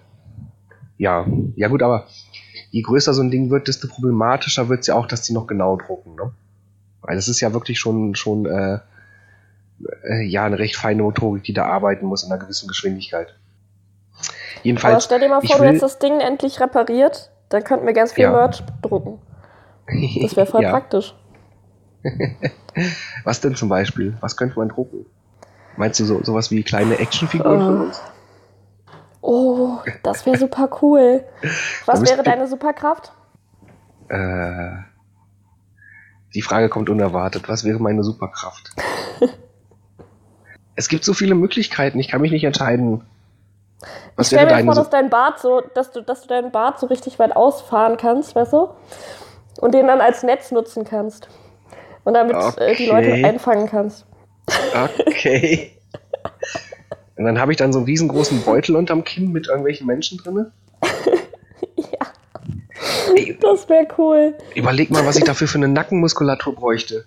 ja, 0.98 1.26
ja 1.57 1.68
gut, 1.68 1.83
aber 1.83 2.07
je 2.70 2.83
größer 2.83 3.14
so 3.14 3.22
ein 3.22 3.31
Ding 3.31 3.48
wird, 3.50 3.68
desto 3.68 3.88
problematischer 3.88 4.68
wird's 4.68 4.87
ja 4.87 4.94
auch, 4.96 5.07
dass 5.07 5.22
die 5.22 5.33
noch 5.33 5.46
genau 5.46 5.76
drucken, 5.76 6.14
ne? 6.16 6.33
Weil 7.03 7.16
das 7.16 7.29
ist 7.29 7.40
ja 7.40 7.53
wirklich 7.55 7.81
schon, 7.81 8.14
schon 8.14 8.44
äh, 8.46 8.79
äh, 10.05 10.22
ja, 10.26 10.44
eine 10.44 10.59
recht 10.59 10.76
feine 10.76 11.03
Motorik, 11.03 11.44
die 11.44 11.55
da 11.55 11.64
arbeiten 11.66 12.05
muss 12.05 12.22
in 12.24 12.31
einer 12.31 12.40
gewissen 12.40 12.68
Geschwindigkeit. 12.68 13.29
Aber 14.18 14.64
Jedenfalls, 14.64 15.05
stell 15.05 15.20
dir 15.20 15.29
mal 15.31 15.40
vor, 15.40 15.57
du 15.57 15.62
will- 15.62 15.68
hättest 15.68 15.83
das 15.85 15.98
Ding 15.98 16.20
endlich 16.20 16.61
repariert. 16.61 17.31
Dann 17.48 17.64
könnten 17.64 17.86
wir 17.86 17.95
ganz 17.95 18.12
viel 18.12 18.24
Ja. 18.24 18.32
Merch 18.32 18.62
drucken. 18.82 19.18
Das 20.20 20.36
wäre 20.36 20.47
voll 20.47 20.62
ja. 20.64 20.70
praktisch. 20.70 21.14
Was 23.24 23.41
denn 23.41 23.55
zum 23.57 23.68
Beispiel? 23.68 24.16
Was 24.20 24.36
könnte 24.36 24.59
man 24.59 24.68
drucken? 24.68 25.07
Meinst 25.76 25.99
du 26.01 26.05
so, 26.05 26.22
sowas 26.22 26.51
wie 26.51 26.62
kleine 26.62 26.99
Actionfiguren 26.99 27.61
von 27.61 27.80
Oh. 27.80 27.82
uns? 27.84 28.01
Oh, 29.23 29.79
das 30.03 30.25
wäre 30.25 30.39
super 30.39 30.68
cool. 30.83 31.25
Was 31.87 32.03
wäre 32.03 32.23
deine 32.23 32.47
Superkraft? 32.47 33.12
Äh, 34.09 34.71
die 36.35 36.43
Frage 36.43 36.68
kommt 36.68 36.89
unerwartet. 36.89 37.49
Was 37.49 37.64
wäre 37.64 37.79
meine 37.81 38.03
Superkraft? 38.03 38.71
es 40.75 40.89
gibt 40.89 41.05
so 41.05 41.12
viele 41.12 41.35
Möglichkeiten, 41.35 41.99
ich 41.99 42.09
kann 42.09 42.21
mich 42.21 42.33
nicht 42.33 42.45
entscheiden. 42.45 43.05
Was 44.16 44.27
ich 44.27 44.39
stell 44.39 44.49
wäre 44.49 44.57
mir 44.57 44.64
vor, 44.64 44.75
deine 44.75 44.81
dass 44.85 44.91
dein 44.91 45.11
Bart 45.11 45.39
so, 45.39 45.61
dass 45.75 45.93
du, 45.93 46.03
dass 46.03 46.23
du 46.23 46.29
deinen 46.29 46.51
Bart 46.51 46.79
so 46.81 46.87
richtig 46.87 47.18
weit 47.18 47.37
ausfahren 47.37 47.97
kannst, 47.97 48.35
weißt 48.35 48.53
du? 48.53 48.68
Und 49.61 49.75
den 49.75 49.87
dann 49.87 50.01
als 50.01 50.23
Netz 50.23 50.51
nutzen 50.51 50.85
kannst. 50.85 51.29
Und 52.05 52.14
damit 52.14 52.37
äh, 52.57 52.75
die 52.77 52.87
Leute 52.87 53.11
Okay. 53.11 53.25
einfangen 53.25 53.68
kannst. 53.68 54.07
Okay. 55.07 55.77
Und 57.21 57.27
dann 57.27 57.39
habe 57.39 57.53
ich 57.53 57.59
dann 57.59 57.71
so 57.71 57.81
einen 57.81 57.85
riesengroßen 57.85 58.45
Beutel 58.45 58.77
unterm 58.77 59.05
Kinn 59.05 59.31
mit 59.31 59.47
irgendwelchen 59.47 59.87
Menschen 59.87 60.16
drinne. 60.16 60.53
Ja. 61.77 62.07
Ey, 63.14 63.37
Das 63.39 63.68
wäre 63.68 63.87
cool. 63.99 64.35
überleg 64.55 64.91
mal, 64.91 65.05
was 65.05 65.16
ich 65.16 65.25
dafür 65.25 65.47
für 65.47 65.59
eine 65.59 65.68
Nackenmuskulatur 65.68 66.55
bräuchte. 66.55 67.05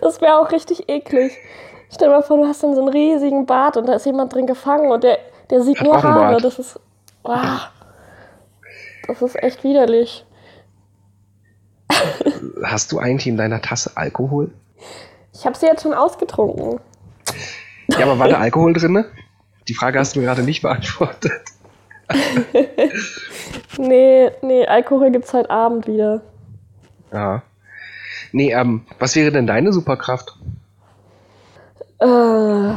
Das 0.00 0.22
wäre 0.22 0.38
auch 0.38 0.50
richtig 0.50 0.88
eklig. 0.88 1.32
Stell 1.90 2.08
dir 2.08 2.14
mal 2.14 2.22
vor, 2.22 2.38
du 2.38 2.46
hast 2.46 2.62
dann 2.62 2.74
so 2.74 2.80
einen 2.80 2.88
riesigen 2.88 3.44
Bart 3.44 3.76
und 3.76 3.84
da 3.86 3.94
ist 3.94 4.06
jemand 4.06 4.32
drin 4.34 4.46
gefangen 4.46 4.90
und 4.90 5.04
der, 5.04 5.18
der 5.50 5.60
sieht 5.62 5.78
Hat 5.78 5.86
nur 5.86 6.02
Haare. 6.02 6.40
Das 6.40 6.58
ist. 6.58 6.80
ah, 7.24 7.68
das 9.08 9.20
ist 9.20 9.42
echt 9.42 9.62
widerlich. 9.62 10.24
Hast 12.64 12.92
du 12.92 12.98
eigentlich 12.98 13.26
in 13.26 13.36
deiner 13.36 13.60
Tasse 13.60 13.92
Alkohol? 13.94 14.50
Ich 15.34 15.44
habe 15.44 15.56
sie 15.56 15.66
jetzt 15.66 15.82
schon 15.82 15.92
ausgetrunken. 15.92 16.80
Ja, 17.98 18.06
aber 18.06 18.18
war 18.18 18.28
da 18.28 18.38
Alkohol 18.38 18.72
drin? 18.72 19.04
Die 19.68 19.74
Frage 19.74 19.98
hast 19.98 20.14
du 20.14 20.20
mir 20.20 20.26
gerade 20.26 20.42
nicht 20.42 20.62
beantwortet. 20.62 21.32
Nee, 23.78 24.30
nee, 24.42 24.66
Alkohol 24.66 25.10
gibt's 25.10 25.32
heute 25.32 25.50
Abend 25.50 25.86
wieder. 25.86 26.20
Ja. 27.12 27.42
Nee, 28.32 28.52
ähm, 28.52 28.84
was 28.98 29.16
wäre 29.16 29.32
denn 29.32 29.46
deine 29.46 29.72
Superkraft? 29.72 30.38
Äh, 31.98 32.74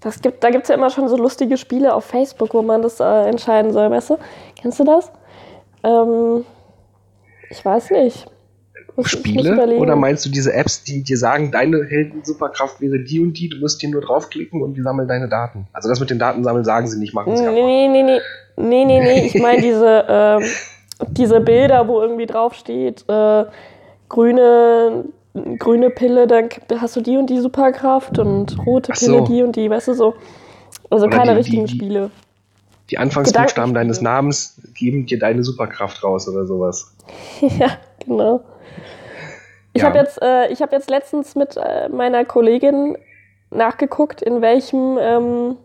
das 0.00 0.20
gibt, 0.22 0.42
da 0.42 0.50
gibt 0.50 0.64
es 0.64 0.68
ja 0.68 0.74
immer 0.74 0.90
schon 0.90 1.08
so 1.08 1.16
lustige 1.16 1.56
Spiele 1.56 1.94
auf 1.94 2.04
Facebook, 2.04 2.54
wo 2.54 2.62
man 2.62 2.82
das 2.82 3.00
äh, 3.00 3.28
entscheiden 3.28 3.72
soll, 3.72 3.90
weißt 3.90 4.10
du? 4.10 4.18
Kennst 4.60 4.80
du 4.80 4.84
das? 4.84 5.10
Ähm, 5.82 6.44
ich 7.50 7.64
weiß 7.64 7.90
nicht. 7.90 8.26
Spiele? 9.04 9.76
Oder 9.78 9.96
meinst 9.96 10.24
du 10.24 10.30
diese 10.30 10.52
Apps, 10.54 10.82
die 10.84 11.02
dir 11.02 11.16
sagen, 11.18 11.50
deine 11.50 11.84
Helden-Superkraft 11.84 12.80
wäre 12.80 12.98
die 13.00 13.20
und 13.20 13.34
die, 13.34 13.48
du 13.48 13.58
musst 13.58 13.80
hier 13.80 13.90
nur 13.90 14.00
draufklicken 14.00 14.62
und 14.62 14.74
die 14.74 14.82
sammeln 14.82 15.06
deine 15.08 15.28
Daten? 15.28 15.66
Also 15.72 15.88
das 15.88 16.00
mit 16.00 16.10
den 16.10 16.18
Datensammeln 16.18 16.64
sagen 16.64 16.86
sie 16.86 16.98
nicht, 16.98 17.12
machen 17.14 17.36
sie 17.36 17.42
Nee, 17.42 17.48
aber. 17.48 17.56
nee, 17.56 17.88
nee, 17.88 18.02
nee, 18.02 18.20
nee, 18.56 18.84
nee, 18.84 19.00
nee. 19.00 19.26
Ich 19.26 19.40
meine 19.40 19.60
diese, 19.62 20.04
ähm, 20.08 20.42
diese 21.10 21.40
Bilder, 21.40 21.86
wo 21.88 22.00
irgendwie 22.00 22.26
draufsteht, 22.26 23.04
äh, 23.08 23.44
grüne, 24.08 25.04
grüne 25.58 25.90
Pille, 25.90 26.26
dann 26.26 26.48
hast 26.80 26.96
du 26.96 27.00
die 27.00 27.16
und 27.16 27.28
die 27.28 27.38
Superkraft 27.40 28.18
und 28.18 28.56
rote 28.66 28.92
so. 28.94 29.12
Pille, 29.12 29.24
die 29.28 29.42
und 29.42 29.56
die, 29.56 29.68
weißt 29.68 29.88
du 29.88 29.94
so. 29.94 30.14
Also 30.90 31.06
Oder 31.06 31.16
keine 31.16 31.32
die- 31.32 31.36
richtigen 31.38 31.66
die- 31.66 31.72
Spiele. 31.74 32.10
Die 32.90 32.98
Anfangsbuchstaben 32.98 33.74
deines 33.74 34.00
Namens 34.00 34.60
geben 34.74 35.06
dir 35.06 35.18
deine 35.18 35.42
Superkraft 35.42 36.04
raus 36.04 36.28
oder 36.28 36.46
sowas. 36.46 36.94
ja, 37.58 37.70
genau. 38.04 38.40
Ich 39.76 39.82
Ja. 39.82 39.88
habe 39.88 39.98
jetzt, 39.98 40.20
äh, 40.22 40.48
ich 40.48 40.62
hab 40.62 40.72
jetzt 40.72 40.88
letztens 40.90 41.34
mit 41.34 41.56
äh, 41.56 41.88
meiner 41.90 42.24
Kollegin 42.24 42.96
nachgeguckt, 43.50 44.22
in 44.22 44.40
welchem, 44.40 44.96
ähm, 44.98 45.56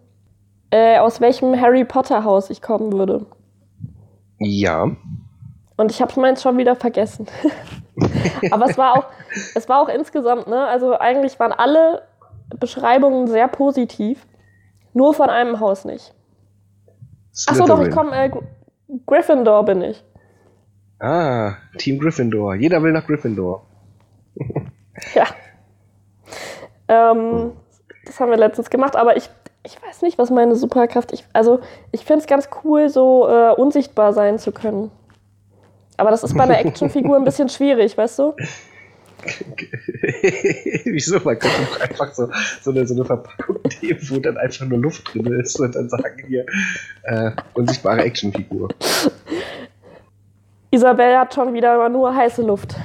äh, 0.70 1.00
aus 1.00 1.22
welchem 1.22 1.60
Harry 1.60 1.86
Potter 1.86 2.24
Haus 2.24 2.50
ich 2.50 2.62
kommen 2.62 2.92
würde. 2.94 3.26
Ja. 4.38 4.92
Und 5.78 5.92
ich 5.92 6.02
habe 6.02 6.20
meins 6.20 6.42
schon 6.42 6.58
wieder 6.58 6.76
vergessen. 6.76 7.28
Aber 8.52 8.66
es 8.66 8.78
war 8.78 8.98
auch, 8.98 9.06
es 9.56 9.70
war 9.70 9.82
auch 9.82 9.90
insgesamt, 9.90 10.48
ne? 10.48 10.66
Also 10.68 10.98
eigentlich 11.00 11.40
waren 11.40 11.54
alle 11.54 12.04
Beschreibungen 12.60 13.28
sehr 13.28 13.48
positiv. 13.48 14.26
Nur 14.94 15.14
von 15.14 15.30
einem 15.30 15.60
Haus 15.62 15.86
nicht. 15.86 16.14
Achso, 17.48 17.66
doch, 17.66 17.82
ich 17.82 17.92
komme, 17.92 18.12
äh, 18.14 18.28
Gr- 18.30 18.44
Gryffindor 19.08 19.64
bin 19.64 19.82
ich. 19.82 20.04
Ah, 21.00 21.54
Team 21.78 21.98
Gryffindor. 22.00 22.56
Jeder 22.56 22.84
will 22.84 22.92
nach 22.92 23.08
Gryffindor. 23.08 23.66
Ja. 25.16 25.26
Ähm, 26.88 27.54
das 28.06 28.20
haben 28.20 28.32
wir 28.32 28.38
letztens 28.38 28.70
gemacht, 28.70 28.96
aber 28.96 29.16
ich, 29.18 29.30
ich 29.64 29.82
weiß 29.82 30.02
nicht, 30.02 30.18
was 30.18 30.30
meine 30.30 30.56
Superkraft 30.56 31.14
ich 31.14 31.26
Also, 31.34 31.62
ich 31.92 32.06
finde 32.06 32.22
es 32.22 32.28
ganz 32.28 32.50
cool, 32.64 32.90
so 32.90 33.28
äh, 33.28 33.52
unsichtbar 33.52 34.14
sein 34.14 34.40
zu 34.40 34.52
können. 34.52 34.92
Aber 35.98 36.10
das 36.10 36.24
ist 36.24 36.36
bei 36.36 36.44
einer 36.44 36.60
Actionfigur 36.60 37.16
ein 37.16 37.24
bisschen 37.24 37.48
schwierig, 37.48 37.98
weißt 37.98 38.20
du? 38.20 38.34
Wieso? 40.86 41.20
Man 41.20 41.38
könnte 41.38 41.58
doch 41.62 41.80
einfach 41.80 42.14
so, 42.14 42.28
so, 42.62 42.72
eine, 42.72 42.88
so 42.88 42.96
eine 42.96 43.06
Verpackung 43.06 43.60
nehmen, 43.82 44.00
wo 44.10 44.20
dann 44.20 44.38
einfach 44.38 44.66
nur 44.66 44.80
Luft 44.80 45.14
drin 45.14 45.32
ist 45.40 45.60
und 45.60 45.76
dann 45.76 45.90
sagen 45.90 46.24
wir, 46.28 46.46
äh, 47.04 47.32
unsichtbare 47.54 48.02
Actionfigur. 48.02 48.70
Isabel 50.72 51.18
hat 51.18 51.34
schon 51.34 51.54
wieder 51.54 51.88
nur 51.90 52.16
heiße 52.16 52.42
Luft. 52.42 52.76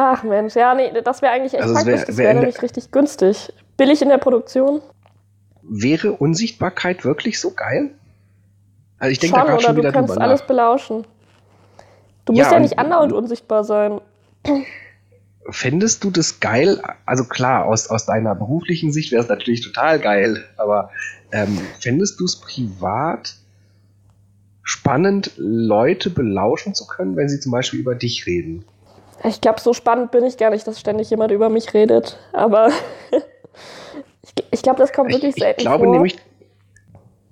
Ach 0.00 0.22
Mensch, 0.22 0.54
ja, 0.54 0.74
nee, 0.76 0.92
das 1.02 1.22
wäre 1.22 1.32
eigentlich 1.32 1.54
echt 1.54 1.62
Also 1.64 1.74
es 1.74 1.84
wär- 1.84 1.94
praktisch. 1.94 2.06
das 2.06 2.16
wär 2.18 2.24
wäre 2.26 2.38
nämlich 2.38 2.62
richtig 2.62 2.92
günstig. 2.92 3.52
Billig 3.76 4.00
in 4.00 4.08
der 4.10 4.18
Produktion. 4.18 4.80
Wäre 5.62 6.12
Unsichtbarkeit 6.12 7.04
wirklich 7.04 7.40
so 7.40 7.50
geil? 7.50 7.90
Also 9.00 9.10
ich 9.10 9.18
denke 9.18 9.34
da 9.34 9.40
schon, 9.40 9.46
gerade 9.48 9.58
oder 9.58 9.66
schon 9.66 9.74
du 9.74 9.80
wieder 9.82 9.90
kannst 9.92 10.10
drüber 10.14 10.22
alles 10.22 10.40
nach. 10.42 10.46
belauschen. 10.46 11.04
Du 12.26 12.32
Ja, 12.32 12.44
musst 12.44 12.52
ja 12.52 12.60
nicht 12.60 12.78
andauernd 12.78 13.12
unsichtbar 13.12 13.64
sein. 13.64 14.00
Fändest 15.50 16.04
du 16.04 16.12
das 16.12 16.38
geil? 16.38 16.80
Also 17.04 17.24
klar, 17.24 17.66
aus, 17.66 17.88
aus 17.88 18.06
deiner 18.06 18.36
beruflichen 18.36 18.92
Sicht 18.92 19.10
wäre 19.10 19.22
es 19.24 19.28
natürlich 19.28 19.62
total 19.62 19.98
geil, 19.98 20.44
aber 20.58 20.90
ähm, 21.32 21.58
fändest 21.80 22.20
du 22.20 22.24
es 22.24 22.36
privat 22.36 23.34
spannend, 24.62 25.32
Leute 25.36 26.10
belauschen 26.10 26.74
zu 26.74 26.86
können, 26.86 27.16
wenn 27.16 27.28
sie 27.28 27.40
zum 27.40 27.50
Beispiel 27.50 27.80
über 27.80 27.96
dich 27.96 28.26
reden? 28.26 28.64
Ich 29.24 29.40
glaube, 29.40 29.60
so 29.60 29.72
spannend 29.74 30.10
bin 30.10 30.24
ich 30.24 30.36
gar 30.36 30.50
nicht, 30.50 30.66
dass 30.66 30.78
ständig 30.78 31.10
jemand 31.10 31.32
über 31.32 31.48
mich 31.48 31.74
redet. 31.74 32.18
Aber 32.32 32.68
ich, 34.22 34.44
ich 34.50 34.62
glaube, 34.62 34.78
das 34.78 34.92
kommt 34.92 35.10
Ich, 35.10 35.16
wirklich 35.16 35.36
ich 35.36 35.42
selten 35.42 35.60
glaube 35.60 35.84
vor. 35.84 35.92
nämlich, 35.92 36.18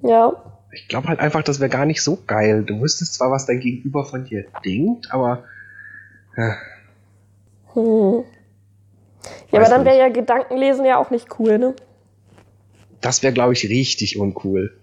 ja. 0.02 0.32
ich 0.72 0.88
glaube 0.88 1.08
halt 1.08 1.20
einfach, 1.20 1.42
das 1.42 1.60
wäre 1.60 1.70
gar 1.70 1.86
nicht 1.86 2.02
so 2.02 2.18
geil. 2.26 2.64
Du 2.64 2.80
wüsstest 2.80 3.14
zwar, 3.14 3.30
was 3.30 3.46
dein 3.46 3.60
Gegenüber 3.60 4.04
von 4.04 4.24
dir 4.24 4.44
denkt, 4.64 5.08
aber 5.12 5.44
äh, 6.36 6.50
Hm. 7.74 8.24
Ja, 9.50 9.60
Weiß 9.60 9.66
aber 9.68 9.76
dann 9.76 9.84
wäre 9.84 9.98
ja 9.98 10.08
Gedankenlesen 10.08 10.84
ja 10.84 10.98
auch 10.98 11.10
nicht 11.10 11.28
cool, 11.38 11.58
ne? 11.58 11.74
das 13.00 13.22
wäre, 13.22 13.32
glaube 13.32 13.52
ich, 13.52 13.68
richtig 13.68 14.18
uncool. 14.18 14.76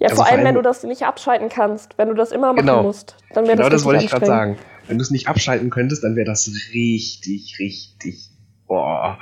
Ja, 0.00 0.08
Also 0.08 0.22
vor 0.22 0.26
allem, 0.30 0.44
wenn 0.44 0.54
du 0.56 0.62
das 0.62 0.82
nicht 0.82 1.02
abschalten 1.02 1.48
kannst, 1.48 1.96
wenn 1.98 2.08
du 2.08 2.14
das 2.14 2.32
immer 2.32 2.48
machen 2.52 2.66
Genau. 2.66 2.82
musst, 2.82 3.16
dann 3.32 3.44
wäre 3.46 3.56
Genau 3.56 3.68
das 3.68 3.82
das 3.82 3.84
wollte 3.84 4.04
ich 4.04 4.10
gerade 4.10 4.26
sagen. 4.26 4.56
Wenn 4.86 4.98
du 4.98 5.02
es 5.02 5.10
nicht 5.10 5.28
abschalten 5.28 5.70
könntest, 5.70 6.04
dann 6.04 6.16
wäre 6.16 6.26
das 6.26 6.50
richtig, 6.72 7.56
richtig. 7.58 8.30
Boah. 8.66 9.18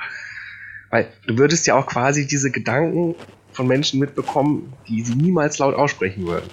Weil 0.89 1.07
du 1.27 1.37
würdest 1.37 1.65
ja 1.67 1.75
auch 1.75 1.87
quasi 1.87 2.27
diese 2.27 2.51
Gedanken 2.51 3.15
von 3.51 3.67
Menschen 3.67 3.99
mitbekommen, 3.99 4.73
die 4.87 5.01
sie 5.01 5.15
niemals 5.15 5.59
laut 5.59 5.75
aussprechen 5.75 6.25
würden. 6.27 6.49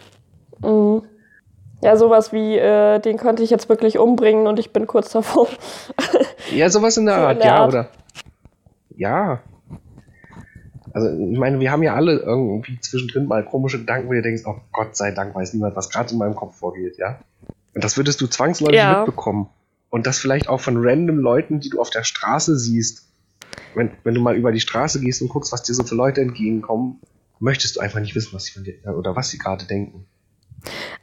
Mhm. 0.62 1.02
Ja, 1.82 1.96
sowas 1.96 2.32
wie, 2.32 2.58
äh, 2.58 2.98
den 3.00 3.16
könnte 3.16 3.42
ich 3.42 3.48
jetzt 3.48 3.68
wirklich 3.70 3.98
umbringen 3.98 4.46
und 4.46 4.58
ich 4.58 4.72
bin 4.72 4.86
kurz 4.86 5.10
davor. 5.12 5.48
Ja, 6.52 6.68
sowas 6.68 6.96
in 6.96 7.06
der 7.06 7.14
So 7.14 7.20
in 7.20 7.26
Art, 7.26 7.38
der 7.38 7.46
ja, 7.46 7.56
Art. 7.56 7.68
oder? 7.68 7.88
Ja. 8.96 9.40
Also, 10.92 11.08
ich 11.10 11.38
meine, 11.38 11.60
wir 11.60 11.70
haben 11.70 11.84
ja 11.84 11.94
alle 11.94 12.16
irgendwie 12.18 12.80
zwischendrin 12.80 13.26
mal 13.26 13.44
komische 13.44 13.78
Gedanken, 13.78 14.08
wo 14.08 14.12
du 14.12 14.22
denkst, 14.22 14.42
oh 14.46 14.56
Gott 14.72 14.96
sei 14.96 15.12
Dank 15.12 15.34
weiß 15.34 15.54
niemand, 15.54 15.76
was 15.76 15.90
gerade 15.90 16.10
in 16.10 16.18
meinem 16.18 16.34
Kopf 16.34 16.56
vorgeht, 16.56 16.98
ja? 16.98 17.20
Und 17.74 17.84
das 17.84 17.96
würdest 17.96 18.20
du 18.20 18.26
zwangsläufig 18.26 18.76
Ja. 18.76 18.98
mitbekommen. 18.98 19.48
Und 19.90 20.06
das 20.06 20.18
vielleicht 20.18 20.48
auch 20.48 20.60
von 20.60 20.76
random 20.78 21.18
Leuten, 21.18 21.60
die 21.60 21.68
du 21.70 21.80
auf 21.80 21.90
der 21.90 22.04
Straße 22.04 22.56
siehst. 22.58 23.06
Wenn, 23.74 23.90
wenn 24.04 24.14
du 24.14 24.20
mal 24.20 24.36
über 24.36 24.52
die 24.52 24.60
Straße 24.60 25.00
gehst 25.00 25.22
und 25.22 25.28
guckst, 25.28 25.52
was 25.52 25.62
dir 25.62 25.74
so 25.74 25.82
für 25.84 25.94
Leute 25.94 26.20
entgegenkommen, 26.20 27.00
möchtest 27.38 27.76
du 27.76 27.80
einfach 27.80 28.00
nicht 28.00 28.14
wissen, 28.14 28.32
was 28.32 28.44
sie 28.44 28.52
von 28.52 28.64
dir 28.64 28.74
oder 28.96 29.16
was 29.16 29.30
sie 29.30 29.38
gerade 29.38 29.64
denken. 29.64 30.06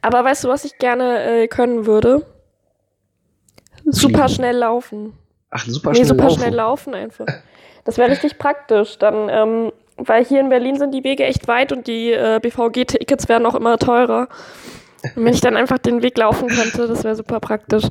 Aber 0.02 0.24
weißt 0.24 0.44
du, 0.44 0.48
was 0.48 0.64
ich 0.64 0.78
gerne 0.78 1.22
äh, 1.42 1.48
können 1.48 1.86
würde? 1.86 2.24
Super 3.86 4.28
schnell 4.28 4.56
laufen. 4.56 5.12
Ach, 5.50 5.64
super 5.66 5.90
nee, 5.90 5.96
schnell 5.96 6.06
super 6.08 6.24
laufen. 6.24 6.38
schnell 6.40 6.54
laufen 6.54 6.94
einfach. 6.94 7.26
Das 7.84 7.96
wäre 7.98 8.10
richtig 8.10 8.38
praktisch. 8.38 8.98
Dann, 8.98 9.28
ähm, 9.30 9.72
weil 9.96 10.24
hier 10.24 10.40
in 10.40 10.48
Berlin 10.50 10.78
sind 10.78 10.92
die 10.92 11.04
Wege 11.04 11.24
echt 11.24 11.48
weit 11.48 11.72
und 11.72 11.86
die 11.86 12.12
äh, 12.12 12.38
BVG-Tickets 12.40 13.28
werden 13.28 13.46
auch 13.46 13.54
immer 13.54 13.78
teurer. 13.78 14.28
Und 15.14 15.24
wenn 15.24 15.34
ich 15.34 15.40
dann 15.40 15.56
einfach 15.56 15.78
den 15.78 16.02
Weg 16.02 16.18
laufen 16.18 16.48
könnte, 16.48 16.88
das 16.88 17.04
wäre 17.04 17.16
super 17.16 17.40
praktisch. 17.40 17.84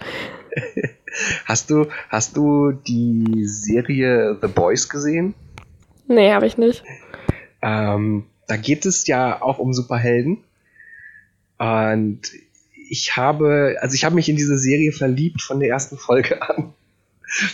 Hast 1.46 1.70
du, 1.70 1.88
hast 2.10 2.38
du 2.38 2.72
die 2.72 3.46
Serie 3.46 4.38
The 4.40 4.48
Boys 4.48 4.88
gesehen? 4.88 5.34
Nee, 6.08 6.32
habe 6.32 6.46
ich 6.46 6.58
nicht. 6.58 6.84
Ähm, 7.62 8.26
da 8.48 8.58
geht 8.58 8.86
es 8.86 9.08
ja 9.08 9.42
auch 9.42 9.58
um 9.58 9.74
Superhelden. 9.74 10.44
Und 11.58 12.22
ich 12.90 13.18
habe, 13.18 13.78
also 13.82 13.96
ich 13.96 14.06
habe 14.06 14.16
mich 14.16 14.30
in 14.30 14.36
diese 14.36 14.58
Serie 14.58 14.92
verliebt 14.92 15.42
von 15.42 15.60
der 15.60 15.70
ersten 15.70 15.98
Folge 15.98 16.42
an. 16.50 16.74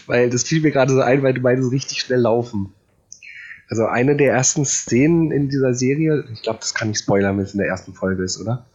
Weil 0.05 0.29
das 0.29 0.43
fiel 0.43 0.61
mir 0.61 0.71
gerade 0.71 0.93
so 0.93 1.01
ein, 1.01 1.23
weil 1.23 1.33
du 1.33 1.41
meinst, 1.41 1.71
richtig 1.71 2.01
schnell 2.01 2.19
laufen. 2.19 2.73
Also 3.69 3.85
eine 3.85 4.15
der 4.15 4.33
ersten 4.33 4.65
Szenen 4.65 5.31
in 5.31 5.49
dieser 5.49 5.73
Serie, 5.73 6.25
ich 6.31 6.43
glaube, 6.43 6.59
das 6.59 6.75
kann 6.75 6.91
ich 6.91 6.99
spoilern, 6.99 7.37
wenn 7.37 7.45
es 7.45 7.53
in 7.53 7.59
der 7.59 7.69
ersten 7.69 7.93
Folge 7.93 8.23
ist, 8.23 8.39
oder? 8.39 8.65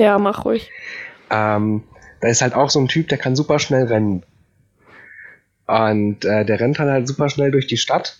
Ja, 0.00 0.18
mach 0.18 0.46
ruhig. 0.46 0.70
Ähm, 1.30 1.82
da 2.20 2.28
ist 2.28 2.40
halt 2.40 2.54
auch 2.54 2.70
so 2.70 2.80
ein 2.80 2.88
Typ, 2.88 3.08
der 3.08 3.18
kann 3.18 3.36
super 3.36 3.58
schnell 3.58 3.84
rennen. 3.84 4.22
Und 5.66 6.24
äh, 6.24 6.46
der 6.46 6.58
rennt 6.58 6.78
dann 6.78 6.88
halt 6.88 7.06
super 7.06 7.28
schnell 7.28 7.50
durch 7.50 7.66
die 7.66 7.76
Stadt. 7.76 8.18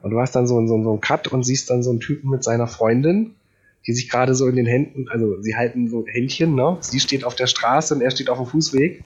Und 0.00 0.12
du 0.12 0.20
hast 0.20 0.34
dann 0.34 0.46
so, 0.46 0.54
so, 0.66 0.82
so 0.82 0.90
einen 0.90 1.00
Cut 1.02 1.28
und 1.28 1.42
siehst 1.42 1.68
dann 1.68 1.82
so 1.82 1.90
einen 1.90 2.00
Typen 2.00 2.30
mit 2.30 2.42
seiner 2.42 2.66
Freundin, 2.66 3.34
die 3.86 3.92
sich 3.92 4.08
gerade 4.08 4.34
so 4.34 4.46
in 4.46 4.56
den 4.56 4.64
Händen, 4.64 5.08
also 5.10 5.40
sie 5.42 5.54
halten 5.54 5.90
so 5.90 6.06
Händchen, 6.06 6.54
ne? 6.54 6.78
Sie 6.80 6.98
steht 6.98 7.24
auf 7.24 7.34
der 7.34 7.46
Straße 7.46 7.94
und 7.94 8.00
er 8.00 8.10
steht 8.10 8.30
auf 8.30 8.38
dem 8.38 8.46
Fußweg. 8.46 9.04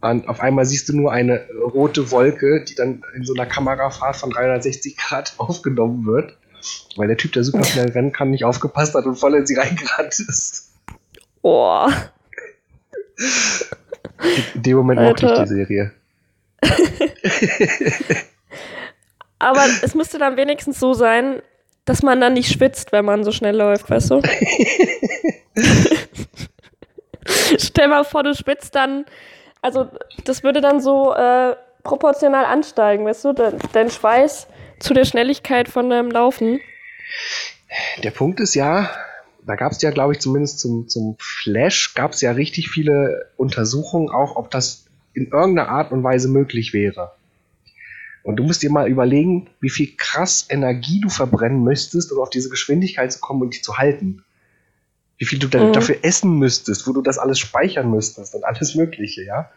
Und 0.00 0.28
auf 0.28 0.38
einmal 0.40 0.66
siehst 0.66 0.88
du 0.88 0.96
nur 0.96 1.10
eine 1.10 1.46
rote 1.74 2.12
Wolke, 2.12 2.64
die 2.64 2.76
dann 2.76 3.02
in 3.16 3.24
so 3.24 3.34
einer 3.34 3.46
Kamerafahrt 3.46 4.16
von 4.16 4.30
360 4.30 4.96
Grad 4.96 5.34
aufgenommen 5.38 6.06
wird. 6.06 6.38
Weil 6.96 7.08
der 7.08 7.16
Typ, 7.16 7.32
der 7.32 7.44
super 7.44 7.64
schnell 7.64 7.90
rennen 7.92 8.12
kann, 8.12 8.30
nicht 8.30 8.44
aufgepasst 8.44 8.94
hat 8.94 9.06
und 9.06 9.16
voll 9.16 9.34
in 9.34 9.46
sie 9.46 9.56
reingerannt 9.56 10.18
ist. 10.18 10.72
Oh. 11.42 11.88
In 14.54 14.62
dem 14.62 14.76
Moment 14.76 15.00
mochte 15.00 15.26
ich 15.26 15.32
die 15.38 15.46
Serie. 15.46 15.92
Aber 19.38 19.64
es 19.82 19.94
müsste 19.94 20.18
dann 20.18 20.36
wenigstens 20.36 20.78
so 20.78 20.92
sein, 20.92 21.40
dass 21.86 22.02
man 22.02 22.20
dann 22.20 22.34
nicht 22.34 22.52
schwitzt, 22.52 22.92
wenn 22.92 23.06
man 23.06 23.24
so 23.24 23.32
schnell 23.32 23.56
läuft, 23.56 23.88
weißt 23.88 24.10
du? 24.10 24.20
Stell 27.58 27.88
mal 27.88 28.04
vor, 28.04 28.22
du 28.22 28.34
schwitzt 28.34 28.74
dann, 28.74 29.06
also 29.62 29.88
das 30.24 30.42
würde 30.42 30.60
dann 30.60 30.80
so 30.80 31.14
äh, 31.14 31.56
proportional 31.82 32.44
ansteigen, 32.44 33.06
weißt 33.06 33.24
du? 33.24 33.32
Dein 33.72 33.90
Schweiß 33.90 34.46
zu 34.80 34.94
der 34.94 35.04
Schnelligkeit 35.04 35.68
von 35.68 35.88
deinem 35.88 36.10
Laufen. 36.10 36.60
Der 38.02 38.10
Punkt 38.10 38.40
ist 38.40 38.54
ja, 38.54 38.90
da 39.46 39.54
gab 39.54 39.72
es 39.72 39.82
ja, 39.82 39.90
glaube 39.90 40.14
ich, 40.14 40.20
zumindest 40.20 40.58
zum, 40.58 40.88
zum 40.88 41.16
Flash, 41.18 41.94
gab 41.94 42.12
es 42.12 42.20
ja 42.20 42.32
richtig 42.32 42.68
viele 42.70 43.30
Untersuchungen 43.36 44.10
auch, 44.10 44.36
ob 44.36 44.50
das 44.50 44.86
in 45.14 45.28
irgendeiner 45.28 45.68
Art 45.68 45.92
und 45.92 46.02
Weise 46.02 46.28
möglich 46.28 46.72
wäre. 46.72 47.12
Und 48.22 48.36
du 48.36 48.42
musst 48.42 48.62
dir 48.62 48.70
mal 48.70 48.88
überlegen, 48.88 49.48
wie 49.60 49.70
viel 49.70 49.96
krass 49.96 50.46
Energie 50.50 51.00
du 51.00 51.08
verbrennen 51.08 51.62
müsstest, 51.62 52.12
um 52.12 52.20
auf 52.20 52.30
diese 52.30 52.50
Geschwindigkeit 52.50 53.12
zu 53.12 53.20
kommen 53.20 53.42
und 53.42 53.54
dich 53.54 53.64
zu 53.64 53.78
halten. 53.78 54.24
Wie 55.16 55.24
viel 55.24 55.38
du 55.38 55.46
Mhm. 55.46 55.72
dafür 55.72 55.96
essen 56.02 56.38
müsstest, 56.38 56.86
wo 56.86 56.92
du 56.92 57.02
das 57.02 57.18
alles 57.18 57.38
speichern 57.38 57.90
müsstest 57.90 58.34
und 58.34 58.44
alles 58.44 58.74
Mögliche, 58.74 59.22
ja. 59.24 59.50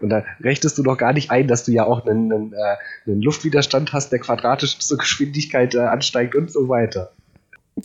Und 0.00 0.10
da 0.10 0.24
rechtest 0.40 0.78
du 0.78 0.82
doch 0.82 0.96
gar 0.96 1.12
nicht 1.12 1.30
ein, 1.30 1.46
dass 1.48 1.64
du 1.64 1.72
ja 1.72 1.84
auch 1.84 2.06
einen, 2.06 2.32
einen, 2.32 2.52
äh, 2.52 2.76
einen 3.06 3.22
Luftwiderstand 3.22 3.92
hast, 3.92 4.10
der 4.10 4.18
quadratisch 4.18 4.78
zur 4.78 4.98
Geschwindigkeit 4.98 5.74
äh, 5.74 5.80
ansteigt 5.80 6.34
und 6.34 6.50
so 6.50 6.68
weiter. 6.68 7.12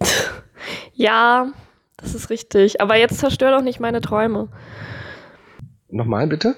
Ja, 0.94 1.54
das 1.98 2.16
ist 2.16 2.32
richtig. 2.32 2.82
Aber 2.82 2.96
jetzt 2.96 3.20
zerstör 3.20 3.52
doch 3.52 3.62
nicht 3.62 3.80
meine 3.80 4.02
Träume. 4.02 4.50
Nochmal 5.90 6.26
bitte? 6.26 6.56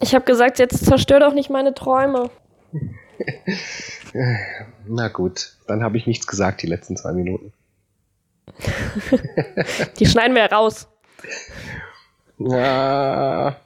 Ich 0.00 0.14
habe 0.14 0.24
gesagt, 0.24 0.58
jetzt 0.58 0.84
zerstör 0.84 1.20
doch 1.20 1.32
nicht 1.32 1.50
meine 1.50 1.72
Träume. 1.72 2.30
Na 4.86 5.08
gut, 5.08 5.52
dann 5.66 5.82
habe 5.84 5.96
ich 5.96 6.06
nichts 6.06 6.26
gesagt 6.26 6.62
die 6.62 6.66
letzten 6.66 6.96
zwei 6.96 7.12
Minuten. 7.12 7.52
Die 9.98 10.06
schneiden 10.06 10.34
wir 10.34 10.50
raus. 10.50 10.88
Ja. 12.38 13.56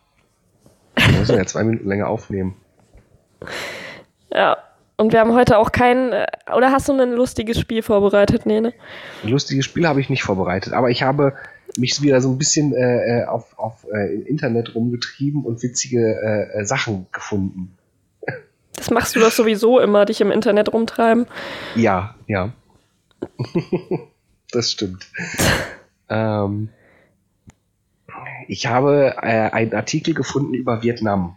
Wir 1.09 1.19
müssen 1.19 1.37
ja 1.37 1.47
zwei 1.47 1.65
Minuten 1.65 1.89
länger 1.89 2.09
aufnehmen. 2.09 2.57
Ja. 4.33 4.57
Und 4.97 5.13
wir 5.13 5.21
haben 5.21 5.35
heute 5.35 5.59
auch 5.59 5.73
kein. 5.73 6.13
äh, 6.13 6.27
Oder 6.57 6.71
hast 6.71 6.89
du 6.89 6.93
ein 6.93 7.13
lustiges 7.13 7.59
Spiel 7.59 7.83
vorbereitet? 7.83 8.47
Nee, 8.47 8.61
ne? 8.61 8.73
Ein 9.25 9.31
lustiges 9.31 9.65
Spiel 9.65 9.89
habe 9.89 10.01
ich 10.01 10.09
nicht 10.09 10.23
vorbereitet, 10.23 10.73
aber 10.73 10.91
ich 10.91 11.03
habe 11.03 11.35
mich 11.77 12.01
wieder 12.01 12.21
so 12.21 12.31
ein 12.31 12.39
bisschen 12.39 12.73
äh, 12.75 13.23
äh, 13.23 13.25
auf, 13.25 13.59
auf 13.59 13.87
äh, 13.93 14.15
im 14.15 14.27
Internet 14.27 14.75
rumgetrieben 14.75 15.45
und 15.45 15.63
witzige 15.63 15.99
äh, 15.99 16.61
äh, 16.61 16.65
Sachen 16.65 17.07
gefunden. 17.11 17.77
Das 18.77 18.91
machst 18.91 19.17
du 19.17 19.21
doch 19.21 19.31
sowieso 19.31 19.81
immer, 19.81 20.05
dich 20.05 20.21
im 20.21 20.31
Internet 20.31 20.73
rumtreiben. 20.73 21.27
Ja, 21.75 22.15
ja. 22.27 22.53
das 24.53 24.71
stimmt. 24.71 25.07
ähm, 26.09 26.69
ich 28.49 28.67
habe 28.67 29.15
äh, 29.23 29.51
einen 29.51 29.75
Artikel 29.75 30.15
gefunden 30.15 30.55
über 30.55 30.83
Vietnam. 30.83 31.37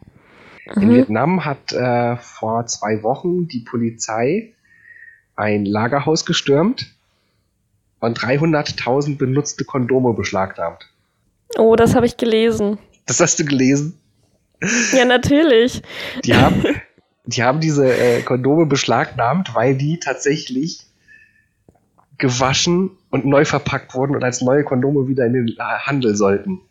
In 0.76 0.90
Mhm. 0.90 0.96
Vietnam 0.96 1.46
hat 1.46 1.72
äh, 1.72 2.18
vor 2.18 2.66
zwei 2.66 3.02
Wochen 3.04 3.48
die 3.48 3.62
Polizei 3.62 4.54
ein 5.36 5.66
Lagerhaus 5.66 6.26
gestürmt 6.26 6.94
und 8.00 8.20
300.000 8.20 9.18
benutzte 9.18 9.64
Kondome 9.64 10.14
beschlagnahmt. 10.14 10.90
Oh, 11.58 11.76
das 11.76 11.96
habe 11.96 12.06
ich 12.06 12.18
gelesen. 12.18 12.78
Das 13.06 13.20
hast 13.22 13.40
du 13.40 13.46
gelesen? 13.46 13.98
Ja, 14.92 15.06
natürlich. 15.06 15.82
Die 16.26 16.36
haben, 16.36 16.64
die 17.26 17.44
haben 17.44 17.60
diese 17.62 17.96
äh, 17.96 18.22
Kondome 18.24 18.66
beschlagnahmt, 18.66 19.56
weil 19.56 19.76
die 19.76 20.00
tatsächlich 20.00 20.86
gewaschen 22.18 22.92
und 23.12 23.26
neu 23.26 23.46
verpackt 23.46 23.94
wurden 23.94 24.16
und 24.16 24.24
als 24.24 24.42
neue 24.42 24.64
Kondome 24.64 25.08
wieder 25.08 25.26
in 25.26 25.34
den 25.34 25.56
Handel 25.60 26.16
sollten. 26.16 26.62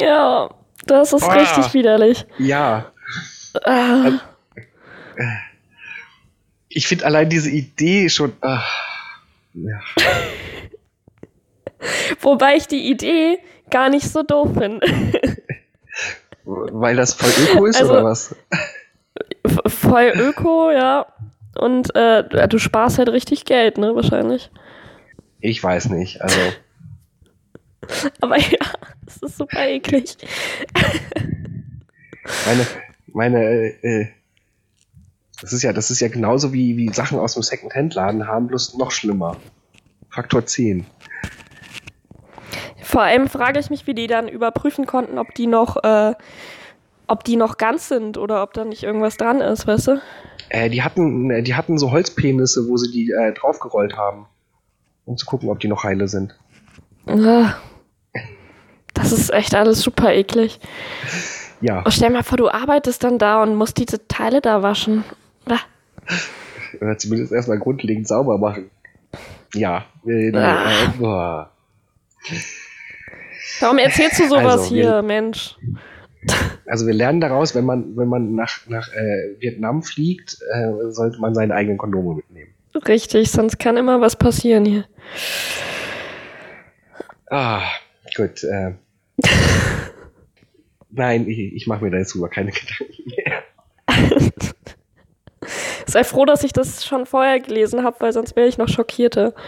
Ja, 0.00 0.50
das 0.86 1.12
ist 1.12 1.22
Ah. 1.22 1.32
richtig 1.34 1.72
widerlich. 1.74 2.26
Ja, 2.38 2.90
Ah, 3.64 4.10
ich 6.68 6.86
finde 6.86 7.06
allein 7.06 7.28
diese 7.30 7.48
Idee 7.50 8.08
schon. 8.10 8.32
ah, 8.42 8.62
ja. 9.54 9.80
wobei 12.20 12.56
ich 12.56 12.66
die 12.68 12.90
Idee 12.90 13.38
gar 13.70 13.88
nicht 13.88 14.08
so 14.10 14.22
doof 14.22 14.50
finde. 14.58 14.86
Weil 16.44 16.96
das 16.96 17.14
voll 17.14 17.30
öko 17.54 17.66
ist 17.66 17.80
Also- 17.80 17.92
oder 17.92 18.04
was? 18.04 18.36
Voll 19.66 20.12
öko, 20.16 20.70
ja. 20.70 21.06
Und 21.58 21.94
äh, 21.96 22.48
du 22.48 22.58
sparst 22.58 22.98
halt 22.98 23.08
richtig 23.08 23.44
Geld, 23.46 23.78
ne, 23.78 23.94
wahrscheinlich. 23.94 24.50
Ich 25.40 25.62
weiß 25.62 25.88
nicht. 25.90 26.20
Also, 26.20 26.38
Aber 28.20 28.38
ja, 28.38 28.58
das 29.04 29.16
ist 29.18 29.38
super 29.38 29.66
eklig. 29.66 30.16
meine, 32.46 32.66
meine, 33.06 33.44
äh, 33.44 33.68
äh, 33.82 34.08
das 35.40 35.52
ist 35.52 35.62
ja, 35.62 35.72
das 35.72 35.90
ist 35.90 36.00
ja 36.00 36.08
genauso 36.08 36.52
wie, 36.52 36.76
wie 36.76 36.92
Sachen 36.92 37.18
aus 37.18 37.34
dem 37.34 37.42
Second-Hand-Laden 37.42 38.26
haben, 38.26 38.46
bloß 38.46 38.76
noch 38.78 38.90
schlimmer. 38.90 39.36
Faktor 40.08 40.46
10. 40.46 40.86
Vor 42.82 43.02
allem 43.02 43.28
frage 43.28 43.60
ich 43.60 43.68
mich, 43.68 43.86
wie 43.86 43.94
die 43.94 44.06
dann 44.06 44.28
überprüfen 44.28 44.86
konnten, 44.86 45.18
ob 45.18 45.34
die 45.34 45.46
noch, 45.46 45.82
äh, 45.82 46.14
ob 47.06 47.24
die 47.24 47.36
noch 47.36 47.58
ganz 47.58 47.88
sind 47.88 48.16
oder 48.16 48.42
ob 48.42 48.54
da 48.54 48.64
nicht 48.64 48.82
irgendwas 48.82 49.16
dran 49.16 49.40
ist, 49.40 49.66
weißt 49.66 49.88
du? 49.88 50.00
Äh, 50.48 50.70
die 50.70 50.82
hatten, 50.82 51.30
äh, 51.30 51.42
die 51.42 51.54
hatten 51.54 51.78
so 51.78 51.90
Holzpenisse, 51.90 52.68
wo 52.68 52.76
sie 52.76 52.90
die 52.90 53.10
äh, 53.10 53.32
draufgerollt 53.34 53.96
haben. 53.96 54.26
Um 55.04 55.16
zu 55.16 55.26
gucken, 55.26 55.50
ob 55.50 55.60
die 55.60 55.68
noch 55.68 55.84
heile 55.84 56.08
sind. 56.08 56.38
Ah. 57.06 57.54
Das 58.96 59.12
ist 59.12 59.32
echt 59.32 59.54
alles 59.54 59.80
super 59.80 60.12
eklig. 60.12 60.58
Ja, 61.60 61.82
Oh, 61.86 61.90
stell 61.90 62.10
mal 62.10 62.22
vor, 62.22 62.36
du 62.38 62.48
arbeitest 62.50 63.02
dann 63.04 63.18
da 63.18 63.42
und 63.42 63.54
musst 63.54 63.78
diese 63.78 64.06
Teile 64.08 64.40
da 64.40 64.62
waschen. 64.62 65.04
Ah. 65.48 65.60
oder 66.80 66.98
zumindest 66.98 67.32
erstmal 67.32 67.58
grundlegend 67.58 68.08
sauber 68.08 68.36
machen. 68.38 68.70
Ja, 69.54 69.84
boah. 70.98 71.50
Warum 73.60 73.78
erzählst 73.78 74.18
du 74.20 74.28
sowas 74.28 74.44
Also, 74.62 74.74
wir- 74.74 74.82
hier, 74.82 75.02
Mensch? 75.02 75.56
Also 76.66 76.86
wir 76.86 76.94
lernen 76.94 77.20
daraus, 77.20 77.54
wenn 77.54 77.64
man, 77.64 77.96
wenn 77.96 78.08
man 78.08 78.34
nach, 78.34 78.66
nach 78.66 78.88
äh, 78.92 79.36
Vietnam 79.40 79.82
fliegt, 79.84 80.38
äh, 80.52 80.72
sollte 80.90 81.20
man 81.20 81.34
seine 81.34 81.54
eigenen 81.54 81.78
Kondome 81.78 82.16
mitnehmen. 82.16 82.52
Richtig, 82.88 83.30
sonst 83.30 83.58
kann 83.58 83.76
immer 83.76 84.00
was 84.00 84.16
passieren 84.16 84.64
hier. 84.64 84.84
Ah, 87.30 87.62
gut. 88.16 88.42
Äh. 88.44 88.72
Nein, 90.90 91.28
ich, 91.28 91.38
ich 91.38 91.66
mache 91.66 91.84
mir 91.84 91.90
da 91.90 91.98
jetzt 91.98 92.14
drüber 92.14 92.28
keine 92.28 92.52
Gedanken 92.52 93.12
mehr. 93.16 93.42
Sei 95.86 96.02
froh, 96.04 96.24
dass 96.24 96.42
ich 96.42 96.52
das 96.52 96.84
schon 96.84 97.06
vorher 97.06 97.38
gelesen 97.40 97.84
habe, 97.84 98.00
weil 98.00 98.12
sonst 98.12 98.34
wäre 98.34 98.48
ich 98.48 98.58
noch 98.58 98.68
schockierter. 98.68 99.34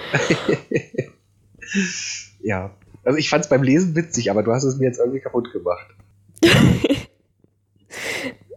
Ja. 2.41 2.71
Also 3.05 3.19
ich 3.19 3.29
fand 3.29 3.45
es 3.45 3.51
beim 3.51 3.63
Lesen 3.63 3.95
witzig, 3.95 4.31
aber 4.31 4.43
du 4.43 4.53
hast 4.53 4.65
es 4.65 4.79
mir 4.79 4.87
jetzt 4.87 4.99
irgendwie 4.99 5.21
kaputt 5.21 5.53
gemacht. 5.53 5.87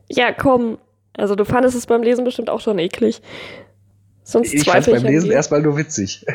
Ja, 0.07 0.31
komm. 0.33 0.77
Also 1.13 1.35
du 1.35 1.45
fandest 1.45 1.75
es 1.75 1.85
beim 1.87 2.03
Lesen 2.03 2.23
bestimmt 2.23 2.49
auch 2.49 2.61
schon 2.61 2.79
eklig. 2.79 3.21
Sonst 4.23 4.53
Ich 4.53 4.63
fand 4.63 4.87
es 4.87 4.93
beim 4.93 5.03
Lesen 5.03 5.31
erstmal 5.31 5.61
nur 5.61 5.77
witzig. 5.77 6.25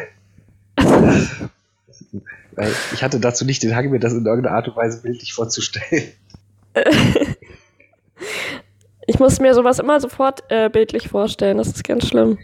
Weil 2.57 2.73
ich 2.93 3.03
hatte 3.03 3.21
dazu 3.21 3.45
nicht 3.45 3.63
den 3.63 3.77
Hang, 3.77 3.91
mir 3.91 4.01
das 4.01 4.13
in 4.13 4.27
irgendeiner 4.27 4.57
Art 4.57 4.69
und 4.69 4.77
Weise 4.77 5.03
bildlich 5.03 5.33
vorzustellen. 5.33 6.13
Ich 9.07 9.21
muss 9.21 9.39
mir 9.39 9.55
sowas 9.55 9.79
immer 9.79 10.01
sofort 10.01 10.43
äh, 10.49 10.69
bildlich 10.69 11.09
vorstellen. 11.09 11.59
Das 11.59 11.69
ist 11.69 11.85
ganz 11.85 12.09
schlimm. 12.09 12.39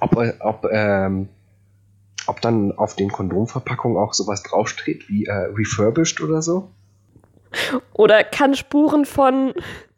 Ob, 0.00 0.16
äh, 0.16 0.34
ob, 0.40 0.66
ähm, 0.70 1.28
ob 2.26 2.40
dann 2.42 2.72
auf 2.72 2.94
den 2.94 3.10
Kondomverpackungen 3.10 3.96
auch 3.96 4.12
sowas 4.12 4.42
draufsteht 4.42 5.08
wie 5.08 5.24
äh, 5.24 5.32
refurbished 5.32 6.20
oder 6.20 6.42
so? 6.42 6.70
Oder 7.94 8.22
kann 8.22 8.54
Spuren 8.54 9.06
von 9.06 9.54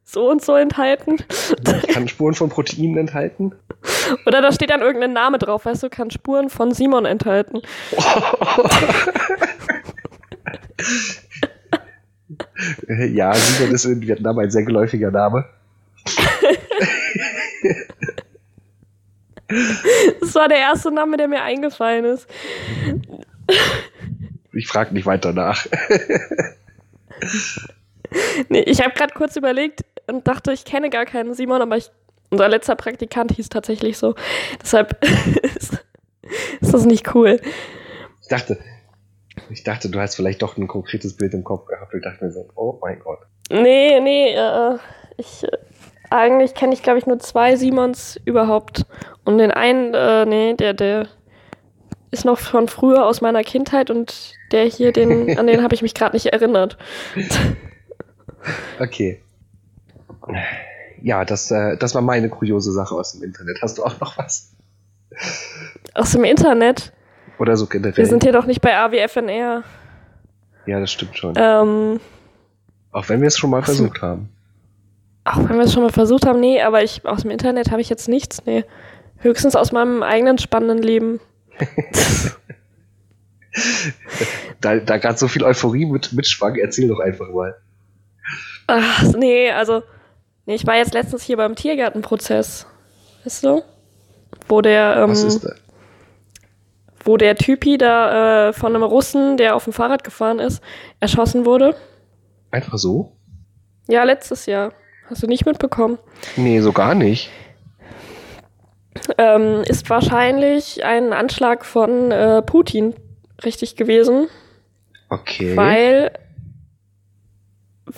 so 0.06 0.30
und 0.30 0.42
so 0.42 0.54
enthalten. 0.54 1.18
Kann 1.92 2.08
Spuren 2.08 2.34
von 2.34 2.48
Proteinen 2.48 2.96
enthalten? 2.96 3.54
Oder 4.24 4.40
da 4.40 4.50
steht 4.52 4.70
dann 4.70 4.80
irgendein 4.80 5.12
Name 5.12 5.36
drauf, 5.38 5.66
weißt 5.66 5.82
du, 5.82 5.90
kann 5.90 6.10
Spuren 6.10 6.48
von 6.48 6.72
Simon 6.72 7.04
enthalten. 7.04 7.60
ja, 13.10 13.34
Simon 13.34 13.74
ist 13.74 13.84
in 13.84 14.00
Vietnam 14.00 14.38
ein 14.38 14.50
sehr 14.50 14.64
geläufiger 14.64 15.10
Name. 15.10 15.44
Das 20.20 20.34
war 20.34 20.48
der 20.48 20.58
erste 20.58 20.90
Name, 20.90 21.16
der 21.16 21.28
mir 21.28 21.40
eingefallen 21.40 22.04
ist. 22.04 22.28
Ich 24.52 24.66
frage 24.66 24.92
nicht 24.92 25.06
weiter 25.06 25.32
nach. 25.32 25.64
Nee, 28.48 28.62
ich 28.62 28.80
habe 28.80 28.94
gerade 28.94 29.14
kurz 29.14 29.36
überlegt 29.36 29.84
und 30.06 30.26
dachte, 30.26 30.52
ich 30.52 30.64
kenne 30.64 30.90
gar 30.90 31.04
keinen 31.04 31.34
Simon, 31.34 31.62
aber 31.62 31.76
ich, 31.76 31.90
unser 32.30 32.48
letzter 32.48 32.76
Praktikant 32.76 33.32
hieß 33.32 33.48
tatsächlich 33.48 33.98
so. 33.98 34.14
Deshalb 34.60 35.02
ist, 35.56 35.84
ist 36.60 36.74
das 36.74 36.84
nicht 36.84 37.14
cool. 37.14 37.40
Ich 38.22 38.28
dachte, 38.28 38.58
ich 39.50 39.62
dachte, 39.62 39.88
du 39.88 40.00
hast 40.00 40.16
vielleicht 40.16 40.42
doch 40.42 40.56
ein 40.56 40.66
konkretes 40.66 41.16
Bild 41.16 41.34
im 41.34 41.44
Kopf 41.44 41.66
gehabt. 41.66 41.94
Ich 41.94 42.02
dachte 42.02 42.24
mir 42.24 42.32
so, 42.32 42.48
oh 42.54 42.78
mein 42.80 42.98
Gott. 43.00 43.20
Nee, 43.50 44.00
nee, 44.00 44.34
äh, 44.34 44.78
ich, 45.16 45.44
äh, 45.44 45.56
eigentlich 46.10 46.54
kenne 46.54 46.74
ich, 46.74 46.82
glaube 46.82 46.98
ich, 46.98 47.06
nur 47.06 47.18
zwei 47.18 47.56
Simons 47.56 48.20
überhaupt. 48.24 48.86
Und 49.24 49.38
den 49.38 49.50
einen, 49.50 49.94
äh, 49.94 50.24
nee, 50.26 50.54
der, 50.54 50.74
der 50.74 51.08
ist 52.10 52.24
noch 52.24 52.38
von 52.38 52.68
früher 52.68 53.06
aus 53.06 53.20
meiner 53.20 53.42
Kindheit 53.42 53.90
und 53.90 54.34
der 54.52 54.64
hier, 54.64 54.92
den, 54.92 55.38
an 55.38 55.46
den 55.46 55.62
habe 55.64 55.74
ich 55.74 55.82
mich 55.82 55.94
gerade 55.94 56.16
nicht 56.16 56.26
erinnert. 56.26 56.76
Okay. 58.80 59.22
Ja, 61.02 61.24
das, 61.24 61.50
äh, 61.50 61.76
das 61.76 61.94
war 61.94 62.02
meine 62.02 62.28
kuriose 62.28 62.72
Sache 62.72 62.94
aus 62.94 63.12
dem 63.12 63.22
Internet. 63.22 63.58
Hast 63.62 63.78
du 63.78 63.84
auch 63.84 64.00
noch 64.00 64.16
was? 64.18 64.52
Aus 65.94 66.12
dem 66.12 66.24
Internet. 66.24 66.92
Oder 67.38 67.56
so 67.56 67.66
generell? 67.66 67.96
Wir 67.96 68.06
sind 68.06 68.22
hier 68.22 68.32
doch 68.32 68.46
nicht 68.46 68.60
bei 68.60 68.76
AWFNR. 68.76 69.62
ja, 70.66 70.80
das 70.80 70.90
stimmt 70.90 71.16
schon. 71.16 71.34
Ähm, 71.36 72.00
auch 72.92 73.08
wenn 73.08 73.20
wir 73.20 73.28
es 73.28 73.36
schon 73.36 73.50
mal 73.50 73.62
versucht 73.62 74.00
haben. 74.02 74.30
auch 75.24 75.36
wenn 75.48 75.56
wir 75.56 75.64
es 75.64 75.72
schon 75.72 75.82
mal 75.82 75.92
versucht 75.92 76.26
haben, 76.26 76.40
nee, 76.40 76.62
aber 76.62 76.82
ich 76.82 77.04
aus 77.04 77.22
dem 77.22 77.30
Internet 77.30 77.70
habe 77.70 77.80
ich 77.80 77.88
jetzt 77.88 78.08
nichts, 78.08 78.44
nee. 78.46 78.64
Höchstens 79.18 79.54
aus 79.54 79.72
meinem 79.72 80.02
eigenen 80.02 80.38
spannenden 80.38 80.82
Leben. 80.82 81.20
Da, 84.60 84.76
da 84.76 84.98
gerade 84.98 85.16
so 85.16 85.28
viel 85.28 85.42
Euphorie 85.44 85.86
mit, 85.86 86.12
mitschwang, 86.12 86.56
erzähl 86.56 86.88
doch 86.88 87.00
einfach 87.00 87.30
mal. 87.30 87.56
Ach, 88.66 89.02
nee, 89.16 89.50
also, 89.50 89.82
nee, 90.46 90.54
ich 90.54 90.66
war 90.66 90.76
jetzt 90.76 90.94
letztens 90.94 91.22
hier 91.22 91.36
beim 91.36 91.54
Tiergartenprozess. 91.54 92.66
Weißt 93.24 93.44
du? 93.44 93.62
Wo 94.48 94.60
der, 94.60 94.96
ähm, 94.98 95.10
Was 95.10 95.22
ist 95.22 95.44
da? 95.44 95.50
wo 97.04 97.16
der 97.16 97.36
Typi 97.36 97.78
da 97.78 98.48
äh, 98.48 98.52
von 98.52 98.74
einem 98.74 98.82
Russen, 98.82 99.36
der 99.36 99.54
auf 99.54 99.64
dem 99.64 99.72
Fahrrad 99.72 100.02
gefahren 100.02 100.40
ist, 100.40 100.60
erschossen 100.98 101.44
wurde. 101.46 101.76
Einfach 102.50 102.78
so? 102.78 103.12
Ja, 103.88 104.02
letztes 104.02 104.46
Jahr. 104.46 104.72
Hast 105.08 105.22
du 105.22 105.28
nicht 105.28 105.46
mitbekommen? 105.46 105.98
Nee, 106.36 106.60
so 106.60 106.72
gar 106.72 106.96
nicht. 106.96 107.30
Ähm, 109.18 109.62
ist 109.68 109.88
wahrscheinlich 109.88 110.84
ein 110.84 111.12
Anschlag 111.12 111.64
von 111.64 112.10
äh, 112.10 112.42
Putin 112.42 112.94
richtig 113.44 113.76
gewesen, 113.76 114.26
Okay. 115.10 115.56
weil, 115.56 116.10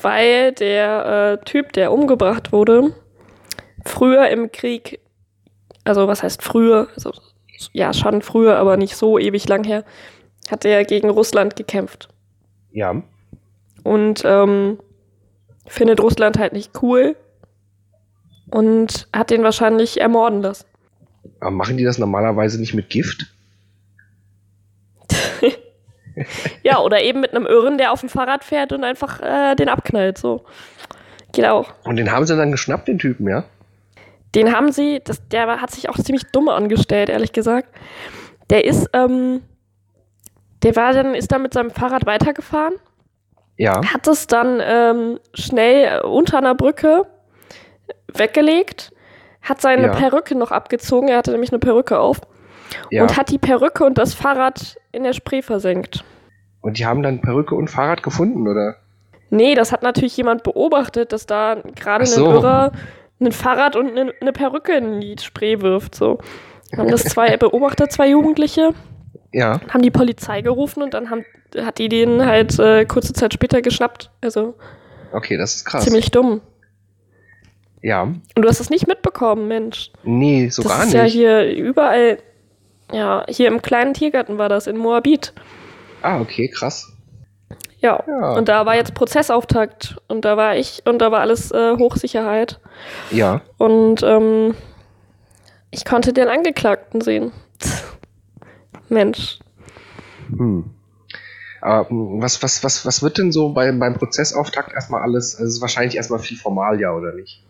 weil 0.03 0.53
der 0.53 1.39
äh, 1.41 1.45
Typ, 1.45 1.73
der 1.73 1.93
umgebracht 1.93 2.53
wurde, 2.53 2.95
früher 3.85 4.29
im 4.29 4.53
Krieg, 4.53 5.01
also 5.85 6.09
was 6.09 6.23
heißt 6.23 6.43
früher, 6.43 6.89
also 6.95 7.13
ja 7.73 7.93
schon 7.93 8.23
früher, 8.23 8.57
aber 8.57 8.77
nicht 8.77 8.97
so 8.97 9.19
ewig 9.19 9.49
lang 9.49 9.65
her, 9.65 9.85
hat 10.51 10.65
er 10.65 10.85
gegen 10.85 11.11
Russland 11.11 11.57
gekämpft. 11.57 12.09
ja. 12.73 13.03
und 13.83 14.23
ähm, 14.25 14.79
findet 15.67 16.01
Russland 16.01 16.39
halt 16.39 16.53
nicht 16.53 16.83
cool 16.83 17.17
und 18.51 19.09
hat 19.13 19.31
den 19.31 19.43
wahrscheinlich 19.43 20.01
ermorden 20.01 20.43
lassen. 20.43 20.67
Aber 21.41 21.51
machen 21.51 21.77
die 21.77 21.85
das 21.85 21.99
normalerweise 21.99 22.59
nicht 22.59 22.75
mit 22.75 22.91
Gift? 22.91 23.27
Ja, 26.63 26.79
oder 26.81 27.03
eben 27.03 27.21
mit 27.21 27.35
einem 27.35 27.47
Irren, 27.47 27.79
der 27.79 27.93
auf 27.93 28.01
dem 28.01 28.09
Fahrrad 28.09 28.45
fährt 28.45 28.73
und 28.73 28.85
einfach 28.85 29.21
äh, 29.21 29.55
den 29.55 29.69
abknallt. 29.69 30.19
So. 30.19 30.45
Geht 31.33 31.47
auch. 31.47 31.73
Und 31.85 31.97
den 31.97 32.11
haben 32.13 32.27
sie 32.27 32.37
dann 32.37 32.51
geschnappt, 32.53 32.89
den 32.89 32.99
Typen, 32.99 33.29
ja? 33.29 33.45
Den 34.35 34.55
haben 34.55 34.73
sie, 34.73 35.01
das, 35.03 35.27
der 35.29 35.61
hat 35.61 35.71
sich 35.71 35.89
auch 35.89 35.97
ziemlich 35.97 36.25
dumm 36.33 36.49
angestellt, 36.49 37.09
ehrlich 37.09 37.33
gesagt. 37.33 37.69
Der 38.51 38.65
ist, 38.65 38.89
ähm, 38.93 39.43
der 40.63 40.77
war 40.77 40.93
dann, 40.93 41.15
ist 41.15 41.33
dann 41.33 41.43
mit 41.43 41.55
seinem 41.55 41.71
Fahrrad 41.71 42.05
weitergefahren, 42.07 42.75
Ja. 43.57 43.81
hat 43.93 44.07
es 44.07 44.27
dann 44.27 44.61
ähm, 44.63 45.19
schnell 45.35 46.01
äh, 46.03 46.07
unter 46.07 46.39
einer 46.39 46.55
Brücke 46.55 47.07
weggelegt, 48.13 48.93
hat 49.43 49.61
seine 49.61 49.87
Ja. 49.89 49.93
Perücke 49.95 50.35
noch 50.37 50.51
abgezogen, 50.51 51.09
er 51.09 51.19
hatte 51.19 51.31
nämlich 51.33 51.53
eine 51.53 51.59
Perücke 51.59 51.99
auf, 51.99 52.21
ja. 52.91 53.03
und 53.03 53.17
hat 53.17 53.31
die 53.31 53.39
Perücke 53.39 53.85
und 53.85 53.99
das 53.99 54.15
Fahrrad 54.15 54.77
in 54.93 55.03
der 55.05 55.13
Spree 55.13 55.43
versenkt. 55.43 56.05
Und 56.61 56.79
die 56.79 56.87
haben 56.87 57.03
dann 57.03 57.21
Perücke 57.21 57.55
und 57.55 57.69
Fahrrad 57.69 58.03
gefunden, 58.03 58.47
oder? 58.49 58.77
Nee, 59.31 59.55
das 59.55 59.73
hat 59.73 59.83
natürlich 59.83 60.17
jemand 60.17 60.43
beobachtet, 60.43 61.13
dass 61.13 61.27
da 61.27 61.57
gerade 61.77 62.07
so. 62.07 62.27
ein 62.29 62.35
Irrer 62.35 62.73
ein 63.21 63.33
Fahrrad 63.33 63.75
und 63.77 63.91
eine, 63.99 64.13
eine 64.21 64.33
Perücke 64.33 64.73
in 64.77 65.01
die 65.01 65.17
Spree 65.21 65.61
wirft. 65.61 65.95
So. 65.95 66.19
Haben 66.77 66.89
das 66.91 67.05
zwei 67.05 67.37
beobachtet, 67.39 67.91
zwei 67.93 68.09
Jugendliche, 68.11 68.71
Ja. 69.33 69.61
haben 69.71 69.83
die 69.83 69.91
Polizei 69.91 70.41
gerufen 70.41 70.83
und 70.83 70.95
dann 70.95 71.11
haben, 71.11 71.25
hat 71.57 71.79
die 71.79 71.89
den 71.89 72.25
halt 72.25 72.59
äh, 72.59 72.85
kurze 72.85 73.13
Zeit 73.13 73.35
später 73.35 73.61
geschnappt. 73.63 74.11
Also 74.21 74.55
Okay, 75.13 75.37
das 75.37 75.57
ist 75.57 75.65
krass. 75.65 75.85
ziemlich 75.85 76.11
dumm. 76.11 76.41
Ja. 77.83 78.03
Und 78.03 78.19
du 78.37 78.49
hast 78.49 78.61
es 78.61 78.71
nicht 78.71 78.87
mitbekommen, 78.87 79.49
Mensch. 79.49 79.91
Nee, 80.03 80.49
so 80.51 80.63
das 80.63 80.73
gar 80.73 80.81
ist 80.83 80.87
nicht. 80.93 80.95
ja 80.95 81.05
hier 81.05 81.57
überall. 81.57 82.19
Ja, 82.93 83.25
hier 83.29 83.49
im 83.49 83.63
kleinen 83.63 83.95
Tiergarten 83.95 84.39
war 84.39 84.49
das, 84.49 84.67
in 84.67 84.77
Moabit. 84.77 85.33
Ah, 86.03 86.21
okay, 86.21 86.49
krass. 86.49 86.93
Ja. 87.81 88.03
Ja. 88.07 88.33
Und 88.33 88.49
da 88.49 88.67
war 88.67 88.75
jetzt 88.75 88.95
Prozessauftakt 88.95 89.97
und 90.09 90.25
da 90.25 90.37
war 90.37 90.57
ich 90.57 90.83
und 90.85 90.99
da 90.99 91.13
war 91.13 91.21
alles 91.21 91.53
äh, 91.53 91.77
Hochsicherheit. 91.77 92.61
Ja. 93.11 93.43
Und 93.57 94.03
ähm, 94.03 94.55
ich 95.71 95.85
konnte 95.85 96.13
den 96.13 96.29
Angeklagten 96.29 97.01
sehen. 97.01 97.33
Mensch. 98.89 99.39
Hm. 100.29 100.71
Aber 101.61 101.89
hm, 101.89 102.23
was, 102.23 102.43
was, 102.43 102.65
was, 102.65 102.87
was 102.87 103.03
wird 103.03 103.19
denn 103.19 103.33
so 103.33 103.51
bei, 103.51 103.71
beim 103.73 103.95
Prozessauftakt 103.95 104.73
erstmal 104.73 105.03
alles? 105.03 105.35
Also 105.35 105.47
es 105.47 105.55
ist 105.57 105.61
wahrscheinlich 105.61 105.97
erstmal 105.97 106.21
viel 106.21 106.37
Formalia, 106.37 106.93
oder 106.93 107.13
nicht? 107.13 107.45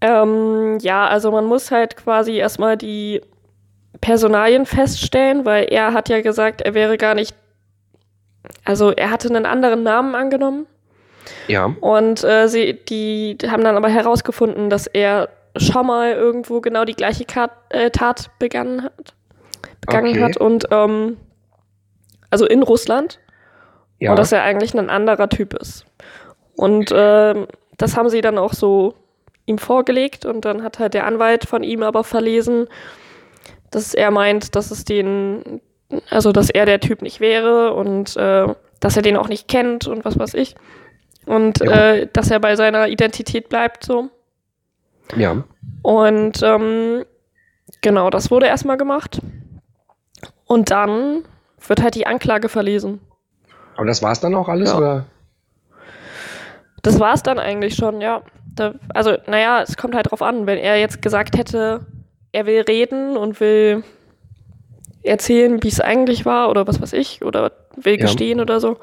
Ähm, 0.00 0.78
ja, 0.80 1.06
also 1.06 1.32
man 1.32 1.44
muss 1.44 1.70
halt 1.70 1.96
quasi 1.96 2.36
erstmal 2.36 2.76
die 2.76 3.20
Personalien 4.00 4.66
feststellen, 4.66 5.44
weil 5.44 5.64
er 5.70 5.92
hat 5.92 6.08
ja 6.08 6.20
gesagt, 6.20 6.60
er 6.60 6.74
wäre 6.74 6.96
gar 6.98 7.14
nicht. 7.14 7.34
Also 8.64 8.92
er 8.92 9.10
hatte 9.10 9.28
einen 9.28 9.46
anderen 9.46 9.82
Namen 9.82 10.14
angenommen 10.14 10.66
Ja. 11.48 11.74
und 11.80 12.22
äh, 12.24 12.48
sie, 12.48 12.74
die 12.88 13.36
haben 13.48 13.64
dann 13.64 13.76
aber 13.76 13.88
herausgefunden, 13.88 14.70
dass 14.70 14.86
er 14.86 15.28
schon 15.56 15.86
mal 15.86 16.12
irgendwo 16.12 16.60
genau 16.60 16.84
die 16.84 16.94
gleiche 16.94 17.24
Kat 17.24 17.50
äh, 17.70 17.90
Tat 17.90 18.30
begangen 18.38 18.84
hat, 18.84 19.14
begangen 19.80 20.10
Okay. 20.10 20.22
hat 20.22 20.36
und 20.36 20.66
ähm, 20.70 21.16
also 22.30 22.46
in 22.46 22.62
Russland 22.62 23.18
Ja. 23.98 24.10
und 24.10 24.18
dass 24.18 24.32
er 24.32 24.42
eigentlich 24.42 24.74
ein 24.74 24.88
anderer 24.90 25.28
Typ 25.28 25.54
ist. 25.54 25.84
Und 26.56 26.92
ähm, 26.94 27.46
das 27.76 27.96
haben 27.96 28.08
sie 28.08 28.20
dann 28.20 28.38
auch 28.38 28.52
so 28.52 28.94
ihm 29.46 29.58
vorgelegt 29.58 30.24
und 30.26 30.44
dann 30.44 30.62
hat 30.62 30.78
halt 30.78 30.94
der 30.94 31.06
Anwalt 31.06 31.44
von 31.46 31.62
ihm 31.62 31.82
aber 31.82 32.04
verlesen, 32.04 32.68
dass 33.70 33.94
er 33.94 34.10
meint, 34.10 34.54
dass 34.56 34.70
es 34.70 34.84
den, 34.84 35.60
also 36.10 36.32
dass 36.32 36.50
er 36.50 36.66
der 36.66 36.80
Typ 36.80 37.02
nicht 37.02 37.20
wäre 37.20 37.72
und 37.74 38.16
äh, 38.16 38.46
dass 38.80 38.96
er 38.96 39.02
den 39.02 39.16
auch 39.16 39.28
nicht 39.28 39.48
kennt 39.48 39.86
und 39.86 40.04
was 40.04 40.18
weiß 40.18 40.34
ich. 40.34 40.54
Und 41.26 41.60
Ja. 41.60 41.92
äh, 41.94 42.08
dass 42.12 42.30
er 42.30 42.40
bei 42.40 42.56
seiner 42.56 42.88
Identität 42.88 43.48
bleibt 43.48 43.84
so. 43.84 44.08
ja. 45.16 45.42
Und 45.82 46.42
ähm, 46.42 47.04
genau, 47.82 48.10
das 48.10 48.30
wurde 48.30 48.46
erstmal 48.46 48.76
gemacht. 48.78 49.20
Und 50.46 50.70
dann 50.70 51.24
wird 51.66 51.82
halt 51.82 51.94
die 51.94 52.06
Anklage 52.06 52.48
verlesen. 52.48 53.00
Aber 53.76 53.86
das 53.86 54.02
war's 54.02 54.20
dann 54.20 54.34
auch 54.34 54.48
alles, 54.48 54.70
Ja. 54.70 54.76
oder? 54.78 55.04
Das 56.82 56.98
war's 57.00 57.22
dann 57.22 57.38
eigentlich 57.38 57.74
schon, 57.74 58.00
ja. 58.00 58.22
Da, 58.54 58.74
also, 58.94 59.16
naja, 59.26 59.62
es 59.62 59.76
kommt 59.76 59.94
halt 59.94 60.10
drauf 60.10 60.22
an, 60.22 60.46
wenn 60.46 60.58
er 60.58 60.78
jetzt 60.78 61.02
gesagt 61.02 61.36
hätte, 61.36 61.86
er 62.38 62.46
will 62.46 62.60
reden 62.60 63.16
und 63.16 63.40
will 63.40 63.82
erzählen, 65.02 65.60
wie 65.62 65.68
es 65.68 65.80
eigentlich 65.80 66.24
war 66.24 66.50
oder 66.50 66.68
was 66.68 66.80
weiß 66.80 66.92
ich, 66.92 67.24
oder 67.24 67.50
will 67.76 67.94
Ja. 67.96 68.02
gestehen 68.02 68.40
oder 68.40 68.60
so, 68.60 68.78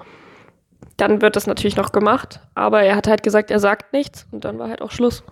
dann 0.97 1.22
wird 1.22 1.38
das 1.38 1.47
natürlich 1.47 1.78
noch 1.78 1.93
gemacht. 1.93 2.41
Aber 2.53 2.82
er 2.84 2.97
hat 2.97 3.08
halt 3.08 3.24
gesagt, 3.24 3.51
er 3.51 3.60
sagt 3.60 3.93
nichts 3.93 4.28
und 4.32 4.43
dann 4.43 4.60
war 4.60 4.68
halt 4.70 4.82
auch 4.82 4.91
Schluss. 4.91 5.24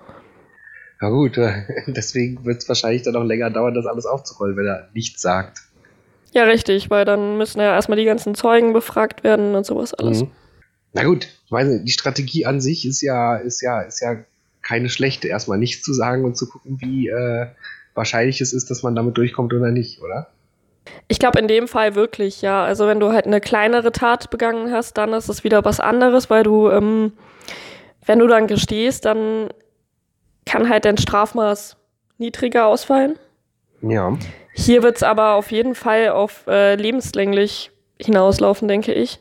Na 1.02 1.10
gut, 1.10 1.38
deswegen 1.88 2.46
wird 2.46 2.60
es 2.62 2.70
wahrscheinlich 2.70 3.02
dann 3.04 3.16
auch 3.18 3.26
länger 3.26 3.50
dauern, 3.50 3.74
das 3.74 3.86
alles 3.86 4.06
aufzurollen, 4.06 4.56
wenn 4.56 4.68
er 4.68 4.88
nichts 4.94 5.22
sagt. 5.22 5.60
Ja, 6.32 6.46
richtig, 6.46 6.90
weil 6.90 7.04
dann 7.04 7.38
müssen 7.38 7.60
ja 7.60 7.74
erstmal 7.74 7.98
die 7.98 8.06
ganzen 8.06 8.36
Zeugen 8.36 8.72
befragt 8.72 9.26
werden 9.26 9.54
und 9.54 9.66
sowas 9.66 9.94
alles. 9.94 10.22
Mhm. 10.22 10.32
Na 10.94 11.04
gut, 11.04 11.28
ich 11.46 11.52
meine, 11.52 11.82
die 11.82 11.92
Strategie 11.92 12.46
an 12.46 12.62
sich 12.62 12.86
ist 12.86 13.02
ja, 13.02 13.36
ist 13.36 13.60
ja, 13.62 13.82
ist 13.82 14.00
ja 14.00 14.16
keine 14.62 14.88
schlechte, 14.90 15.28
erstmal 15.28 15.58
nichts 15.58 15.84
zu 15.84 15.94
sagen 15.94 16.24
und 16.24 16.38
zu 16.38 16.48
gucken, 16.48 16.78
wie 16.80 17.10
äh, 17.10 17.48
wahrscheinlich 17.96 18.42
es 18.42 18.54
ist, 18.54 18.70
dass 18.70 18.84
man 18.84 18.96
damit 18.96 19.18
durchkommt 19.18 19.54
oder 19.54 19.72
nicht, 19.72 20.02
oder? 20.02 20.28
Ich 21.08 21.20
glaube 21.20 21.40
in 21.40 21.48
dem 21.48 21.68
Fall 21.68 21.96
wirklich, 21.96 22.42
ja. 22.42 22.64
Also 22.64 22.88
wenn 22.88 23.00
du 23.00 23.12
halt 23.12 23.26
eine 23.26 23.40
kleinere 23.42 23.92
Tat 23.92 24.30
begangen 24.30 24.72
hast, 24.72 24.98
dann 24.98 25.14
ist 25.14 25.30
es 25.30 25.44
wieder 25.44 25.64
was 25.64 25.80
anderes, 25.80 26.30
weil 26.30 26.44
du, 26.44 26.70
ähm, 26.70 27.14
wenn 28.06 28.20
du 28.20 28.28
dann 28.28 28.48
gestehst, 28.48 29.06
dann 29.06 29.50
kann 30.46 30.70
halt 30.70 30.86
dein 30.86 30.98
Strafmaß 30.98 31.78
niedriger 32.18 32.66
ausfallen. 32.68 33.18
Ja. 33.82 34.18
Hier 34.54 34.84
wird's 34.84 35.04
aber 35.04 35.34
auf 35.34 35.52
jeden 35.52 35.76
Fall 35.76 36.10
auf 36.10 36.46
äh, 36.48 36.76
lebenslänglich 36.76 37.72
hinauslaufen, 38.00 38.68
denke 38.68 38.94
ich. 38.94 39.20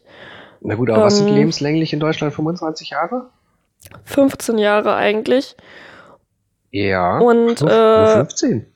Na 0.60 0.74
gut, 0.74 0.90
aber 0.90 1.04
was 1.04 1.18
sind 1.18 1.28
Ähm. 1.28 1.34
lebenslänglich 1.34 1.92
in 1.92 2.00
Deutschland? 2.00 2.34
25 2.34 2.90
Jahre? 2.90 3.30
15 4.04 4.58
Jahre 4.58 4.94
eigentlich. 4.94 5.56
Ja. 6.72 7.18
Und, 7.18 7.58
Fünf- 7.60 7.70
äh, 7.70 7.98
nur 7.98 8.08
15. 8.26 8.66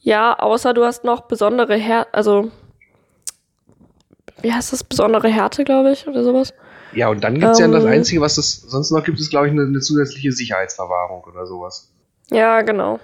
Ja, 0.00 0.38
außer 0.38 0.72
du 0.72 0.84
hast 0.84 1.04
noch 1.04 1.22
besondere 1.22 1.76
Härte, 1.76 2.14
also 2.14 2.50
wie 4.42 4.52
heißt 4.52 4.72
das? 4.72 4.84
Besondere 4.84 5.28
Härte, 5.28 5.64
glaube 5.64 5.92
ich, 5.92 6.06
oder 6.08 6.24
sowas. 6.24 6.54
Ja, 6.92 7.08
und 7.08 7.22
dann 7.22 7.34
gibt 7.34 7.46
es 7.52 7.58
ja 7.58 7.68
das 7.68 7.84
ähm, 7.84 7.90
Einzige, 7.90 8.20
was 8.20 8.38
es 8.38 8.62
sonst 8.62 8.90
noch 8.90 9.04
gibt, 9.04 9.20
ist, 9.20 9.30
glaube 9.30 9.46
ich, 9.46 9.52
eine, 9.52 9.62
eine 9.62 9.80
zusätzliche 9.80 10.32
Sicherheitsverwahrung 10.32 11.22
oder 11.24 11.46
sowas. 11.46 11.92
Ja, 12.30 12.62
genau. 12.62 12.98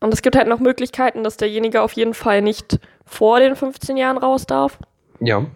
Und 0.00 0.12
es 0.12 0.22
gibt 0.22 0.36
halt 0.36 0.48
noch 0.48 0.58
Möglichkeiten, 0.60 1.22
dass 1.24 1.36
derjenige 1.36 1.82
auf 1.82 1.92
jeden 1.92 2.14
Fall 2.14 2.42
nicht 2.42 2.80
vor 3.06 3.38
den 3.38 3.54
15 3.54 3.96
Jahren 3.96 4.18
raus 4.18 4.46
darf. 4.46 4.78
Ja. 5.20 5.46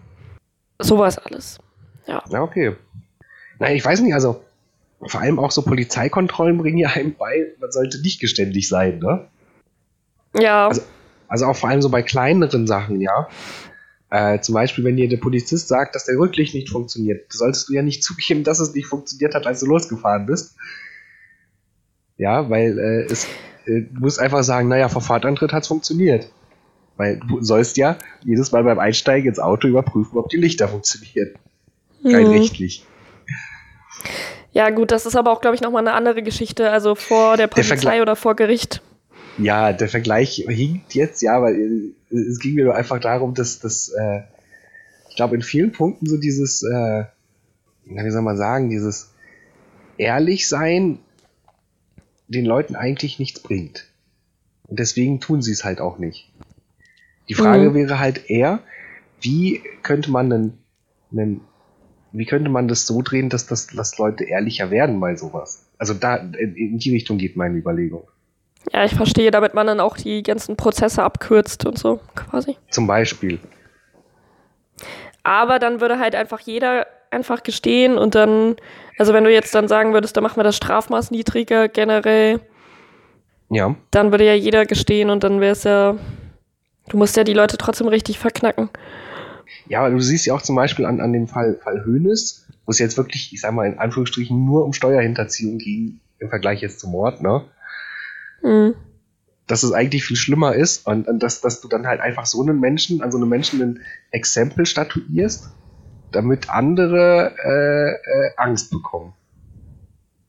Sowas 0.79 1.17
alles. 1.17 1.59
Ja. 2.05 2.23
Ja, 2.29 2.41
okay. 2.41 2.75
Nein, 3.59 3.75
ich 3.75 3.83
weiß 3.85 4.01
nicht, 4.01 4.13
also 4.13 4.41
vor 5.01 5.21
allem 5.21 5.39
auch 5.39 5.51
so 5.51 5.61
Polizeikontrollen 5.61 6.57
bringen 6.57 6.77
ja 6.77 6.89
einem 6.89 7.15
bei, 7.15 7.53
man 7.59 7.71
sollte 7.71 8.01
nicht 8.01 8.19
geständig 8.19 8.67
sein, 8.67 8.99
ne? 8.99 9.27
Ja, 10.39 10.67
Also- 10.67 10.81
Also 11.27 11.45
auch 11.47 11.55
vor 11.55 11.69
allem 11.69 11.81
so 11.81 11.89
bei 11.89 12.01
kleineren 12.03 12.67
Sachen, 12.67 13.01
ja. 13.01 13.27
Äh, 14.11 14.39
zum 14.41 14.53
Beispiel, 14.53 14.83
wenn 14.83 14.95
dir 14.95 15.09
der 15.09 15.17
Polizist 15.17 15.67
sagt, 15.67 15.95
dass 15.95 16.05
der 16.05 16.17
Rücklicht 16.19 16.53
nicht 16.53 16.69
funktioniert, 16.69 17.33
solltest 17.33 17.67
du 17.67 17.73
ja 17.73 17.81
nicht 17.81 18.03
zugeben, 18.03 18.43
dass 18.43 18.59
es 18.59 18.73
nicht 18.73 18.85
funktioniert 18.87 19.33
hat, 19.33 19.47
als 19.47 19.59
du 19.61 19.65
losgefahren 19.65 20.25
bist. 20.27 20.55
Ja, 22.17 22.49
weil 22.49 22.77
äh, 22.79 23.11
es, 23.11 23.25
äh, 23.65 23.81
du 23.91 23.99
musst 23.99 24.19
einfach 24.19 24.43
sagen, 24.43 24.67
naja, 24.69 24.87
vor 24.87 25.01
Fahrtantritt 25.01 25.51
hat 25.51 25.63
es 25.63 25.67
funktioniert. 25.67 26.29
Weil 26.97 27.19
du 27.27 27.41
sollst 27.41 27.75
ja 27.75 27.97
jedes 28.23 28.51
Mal 28.53 28.63
beim 28.63 28.79
Einsteigen 28.79 29.27
ins 29.27 29.39
Auto 29.39 29.67
überprüfen, 29.67 30.17
ob 30.17 30.29
die 30.29 30.37
Lichter 30.37 30.67
funktionieren. 30.69 31.31
Rein 32.05 32.27
Mhm. 32.27 32.33
rechtlich. 32.33 32.85
Ja 34.55 34.69
gut, 34.71 34.91
das 34.91 35.05
ist 35.05 35.15
aber 35.15 35.31
auch, 35.31 35.41
glaube 35.41 35.55
ich, 35.55 35.61
nochmal 35.61 35.85
eine 35.85 35.93
andere 35.95 36.23
Geschichte. 36.23 36.71
Also 36.71 36.95
vor 36.95 37.37
der 37.37 37.47
Der 37.47 37.53
Polizei 37.53 37.75
Vergleich- 37.75 38.01
oder 38.01 38.15
vor 38.15 38.35
Gericht. 38.35 38.81
Ja, 39.37 39.73
der 39.73 39.89
Vergleich 39.89 40.45
hinkt 40.47 40.95
jetzt, 40.95 41.21
ja, 41.21 41.41
weil 41.41 41.93
äh, 42.09 42.15
es 42.15 42.39
ging 42.39 42.55
mir 42.55 42.63
nur 42.63 42.75
einfach 42.75 42.99
darum, 42.99 43.33
dass 43.33 43.59
das, 43.59 43.89
äh, 43.89 44.21
ich 45.09 45.15
glaube, 45.17 45.35
in 45.35 45.41
vielen 45.41 45.73
Punkten 45.73 46.05
so 46.07 46.17
dieses, 46.17 46.63
äh, 46.63 47.03
wie 47.83 48.09
soll 48.11 48.21
man 48.21 48.37
sagen, 48.37 48.69
dieses 48.69 49.11
ehrlich 49.97 50.47
sein 50.47 50.99
den 52.27 52.45
Leuten 52.45 52.75
eigentlich 52.75 53.19
nichts 53.19 53.41
bringt. 53.41 53.85
Und 54.67 54.79
deswegen 54.79 55.19
tun 55.19 55.41
sie 55.41 55.51
es 55.51 55.63
halt 55.63 55.79
auch 55.81 55.99
nicht. 55.99 56.31
Die 57.29 57.35
Frage 57.35 57.69
Mhm. 57.69 57.73
wäre 57.75 57.99
halt 57.99 58.29
eher, 58.29 58.59
wie 59.21 59.61
könnte 59.83 60.11
man 60.11 60.31
einen, 60.31 60.57
einen, 61.11 61.41
wie 62.17 62.25
könnte 62.25 62.49
man 62.49 62.67
das 62.67 62.85
so 62.87 63.01
drehen, 63.01 63.29
dass 63.29 63.45
das, 63.47 63.67
dass 63.67 63.97
Leute 63.97 64.23
ehrlicher 64.23 64.71
werden 64.71 64.99
bei 64.99 65.15
sowas? 65.15 65.65
Also 65.77 65.93
da, 65.93 66.15
in, 66.15 66.55
in 66.55 66.77
die 66.79 66.91
Richtung 66.91 67.17
geht 67.17 67.35
meine 67.35 67.57
Überlegung. 67.57 68.07
Ja, 68.73 68.83
ich 68.85 68.95
verstehe, 68.95 69.29
damit 69.31 69.53
man 69.53 69.67
dann 69.67 69.79
auch 69.79 69.95
die 69.97 70.23
ganzen 70.23 70.55
Prozesse 70.55 71.03
abkürzt 71.03 71.65
und 71.65 71.77
so, 71.77 71.99
quasi. 72.15 72.57
Zum 72.71 72.87
Beispiel. 72.87 73.39
Aber 75.23 75.59
dann 75.59 75.81
würde 75.81 75.99
halt 75.99 76.15
einfach 76.15 76.39
jeder 76.39 76.87
einfach 77.11 77.43
gestehen 77.43 77.97
und 77.97 78.15
dann, 78.15 78.55
also 78.97 79.13
wenn 79.13 79.23
du 79.23 79.31
jetzt 79.31 79.53
dann 79.55 79.67
sagen 79.67 79.93
würdest, 79.93 80.15
dann 80.17 80.23
machen 80.23 80.37
wir 80.37 80.43
das 80.43 80.57
Strafmaß 80.57 81.11
niedriger 81.11 81.67
generell, 81.69 82.39
Ja. 83.49 83.75
dann 83.91 84.11
würde 84.11 84.25
ja 84.25 84.33
jeder 84.33 84.65
gestehen 84.65 85.09
und 85.09 85.23
dann 85.23 85.39
wäre 85.39 85.53
es 85.53 85.63
ja, 85.63 85.95
du 86.89 86.97
musst 86.97 87.15
ja 87.15 87.23
die 87.23 87.33
Leute 87.33 87.57
trotzdem 87.57 87.87
richtig 87.87 88.19
verknacken. 88.19 88.69
Ja, 89.67 89.81
aber 89.81 89.91
du 89.91 89.99
siehst 89.99 90.25
ja 90.25 90.33
auch 90.33 90.41
zum 90.41 90.55
Beispiel 90.55 90.85
an, 90.85 91.01
an 91.01 91.13
dem 91.13 91.27
Fall, 91.27 91.55
Fall 91.55 91.85
Hoeneß, 91.85 92.47
wo 92.65 92.71
es 92.71 92.79
jetzt 92.79 92.97
wirklich, 92.97 93.31
ich 93.33 93.41
sag 93.41 93.53
mal, 93.53 93.67
in 93.67 93.79
Anführungsstrichen 93.79 94.45
nur 94.45 94.65
um 94.65 94.73
Steuerhinterziehung 94.73 95.57
ging, 95.57 95.99
im 96.19 96.29
Vergleich 96.29 96.61
jetzt 96.61 96.79
zum 96.79 96.91
Mord, 96.91 97.21
ne? 97.21 97.43
Mhm. 98.41 98.75
Dass 99.47 99.63
es 99.63 99.71
eigentlich 99.71 100.03
viel 100.03 100.17
schlimmer 100.17 100.55
ist 100.55 100.87
und, 100.87 101.07
und 101.07 101.21
dass, 101.21 101.41
dass 101.41 101.61
du 101.61 101.67
dann 101.67 101.85
halt 101.85 102.01
einfach 102.01 102.25
so 102.25 102.41
einen 102.41 102.59
Menschen, 102.59 103.01
an 103.01 103.11
so 103.11 103.17
einem 103.17 103.29
Menschen 103.29 103.61
ein 103.61 103.79
Exempel 104.11 104.65
statuierst, 104.65 105.49
damit 106.11 106.49
andere 106.49 107.35
äh, 107.43 107.91
äh, 107.91 108.31
Angst 108.37 108.71
bekommen. 108.71 109.13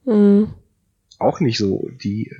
Mhm. 0.05 0.55
Auch 1.19 1.41
nicht 1.41 1.59
so 1.59 1.89
die 2.03 2.31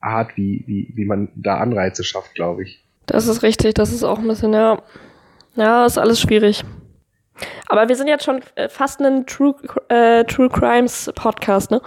Art, 0.00 0.36
wie, 0.36 0.62
wie, 0.66 0.92
wie 0.94 1.04
man 1.04 1.28
da 1.34 1.56
Anreize 1.58 2.04
schafft, 2.04 2.34
glaube 2.34 2.64
ich. 2.64 2.84
Das 3.06 3.28
ist 3.28 3.42
richtig, 3.42 3.74
das 3.74 3.92
ist 3.92 4.04
auch 4.04 4.18
ein 4.18 4.28
bisschen, 4.28 4.52
ja. 4.52 4.82
Ja, 5.56 5.86
ist 5.86 5.98
alles 5.98 6.20
schwierig. 6.20 6.64
Aber 7.68 7.88
wir 7.88 7.96
sind 7.96 8.08
jetzt 8.08 8.24
schon 8.24 8.42
äh, 8.54 8.68
fast 8.68 9.00
ein 9.00 9.26
True, 9.26 9.54
äh, 9.88 10.24
True 10.24 10.48
Crimes 10.48 11.10
Podcast, 11.14 11.70
ne? 11.70 11.82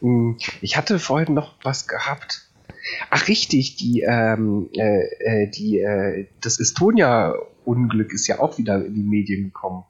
Hm, 0.00 0.36
Ich 0.60 0.76
hatte 0.76 0.98
vorhin 0.98 1.34
noch 1.34 1.54
was 1.62 1.88
gehabt. 1.88 2.42
Ach 3.10 3.28
richtig, 3.28 3.76
die, 3.76 4.02
ähm, 4.02 4.68
äh, 4.74 5.04
äh, 5.20 5.50
die, 5.50 5.80
äh, 5.80 6.26
das 6.40 6.58
Estonia-Unglück 6.58 8.12
ist 8.12 8.26
ja 8.26 8.38
auch 8.40 8.58
wieder 8.58 8.84
in 8.84 8.94
die 8.94 9.02
Medien 9.02 9.44
gekommen. 9.44 9.84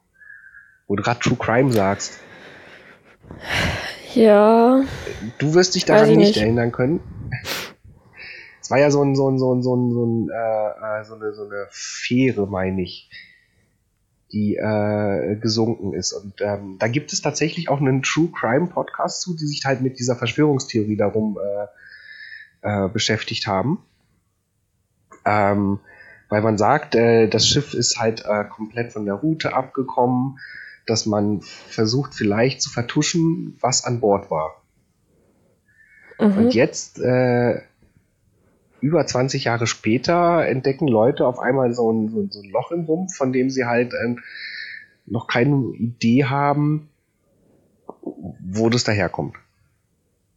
Wo 0.87 0.97
du 0.97 1.03
gerade 1.03 1.21
True 1.21 1.37
Crime 1.39 1.73
sagst. 1.73 2.19
Ja. 4.15 4.83
Du 5.39 5.55
wirst 5.55 5.77
dich 5.77 5.85
daran 5.85 6.11
ich 6.11 6.17
nicht, 6.17 6.29
nicht. 6.29 6.39
erinnern 6.39 6.73
können. 6.73 7.01
War 8.71 8.79
ja 8.79 8.91
so 8.91 9.03
ein, 9.03 9.15
so 9.17 9.31
ein, 9.31 9.39
so 9.39 9.55
ein, 9.55 9.63
so 9.63 9.77
ein, 9.77 9.91
so 9.93 10.05
ein, 10.05 10.29
äh, 10.31 11.01
äh, 11.01 11.05
so 11.05 11.15
eine, 11.15 11.35
so 11.35 11.45
eine 11.45 11.67
Fähre, 11.71 12.47
meine 12.47 12.83
ich, 12.83 13.11
die 14.33 14.57
äh, 14.57 15.37
gesunken 15.37 15.93
ist. 15.93 16.13
Und 16.13 16.41
ähm, 16.41 16.77
da 16.79 16.89
gibt 16.89 17.13
es 17.13 17.21
tatsächlich 17.21 17.69
auch 17.69 17.81
einen 17.81 18.03
True 18.03 18.29
Crime 18.33 18.69
Podcast 18.69 19.23
zu, 19.23 19.35
die 19.35 19.47
sich 19.47 19.65
halt 19.65 19.81
mit 19.81 19.99
dieser 19.99 20.17
Verschwörungstheorie 20.17 20.97
darum 20.97 21.39
äh, 21.39 21.67
äh, 22.63 22.89
beschäftigt 22.89 23.47
haben. 23.47 23.83
Ähm, 25.25 25.81
weil 26.29 26.43
man 26.43 26.57
sagt, 26.57 26.95
äh, 26.95 27.29
das 27.29 27.47
Schiff 27.47 27.75
ist 27.75 27.99
halt 27.99 28.25
äh, 28.25 28.45
komplett 28.45 28.93
von 28.93 29.05
der 29.05 29.15
Route 29.15 29.53
abgekommen, 29.53 30.39
dass 30.87 31.07
man 31.07 31.41
versucht 31.41 32.15
vielleicht 32.15 32.63
zu 32.63 32.71
vertuschen, 32.71 33.57
was 33.61 33.85
an 33.85 34.01
Bord 34.01 34.31
war. 34.31 34.63
Mhm. 36.19 36.37
Und 36.37 36.55
jetzt, 36.55 37.01
äh, 37.01 37.63
über 38.81 39.07
20 39.07 39.45
Jahre 39.45 39.67
später, 39.67 40.47
entdecken 40.47 40.89
Leute 40.89 41.27
auf 41.27 41.39
einmal 41.39 41.73
so 41.75 41.91
ein, 41.93 42.31
so, 42.31 42.41
ein 42.41 42.51
Loch 42.51 42.71
im 42.73 42.85
Rumpf, 42.85 43.15
von 43.17 43.33
dem 43.33 43.51
sie 43.51 43.65
halt 43.67 43.93
ähm, 43.95 44.21
noch 45.07 45.27
keine 45.27 45.57
Idee 45.77 46.25
haben, 46.25 46.89
wo 48.03 48.69
das 48.69 48.85
daherkommt. 48.85 49.37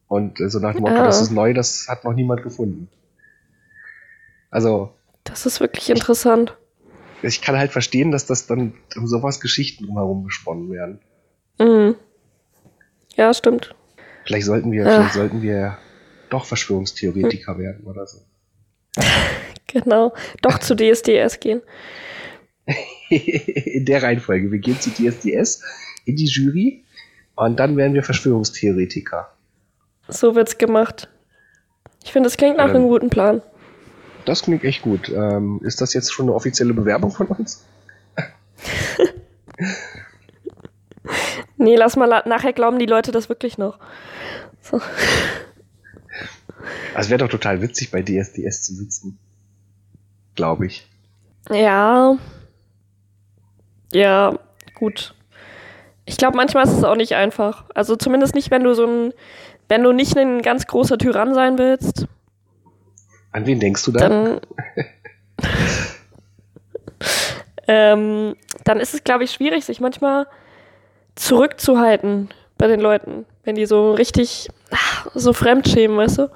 Und 0.08 0.40
äh, 0.40 0.50
so 0.50 0.60
nach 0.60 0.74
dem 0.74 0.82
Motto, 0.82 0.96
Ah. 0.96 1.06
das 1.06 1.22
ist 1.22 1.32
neu, 1.32 1.54
das 1.54 1.88
hat 1.90 2.04
noch 2.04 2.14
niemand 2.14 2.44
gefunden. 2.44 2.90
Also, 4.52 4.94
Das 5.24 5.46
ist 5.46 5.60
wirklich 5.60 5.90
interessant. 5.90 6.58
ich 7.22 7.42
kann 7.42 7.58
halt 7.58 7.72
verstehen, 7.72 8.12
dass 8.12 8.26
das 8.26 8.46
dann 8.48 8.74
um 8.96 9.08
sowas 9.08 9.40
Geschichten 9.40 9.86
drumherum 9.86 10.26
gesponnen 10.26 10.72
werden. 10.72 11.00
Mhm. 11.60 11.96
Ja, 13.16 13.34
stimmt. 13.34 13.76
Vielleicht 14.26 14.46
sollten 14.46 14.72
wir, 14.72 14.86
Ah. 14.86 14.90
vielleicht 14.96 15.14
sollten 15.14 15.42
wir 15.42 15.78
doch 16.30 16.46
Verschwörungstheoretiker 16.46 17.58
werden 17.58 17.86
oder 17.86 18.06
so. 18.08 18.20
Genau. 19.68 20.14
Doch 20.44 20.60
zu 20.60 20.76
DSDS 20.76 21.40
gehen. 21.40 21.64
in 23.10 23.86
der 23.86 24.04
Reihenfolge. 24.04 24.52
Wir 24.52 24.60
gehen 24.60 24.80
zu 24.80 24.92
DSDS, 24.92 25.64
in 26.06 26.16
die 26.16 26.26
Jury 26.28 26.84
und 27.36 27.60
dann 27.60 27.76
werden 27.76 27.96
wir 27.96 28.04
Verschwörungstheoretiker. 28.04 29.32
So 30.10 30.36
wird's 30.36 30.60
gemacht. 30.60 31.10
Ich 32.04 32.12
finde, 32.12 32.28
das 32.28 32.38
klingt 32.38 32.58
nach 32.58 32.70
Ähm. 32.70 32.76
einem 32.76 32.88
guten 32.88 33.10
Plan. 33.10 33.42
Das 34.26 34.44
klingt 34.44 34.64
echt 34.64 34.84
gut. 34.84 35.10
Ähm, 35.10 35.60
ist 35.64 35.82
das 35.82 35.94
jetzt 35.96 36.14
schon 36.14 36.28
eine 36.28 36.36
offizielle 36.36 36.74
Bewerbung 36.74 37.12
von 37.12 37.28
uns? 37.28 37.66
Nee, 41.58 41.76
lass 41.76 41.96
mal 41.96 42.24
nachher 42.26 42.52
glauben 42.54 42.80
die 42.80 42.86
Leute 42.86 43.12
das 43.12 43.30
wirklich 43.30 43.58
noch. 43.58 43.80
So. 44.62 44.82
Also 46.96 47.10
wäre 47.10 47.20
doch 47.20 47.30
total 47.30 47.62
witzig, 47.62 47.92
bei 47.92 48.02
DSDS 48.02 48.62
zu 48.64 48.74
sitzen. 48.74 49.18
Glaube 50.36 50.66
ich. 50.66 50.88
Ja. 51.50 52.18
Ja, 53.92 54.40
gut. 54.76 55.14
Ich 56.06 56.18
glaube, 56.18 56.36
manchmal 56.38 56.66
ist 56.66 56.74
es 56.74 56.84
auch 56.84 56.96
nicht 56.96 57.14
einfach. 57.16 57.66
Also 57.76 57.96
zumindest 57.96 58.36
nicht, 58.36 58.52
wenn 58.52 58.64
du 58.64 58.74
so 58.74 58.86
ein, 58.86 59.14
wenn 59.70 59.84
du 59.84 59.92
nicht 59.92 60.18
ein 60.18 60.42
ganz 60.42 60.68
großer 60.68 60.98
Tyrann 60.98 61.34
sein 61.34 61.58
willst, 61.58 62.08
An 63.32 63.46
wen 63.46 63.60
denkst 63.60 63.84
du 63.86 63.92
da? 63.92 64.10
dann, 64.10 64.42
ähm, 67.68 68.36
dann 68.64 68.80
ist 68.80 68.94
es, 68.94 69.04
glaube 69.04 69.24
ich, 69.24 69.32
schwierig, 69.32 69.66
sich 69.66 69.80
manchmal 69.80 70.28
zurückzuhalten 71.16 72.30
bei 72.58 72.68
den 72.68 72.80
Leuten, 72.80 73.26
wenn 73.44 73.56
die 73.56 73.66
so 73.66 73.94
richtig 73.94 74.50
ah, 74.72 75.10
so 75.14 75.34
fremdschämen, 75.34 75.98
weißt 75.98 76.18
du? 76.20 76.30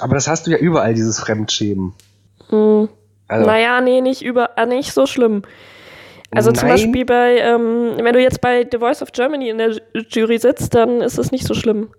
Aber 0.00 0.14
das 0.14 0.28
hast 0.28 0.46
du 0.46 0.50
ja 0.50 0.58
überall, 0.58 0.94
dieses 0.94 1.18
Fremdschämen. 1.20 1.92
Hm. 2.48 2.88
Also, 3.28 3.46
Naja, 3.46 3.80
nee, 3.80 4.00
nicht 4.00 4.22
über, 4.22 4.58
äh, 4.58 4.66
nicht 4.66 4.92
so 4.92 5.06
schlimm. 5.06 5.42
Also 6.30 6.50
zum 6.50 6.68
Nein. 6.68 6.76
Beispiel 6.76 7.04
bei, 7.04 7.38
ähm, 7.38 7.92
wenn 8.02 8.12
du 8.12 8.20
jetzt 8.20 8.40
bei 8.40 8.66
The 8.70 8.78
Voice 8.78 9.02
of 9.02 9.12
Germany 9.12 9.48
in 9.50 9.58
der 9.58 9.70
Ju- 9.70 10.04
Jury 10.08 10.38
sitzt, 10.38 10.74
dann 10.74 11.00
ist 11.00 11.16
es 11.16 11.30
nicht 11.30 11.46
so 11.46 11.54
schlimm. 11.54 11.90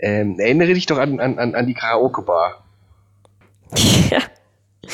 ähm, 0.00 0.38
erinnere 0.40 0.72
dich 0.74 0.86
doch 0.86 0.96
an, 0.98 1.20
an, 1.20 1.38
an 1.38 1.54
an 1.54 1.66
die 1.66 1.74
Karaoke-Bar. 1.74 2.64
ja, 4.10 4.20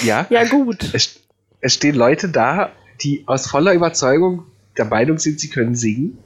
Ja? 0.03 0.27
ja, 0.29 0.45
gut. 0.45 0.93
Es, 0.93 1.21
es 1.61 1.75
stehen 1.75 1.95
Leute 1.95 2.29
da, 2.31 2.71
die 3.03 3.23
aus 3.27 3.47
voller 3.47 3.75
Überzeugung 3.75 4.47
der 4.77 4.87
Meinung 4.87 5.19
sind, 5.19 5.39
sie 5.39 5.51
können 5.51 5.77
singen 5.77 6.19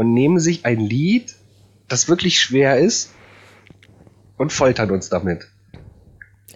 und 0.00 0.14
nehmen 0.14 0.40
sich 0.40 0.64
ein 0.64 0.80
Lied, 0.80 1.34
das 1.86 2.08
wirklich 2.08 2.40
schwer 2.40 2.78
ist 2.78 3.12
und 4.38 4.50
foltern 4.50 4.90
uns 4.90 5.10
damit. 5.10 5.46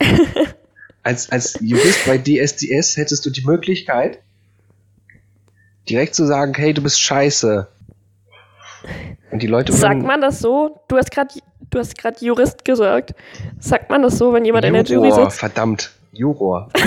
als, 1.03 1.30
als 1.30 1.59
Jurist 1.61 2.07
bei 2.07 2.16
DSDS 2.16 2.97
hättest 2.97 3.26
du 3.26 3.30
die 3.30 3.45
Möglichkeit, 3.45 4.20
direkt 5.90 6.14
zu 6.14 6.24
sagen, 6.24 6.55
hey, 6.57 6.72
du 6.72 6.80
bist 6.80 6.99
scheiße. 7.03 7.68
Und 9.30 9.42
die 9.42 9.47
Leute 9.47 9.74
Sagt 9.74 10.03
man 10.03 10.22
das 10.22 10.38
so? 10.38 10.80
Du 10.88 10.97
hast 10.97 11.11
gerade 11.11 11.34
du 11.68 11.78
hast 11.78 11.99
gerade 11.99 12.24
Jurist 12.24 12.64
gesagt. 12.64 13.14
Sagt 13.61 13.90
man 13.90 14.01
das 14.01 14.16
so, 14.16 14.32
wenn 14.32 14.47
jemand 14.47 14.64
in 14.64 14.72
der 14.72 14.84
Jury 14.84 15.09
Juror, 15.09 15.26
sitzt? 15.26 15.40
verdammt, 15.40 15.92
Juror. 16.12 16.70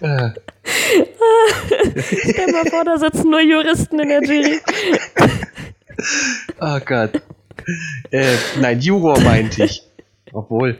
Äh, 1.18 2.02
Stell 2.32 2.52
mal 2.52 2.64
vor, 2.66 2.84
da 2.84 2.98
sitzen 2.98 3.30
nur 3.30 3.40
Juristen 3.40 3.98
in 3.98 4.08
der 4.08 4.22
Jury. 4.22 4.60
oh 6.60 6.78
Gott. 6.84 7.20
Äh, 8.10 8.36
nein, 8.60 8.80
Juror 8.80 9.20
meinte 9.20 9.64
ich. 9.64 9.82
Obwohl, 10.32 10.78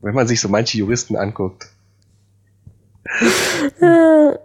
wenn 0.00 0.14
man 0.14 0.26
sich 0.26 0.40
so 0.40 0.48
manche 0.48 0.78
Juristen 0.78 1.16
anguckt. 1.16 1.66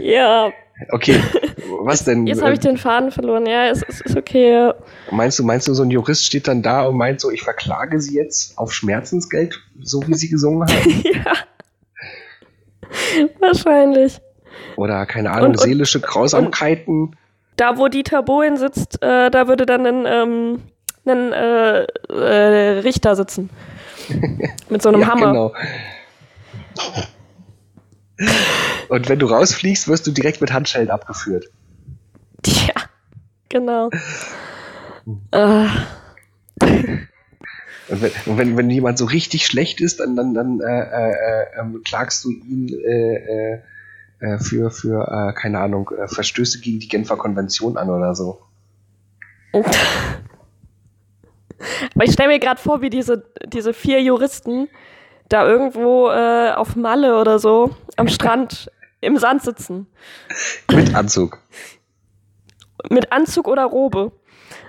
ja, 0.00 0.52
Okay, 0.90 1.20
was 1.82 2.04
denn? 2.04 2.26
jetzt 2.26 2.42
habe 2.42 2.52
ich 2.52 2.58
den 2.58 2.76
Faden 2.76 3.10
verloren. 3.12 3.46
Ja, 3.46 3.68
es, 3.68 3.82
es 3.86 4.00
ist 4.00 4.16
okay. 4.16 4.52
Ja. 4.52 4.74
Meinst 5.10 5.38
du, 5.38 5.44
meinst 5.44 5.68
du, 5.68 5.74
so 5.74 5.84
ein 5.84 5.90
Jurist 5.90 6.24
steht 6.24 6.48
dann 6.48 6.62
da 6.62 6.84
und 6.84 6.96
meint 6.96 7.20
so, 7.20 7.30
ich 7.30 7.42
verklage 7.42 8.00
sie 8.00 8.14
jetzt 8.14 8.58
auf 8.58 8.72
Schmerzensgeld, 8.72 9.60
so 9.80 10.06
wie 10.06 10.14
sie 10.14 10.28
gesungen 10.28 10.68
haben? 10.68 11.04
ja. 11.04 11.32
Wahrscheinlich. 13.40 14.20
Oder 14.76 15.06
keine 15.06 15.30
Ahnung, 15.30 15.50
Und- 15.50 15.56
und- 15.56 15.60
seelische 15.60 16.00
Grausamkeiten? 16.00 17.16
Da, 17.56 17.78
wo 17.78 17.86
Dieter 17.88 18.22
Bohlen 18.22 18.56
sitzt, 18.56 19.00
äh, 19.02 19.30
da 19.30 19.46
würde 19.46 19.64
dann 19.64 19.86
ein, 19.86 20.06
ähm, 20.06 20.62
ein 21.06 21.32
äh, 21.32 21.82
äh, 21.84 22.78
Richter 22.80 23.14
sitzen. 23.14 23.48
Mit 24.68 24.82
so 24.82 24.88
einem 24.88 25.02
ja, 25.02 25.06
Hammer. 25.08 25.26
genau. 25.26 25.52
Und 28.88 29.08
wenn 29.08 29.18
du 29.18 29.26
rausfliegst, 29.26 29.88
wirst 29.88 30.06
du 30.06 30.10
direkt 30.12 30.40
mit 30.40 30.52
Handschellen 30.52 30.90
abgeführt. 30.90 31.46
Ja, 32.46 32.74
genau. 33.48 33.88
Äh, 35.30 35.66
wenn, 37.88 38.12
wenn, 38.38 38.56
wenn 38.56 38.70
jemand 38.70 38.98
so 38.98 39.04
richtig 39.04 39.46
schlecht 39.46 39.80
ist, 39.80 40.00
dann, 40.00 40.16
dann, 40.16 40.34
dann 40.34 40.60
äh, 40.60 40.64
äh, 40.64 41.46
ähm, 41.60 41.82
klagst 41.84 42.24
du 42.24 42.30
ihn 42.30 42.68
äh, 42.68 43.16
äh, 43.16 43.58
äh, 44.20 44.38
für, 44.38 44.70
für 44.70 45.06
äh, 45.08 45.32
keine 45.34 45.58
Ahnung, 45.60 45.90
Verstöße 46.06 46.60
gegen 46.60 46.78
die 46.78 46.88
Genfer 46.88 47.16
Konvention 47.16 47.76
an 47.76 47.90
oder 47.90 48.14
so. 48.14 48.40
Aber 51.94 52.04
ich 52.04 52.12
stelle 52.12 52.28
mir 52.30 52.40
gerade 52.40 52.60
vor, 52.60 52.82
wie 52.82 52.90
diese, 52.90 53.24
diese 53.46 53.72
vier 53.72 54.02
Juristen 54.02 54.68
da 55.28 55.46
irgendwo 55.46 56.08
auf 56.08 56.76
Malle 56.76 57.18
oder 57.18 57.38
so 57.38 57.74
am 57.96 58.08
Strand 58.08 58.70
im 59.00 59.16
Sand 59.16 59.42
sitzen. 59.42 59.86
Mit 60.70 60.94
Anzug. 60.94 61.38
Mit 62.90 63.12
Anzug 63.12 63.48
oder 63.48 63.64
Robe. 63.64 64.12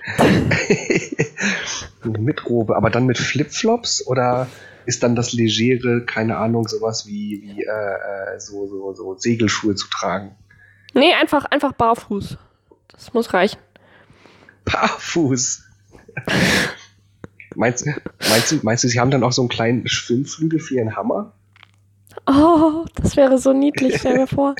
mit 2.04 2.48
Robe, 2.48 2.76
aber 2.76 2.90
dann 2.90 3.06
mit 3.06 3.18
Flipflops 3.18 4.06
oder 4.06 4.46
ist 4.86 5.02
dann 5.02 5.16
das 5.16 5.32
Legere, 5.32 6.04
keine 6.04 6.36
Ahnung, 6.36 6.68
sowas 6.68 7.06
wie, 7.06 7.42
wie 7.42 7.62
äh, 7.62 8.36
äh, 8.36 8.40
so, 8.40 8.68
so, 8.68 8.92
so 8.92 9.16
Segelschuhe 9.16 9.74
zu 9.74 9.88
tragen? 9.88 10.36
Nee, 10.94 11.12
einfach, 11.12 11.44
einfach 11.46 11.72
barfuß. 11.72 12.38
Das 12.88 13.12
muss 13.12 13.34
reichen. 13.34 13.58
Barfuß. 14.64 15.64
meinst, 17.56 17.86
meinst, 17.86 18.52
du, 18.52 18.60
meinst 18.62 18.84
du, 18.84 18.88
sie 18.88 19.00
haben 19.00 19.10
dann 19.10 19.24
auch 19.24 19.32
so 19.32 19.42
einen 19.42 19.48
kleinen 19.48 19.88
Schwimmflügel 19.88 20.60
für 20.60 20.76
ihren 20.76 20.96
Hammer? 20.96 21.32
Oh, 22.26 22.86
das 22.94 23.16
wäre 23.16 23.38
so 23.38 23.52
niedlich, 23.52 23.96
stell 23.98 24.16
mir 24.16 24.26
vor. 24.26 24.54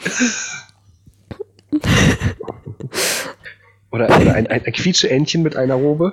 Oder, 3.92 4.06
oder 4.06 4.34
ein, 4.34 4.46
ein, 4.46 4.64
ein 4.64 4.72
Quietscheentchen 4.72 5.42
mit 5.42 5.56
einer 5.56 5.74
Robe? 5.74 6.12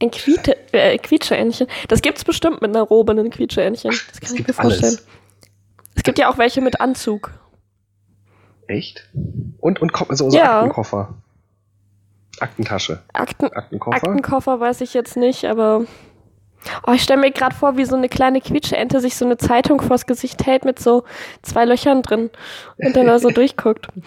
Ein 0.00 0.10
Quiete, 0.10 0.56
äh, 0.72 0.96
Quietscheentchen. 0.98 1.66
Das 1.88 2.02
gibt's 2.02 2.24
bestimmt 2.24 2.62
mit 2.62 2.70
einer 2.70 2.82
Robe, 2.82 3.12
ein 3.12 3.30
Quietscheentchen. 3.30 3.90
Das 3.90 4.04
Es 4.12 4.20
kann 4.20 4.30
ich 4.30 4.36
gibt 4.36 4.48
mir 4.48 4.54
vorstellen. 4.54 4.84
alles. 4.94 5.06
Es 5.96 6.02
gibt 6.04 6.18
ja 6.18 6.30
auch 6.30 6.38
welche 6.38 6.60
mit 6.60 6.80
Anzug. 6.80 7.32
Echt? 8.68 9.08
Und, 9.58 9.80
und 9.82 9.92
so, 10.10 10.30
so 10.30 10.36
Ja. 10.36 10.58
Aktenkoffer. 10.58 11.14
Aktentasche. 12.40 13.02
Akten, 13.12 13.46
Aktenkoffer. 13.52 13.96
Aktenkoffer 13.96 14.60
weiß 14.60 14.80
ich 14.82 14.94
jetzt 14.94 15.16
nicht, 15.16 15.44
aber. 15.46 15.84
Oh, 16.86 16.92
ich 16.92 17.02
stelle 17.02 17.20
mir 17.20 17.30
gerade 17.30 17.54
vor, 17.54 17.76
wie 17.76 17.84
so 17.84 17.96
eine 17.96 18.08
kleine 18.08 18.40
Quietscheente 18.40 19.00
sich 19.00 19.16
so 19.16 19.24
eine 19.24 19.38
Zeitung 19.38 19.80
vors 19.80 20.06
Gesicht 20.06 20.44
hält 20.46 20.64
mit 20.64 20.78
so 20.78 21.04
zwei 21.42 21.64
Löchern 21.64 22.02
drin 22.02 22.30
und 22.76 22.96
dann 22.96 23.06
da 23.06 23.18
so 23.18 23.30
durchguckt. 23.30 23.88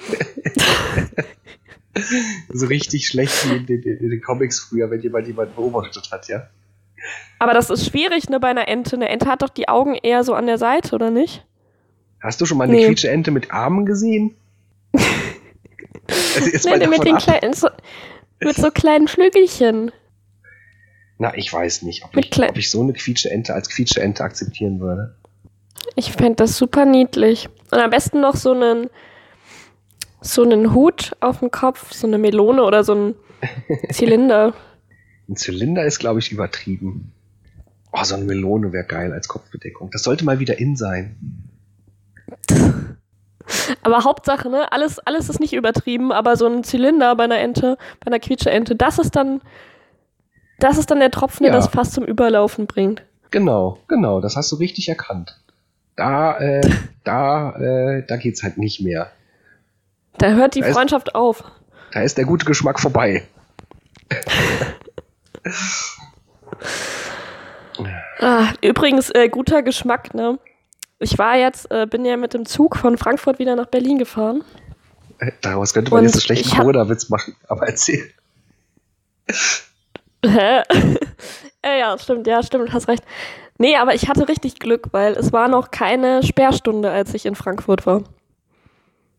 so 2.50 2.66
richtig 2.68 3.08
schlecht 3.08 3.50
wie 3.50 3.58
in 3.58 3.66
den, 3.66 3.82
in 3.84 4.10
den 4.10 4.22
Comics 4.22 4.60
früher, 4.60 4.90
wenn 4.90 5.02
jemand 5.02 5.28
jemanden 5.28 5.56
beobachtet 5.56 6.10
hat, 6.12 6.28
ja? 6.28 6.48
Aber 7.40 7.54
das 7.54 7.70
ist 7.70 7.86
schwierig, 7.88 8.30
ne, 8.30 8.40
bei 8.40 8.50
einer 8.50 8.68
Ente. 8.68 8.96
Eine 8.96 9.10
Ente 9.10 9.26
hat 9.26 9.42
doch 9.42 9.50
die 9.50 9.68
Augen 9.68 9.96
eher 9.96 10.24
so 10.24 10.34
an 10.34 10.46
der 10.46 10.58
Seite, 10.58 10.96
oder 10.96 11.10
nicht? 11.10 11.46
Hast 12.22 12.40
du 12.40 12.46
schon 12.46 12.58
mal 12.58 12.66
eine 12.66 12.74
Nee. 12.74 12.86
Quietscheente 12.86 13.32
mit 13.32 13.52
Armen 13.52 13.86
gesehen? 13.86 14.36
Also 14.94 16.70
jetzt 16.70 16.90
mit 16.90 17.06
den 17.06 17.18
kleinen, 17.18 17.54
so, 17.54 17.70
mit 18.44 18.56
so 18.56 18.70
kleinen 18.70 19.08
Flügelchen. 19.08 19.92
Na, 21.18 21.36
ich 21.36 21.52
weiß 21.52 21.84
nicht, 21.84 22.04
ob 22.04 22.16
ich, 22.18 22.40
ob 22.40 22.58
ich 22.58 22.72
so 22.72 22.82
eine 22.82 22.94
Quietscheente 22.94 23.54
als 23.54 23.70
Quietscheente 23.70 24.24
akzeptieren 24.24 24.80
würde. 24.80 25.16
Ich 25.96 26.12
fände 26.12 26.36
das 26.36 26.58
super 26.58 26.86
niedlich. 26.86 27.50
Und 27.72 27.80
am 27.80 27.90
besten 27.90 28.22
noch 28.22 28.36
so 28.36 28.52
einen, 28.52 28.90
so 30.22 30.44
einen 30.44 30.74
Hut 30.74 31.12
auf 31.20 31.40
dem 31.40 31.52
Kopf, 31.52 31.94
so 31.94 32.08
eine 32.08 32.18
Melone 32.18 32.64
oder 32.64 32.84
so 32.84 32.94
ein 32.94 33.16
Zylinder. 33.92 34.54
Ein 35.28 35.36
Zylinder 35.36 35.84
ist, 35.86 36.00
glaube 36.00 36.20
ich, 36.20 36.32
übertrieben. 36.32 37.12
Oh, 37.92 38.04
so 38.04 38.16
eine 38.16 38.24
Melone 38.26 38.72
wäre 38.72 38.86
geil 38.86 39.12
als 39.12 39.28
Kopfbedeckung. 39.28 39.90
Das 39.92 40.04
sollte 40.04 40.24
mal 40.24 40.40
wieder 40.40 40.60
in 40.60 40.76
sein. 40.78 41.16
Aber 43.84 44.04
Hauptsache, 44.04 44.50
ne, 44.50 44.72
alles, 44.72 45.00
alles 45.00 45.28
ist 45.30 45.40
nicht 45.40 45.54
übertrieben, 45.54 46.12
aber 46.14 46.38
so 46.38 46.48
ein 46.48 46.64
Zylinder 46.64 47.16
bei 47.16 47.26
einer 47.26 47.40
Ente, 47.40 47.78
bei 48.00 48.08
einer 48.08 48.20
Quietscheente, 48.20 48.76
das 48.76 48.98
ist 48.98 49.16
dann, 49.16 49.42
das 50.60 50.78
ist 50.78 50.90
dann 50.92 51.00
der 51.00 51.12
Tropfen, 51.12 51.44
der 51.44 51.52
Ja. 51.52 51.58
das 51.60 51.68
fast 51.68 51.94
zum 51.94 52.06
Überlaufen 52.06 52.66
bringt. 52.68 53.04
Genau, 53.32 53.80
genau, 53.88 54.22
das 54.22 54.36
hast 54.38 54.52
du 54.52 54.56
richtig 54.58 54.88
erkannt. 54.88 55.38
Da, 55.98 56.38
äh, 56.40 56.62
da, 57.04 57.56
äh, 57.58 58.06
da 58.08 58.16
geht's 58.18 58.44
halt 58.44 58.58
nicht 58.58 58.80
mehr. 58.82 59.12
Da 60.18 60.30
hört 60.32 60.56
die 60.56 60.62
Da 60.62 60.68
ist- 60.68 60.74
Freundschaft 60.76 61.16
auf. 61.16 61.44
Da 61.94 62.02
ist 62.02 62.18
der 62.18 62.26
gute 62.26 62.46
Geschmack 62.46 62.80
vorbei. 62.80 63.28
Ah, 68.20 68.54
übrigens, 68.62 69.10
äh, 69.10 69.30
guter 69.30 69.64
Geschmack, 69.64 70.14
ne? 70.14 70.38
Ich 71.00 71.18
war 71.18 71.36
jetzt, 71.38 71.72
äh, 71.72 71.88
bin 71.88 72.06
ja 72.06 72.18
mit 72.18 72.34
dem 72.36 72.46
Zug 72.46 72.76
von 72.78 72.98
Frankfurt 72.98 73.40
wieder 73.40 73.56
nach 73.56 73.66
Berlin 73.66 73.98
gefahren. 73.98 74.44
Äh, 75.18 75.32
Daraus 75.42 75.74
könnte 75.74 75.90
man 75.92 76.00
Und 76.02 76.06
jetzt 76.06 76.16
einen 76.16 76.22
schlechten 76.22 76.56
Corona-Witz 76.56 77.10
machen, 77.10 77.36
aber 77.48 77.68
erzähl. 77.68 78.12
Hä? 80.24 80.62
äh, 81.64 81.80
ja, 81.80 81.98
stimmt, 81.98 82.28
ja, 82.28 82.44
stimmt, 82.44 82.72
hast 82.74 82.88
recht. 82.88 83.04
Nee, 83.58 83.76
aber 83.78 83.96
ich 83.96 84.08
hatte 84.08 84.28
richtig 84.28 84.60
Glück, 84.60 84.90
weil 84.92 85.14
es 85.14 85.34
war 85.34 85.48
noch 85.48 85.72
keine 85.72 86.22
Sperrstunde, 86.22 86.92
als 86.92 87.14
ich 87.16 87.26
in 87.26 87.34
Frankfurt 87.36 87.86
war. 87.88 88.04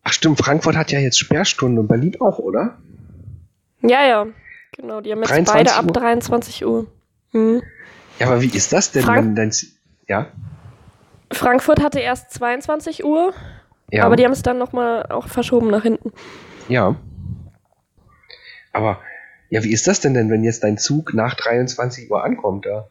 Ach 0.03 0.11
stimmt, 0.13 0.37
Frankfurt 0.39 0.75
hat 0.75 0.91
ja 0.91 0.99
jetzt 0.99 1.17
Sperrstunde 1.17 1.81
und 1.81 1.87
Berlin 1.87 2.15
auch, 2.19 2.39
oder? 2.39 2.77
Ja, 3.81 4.05
ja. 4.05 4.25
Genau, 4.75 5.01
die 5.01 5.11
haben 5.11 5.19
jetzt 5.19 5.29
23 5.29 5.53
beide 5.53 5.73
ab 5.75 5.85
Uhr? 5.85 5.93
23 5.93 6.65
Uhr. 6.65 6.87
Hm. 7.31 7.61
Ja, 8.19 8.27
aber 8.27 8.41
wie 8.41 8.47
ist 8.55 8.73
das 8.73 8.91
denn, 8.91 9.03
Frank- 9.03 9.25
wenn 9.25 9.35
dein 9.35 9.51
Ja? 10.07 10.27
Frankfurt 11.31 11.81
hatte 11.81 11.99
erst 11.99 12.31
22 12.31 13.03
Uhr, 13.05 13.33
Ja. 13.91 14.03
aber 14.05 14.15
die 14.15 14.25
haben 14.25 14.31
es 14.33 14.43
dann 14.43 14.57
nochmal 14.57 15.03
auch 15.07 15.27
verschoben 15.27 15.69
nach 15.69 15.83
hinten. 15.83 16.11
Ja. 16.69 16.95
Aber, 18.71 18.99
ja, 19.49 19.63
wie 19.63 19.71
ist 19.71 19.87
das 19.87 19.99
denn 19.99 20.13
denn, 20.13 20.29
wenn 20.29 20.43
jetzt 20.43 20.63
dein 20.63 20.77
Zug 20.77 21.13
nach 21.13 21.35
23 21.35 22.09
Uhr 22.11 22.23
ankommt, 22.23 22.65
da? 22.65 22.87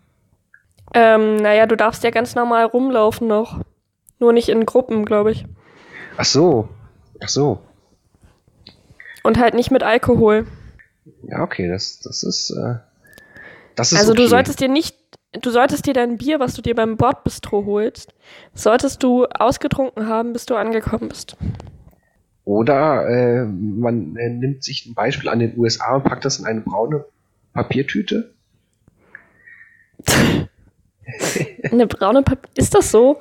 Ähm, 0.95 1.37
naja, 1.37 1.67
du 1.67 1.77
darfst 1.77 2.05
ja 2.05 2.11
ganz 2.11 2.35
normal 2.35 2.65
rumlaufen 2.67 3.27
noch. 3.27 3.61
Nur 4.19 4.33
nicht 4.33 4.49
in 4.49 4.67
Gruppen, 4.67 5.05
glaube 5.05 5.33
ich. 5.33 5.45
Ach 6.17 6.25
so. 6.25 6.69
Ach 7.23 7.29
so. 7.29 7.61
Und 9.23 9.39
halt 9.39 9.55
nicht 9.55 9.71
mit 9.71 9.83
Alkohol. 9.83 10.47
Ja, 11.23 11.43
okay, 11.43 11.69
das, 11.69 12.01
das 12.01 12.23
ist, 12.23 12.51
äh, 12.51 12.77
das 13.77 13.93
ist 13.93 13.99
Also 13.99 14.13
okay. 14.13 14.23
du 14.23 14.29
solltest 14.29 14.61
dir 14.61 14.69
nicht, 14.69 14.97
du 15.33 15.51
solltest 15.51 15.87
dir 15.87 15.95
dein 15.95 16.19
Bier, 16.19 16.41
was 16.41 16.55
du 16.55 16.63
dir 16.63 16.75
beim 16.75 16.97
Bordbistro 16.97 17.65
holst, 17.65 18.13
solltest 18.55 19.03
du 19.03 19.27
ausgetrunken 19.27 20.09
haben, 20.09 20.33
bis 20.33 20.47
du 20.47 20.57
angekommen 20.57 21.09
bist. 21.09 21.37
Oder 22.45 23.09
äh, 23.09 23.45
man 23.45 24.17
äh, 24.17 24.29
nimmt 24.29 24.65
sich 24.65 24.87
ein 24.87 24.95
Beispiel 24.95 25.29
an 25.29 25.39
den 25.39 25.57
USA 25.57 25.97
und 25.97 26.05
packt 26.05 26.25
das 26.25 26.41
in 26.41 26.47
eine 26.47 26.61
braune 26.61 27.05
Papiertüte. 27.53 28.35
Eine 31.71 31.87
braune 31.87 32.23
Papier. 32.23 32.51
Ist 32.57 32.75
das 32.75 32.91
so? 32.91 33.19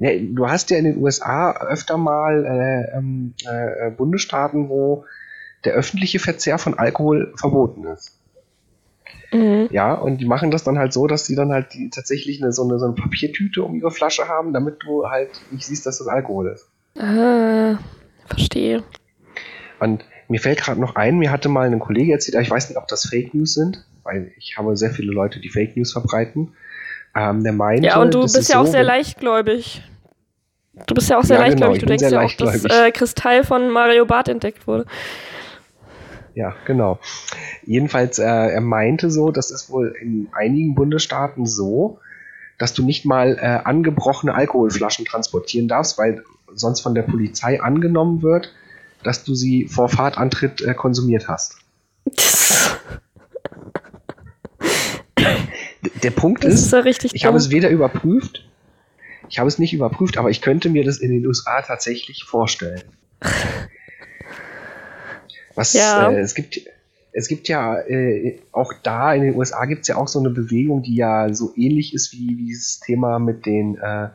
Ja, 0.00 0.10
du 0.18 0.48
hast 0.48 0.70
ja 0.70 0.78
in 0.78 0.84
den 0.84 0.96
USA 0.96 1.52
öfter 1.60 1.98
mal 1.98 2.44
äh, 2.46 2.96
ähm, 2.96 3.34
äh, 3.46 3.90
Bundesstaaten, 3.90 4.68
wo 4.70 5.04
der 5.64 5.74
öffentliche 5.74 6.18
Verzehr 6.18 6.56
von 6.58 6.78
Alkohol 6.78 7.34
verboten 7.36 7.84
ist. 7.84 8.16
Mhm. 9.32 9.68
Ja, 9.70 9.92
und 9.94 10.16
die 10.18 10.24
machen 10.24 10.50
das 10.50 10.64
dann 10.64 10.78
halt 10.78 10.92
so, 10.94 11.06
dass 11.06 11.26
sie 11.26 11.36
dann 11.36 11.52
halt 11.52 11.74
die, 11.74 11.90
tatsächlich 11.90 12.42
eine, 12.42 12.50
so, 12.52 12.64
eine, 12.66 12.78
so 12.78 12.86
eine 12.86 12.94
Papiertüte 12.94 13.62
um 13.62 13.74
ihre 13.74 13.90
Flasche 13.90 14.26
haben, 14.26 14.52
damit 14.54 14.76
du 14.82 15.08
halt 15.08 15.28
nicht 15.50 15.66
siehst, 15.66 15.84
dass 15.84 15.98
das 15.98 16.08
Alkohol 16.08 16.48
ist. 16.48 16.66
Ah, 16.98 17.78
verstehe. 18.26 18.82
Und 19.80 20.04
mir 20.28 20.40
fällt 20.40 20.60
gerade 20.62 20.80
noch 20.80 20.96
ein, 20.96 21.18
mir 21.18 21.30
hatte 21.30 21.48
mal 21.50 21.70
ein 21.70 21.78
Kollege 21.78 22.12
erzählt, 22.12 22.36
aber 22.36 22.42
ich 22.42 22.50
weiß 22.50 22.70
nicht, 22.70 22.78
ob 22.78 22.88
das 22.88 23.06
Fake 23.06 23.34
News 23.34 23.52
sind, 23.54 23.84
weil 24.02 24.32
ich 24.38 24.56
habe 24.56 24.76
sehr 24.76 24.90
viele 24.90 25.12
Leute, 25.12 25.40
die 25.40 25.50
Fake 25.50 25.76
News 25.76 25.92
verbreiten. 25.92 26.54
Ähm, 27.14 27.42
der 27.44 27.52
meinte, 27.52 27.86
Ja, 27.86 28.00
und 28.00 28.14
du 28.14 28.22
bist 28.22 28.36
ist 28.36 28.48
ja 28.48 28.60
auch 28.60 28.66
so, 28.66 28.72
sehr 28.72 28.80
wenn- 28.80 28.86
leichtgläubig. 28.86 29.82
Du 30.86 30.94
bist 30.94 31.10
ja 31.10 31.18
auch 31.18 31.24
sehr 31.24 31.38
Ja, 31.38 31.48
genau, 31.48 31.68
leichtgläubig. 31.68 31.76
ich 31.76 31.80
du 31.82 31.86
denkst 31.86 32.12
ja 32.12 32.20
auch, 32.22 32.52
dass 32.52 32.64
äh, 32.64 32.90
Kristall 32.92 33.44
von 33.44 33.70
Mario 33.70 34.06
Barth 34.06 34.28
entdeckt 34.28 34.66
wurde. 34.66 34.86
Ja, 36.34 36.54
genau. 36.64 36.98
Jedenfalls, 37.64 38.18
äh, 38.18 38.24
er 38.24 38.60
meinte 38.60 39.10
so, 39.10 39.30
das 39.30 39.50
ist 39.50 39.70
wohl 39.70 39.94
in 40.00 40.28
einigen 40.32 40.74
Bundesstaaten 40.74 41.46
so, 41.46 41.98
dass 42.58 42.72
du 42.74 42.84
nicht 42.84 43.04
mal 43.04 43.36
äh, 43.40 43.60
angebrochene 43.64 44.34
Alkoholflaschen 44.34 45.04
transportieren 45.04 45.66
darfst, 45.66 45.98
weil 45.98 46.22
sonst 46.54 46.80
von 46.80 46.94
der 46.94 47.02
Polizei 47.02 47.60
angenommen 47.60 48.22
wird, 48.22 48.52
dass 49.02 49.24
du 49.24 49.34
sie 49.34 49.66
vor 49.66 49.88
Fahrtantritt 49.88 50.60
äh, 50.60 50.74
konsumiert 50.74 51.28
hast. 51.28 51.56
Der 56.02 56.10
Punkt 56.10 56.44
ist, 56.44 56.72
ist 56.72 57.14
ich 57.14 57.24
habe 57.24 57.36
es 57.36 57.50
weder 57.50 57.70
überprüft, 57.70 58.44
ich 59.30 59.38
habe 59.38 59.48
es 59.48 59.58
nicht 59.58 59.72
überprüft, 59.72 60.18
aber 60.18 60.30
ich 60.30 60.42
könnte 60.42 60.68
mir 60.68 60.84
das 60.84 60.98
in 60.98 61.12
den 61.12 61.24
USA 61.26 61.62
tatsächlich 61.62 62.24
vorstellen. 62.24 62.82
Was 65.54 65.72
Ja. 65.72 66.10
äh, 66.10 66.18
es 66.20 66.34
gibt, 66.34 66.60
es 67.12 67.28
gibt 67.28 67.48
ja 67.48 67.78
äh, 67.80 68.40
auch 68.50 68.72
da 68.82 69.14
in 69.14 69.22
den 69.22 69.36
USA 69.36 69.64
gibt 69.66 69.82
es 69.82 69.88
ja 69.88 69.96
auch 69.96 70.08
so 70.08 70.18
eine 70.18 70.30
Bewegung, 70.30 70.82
die 70.82 70.96
ja 70.96 71.32
so 71.32 71.52
ähnlich 71.56 71.94
ist 71.94 72.12
wie, 72.12 72.36
wie 72.38 72.46
dieses 72.46 72.80
Thema 72.80 73.18
mit 73.18 73.46
den 73.46 73.76
äh, 73.78 74.08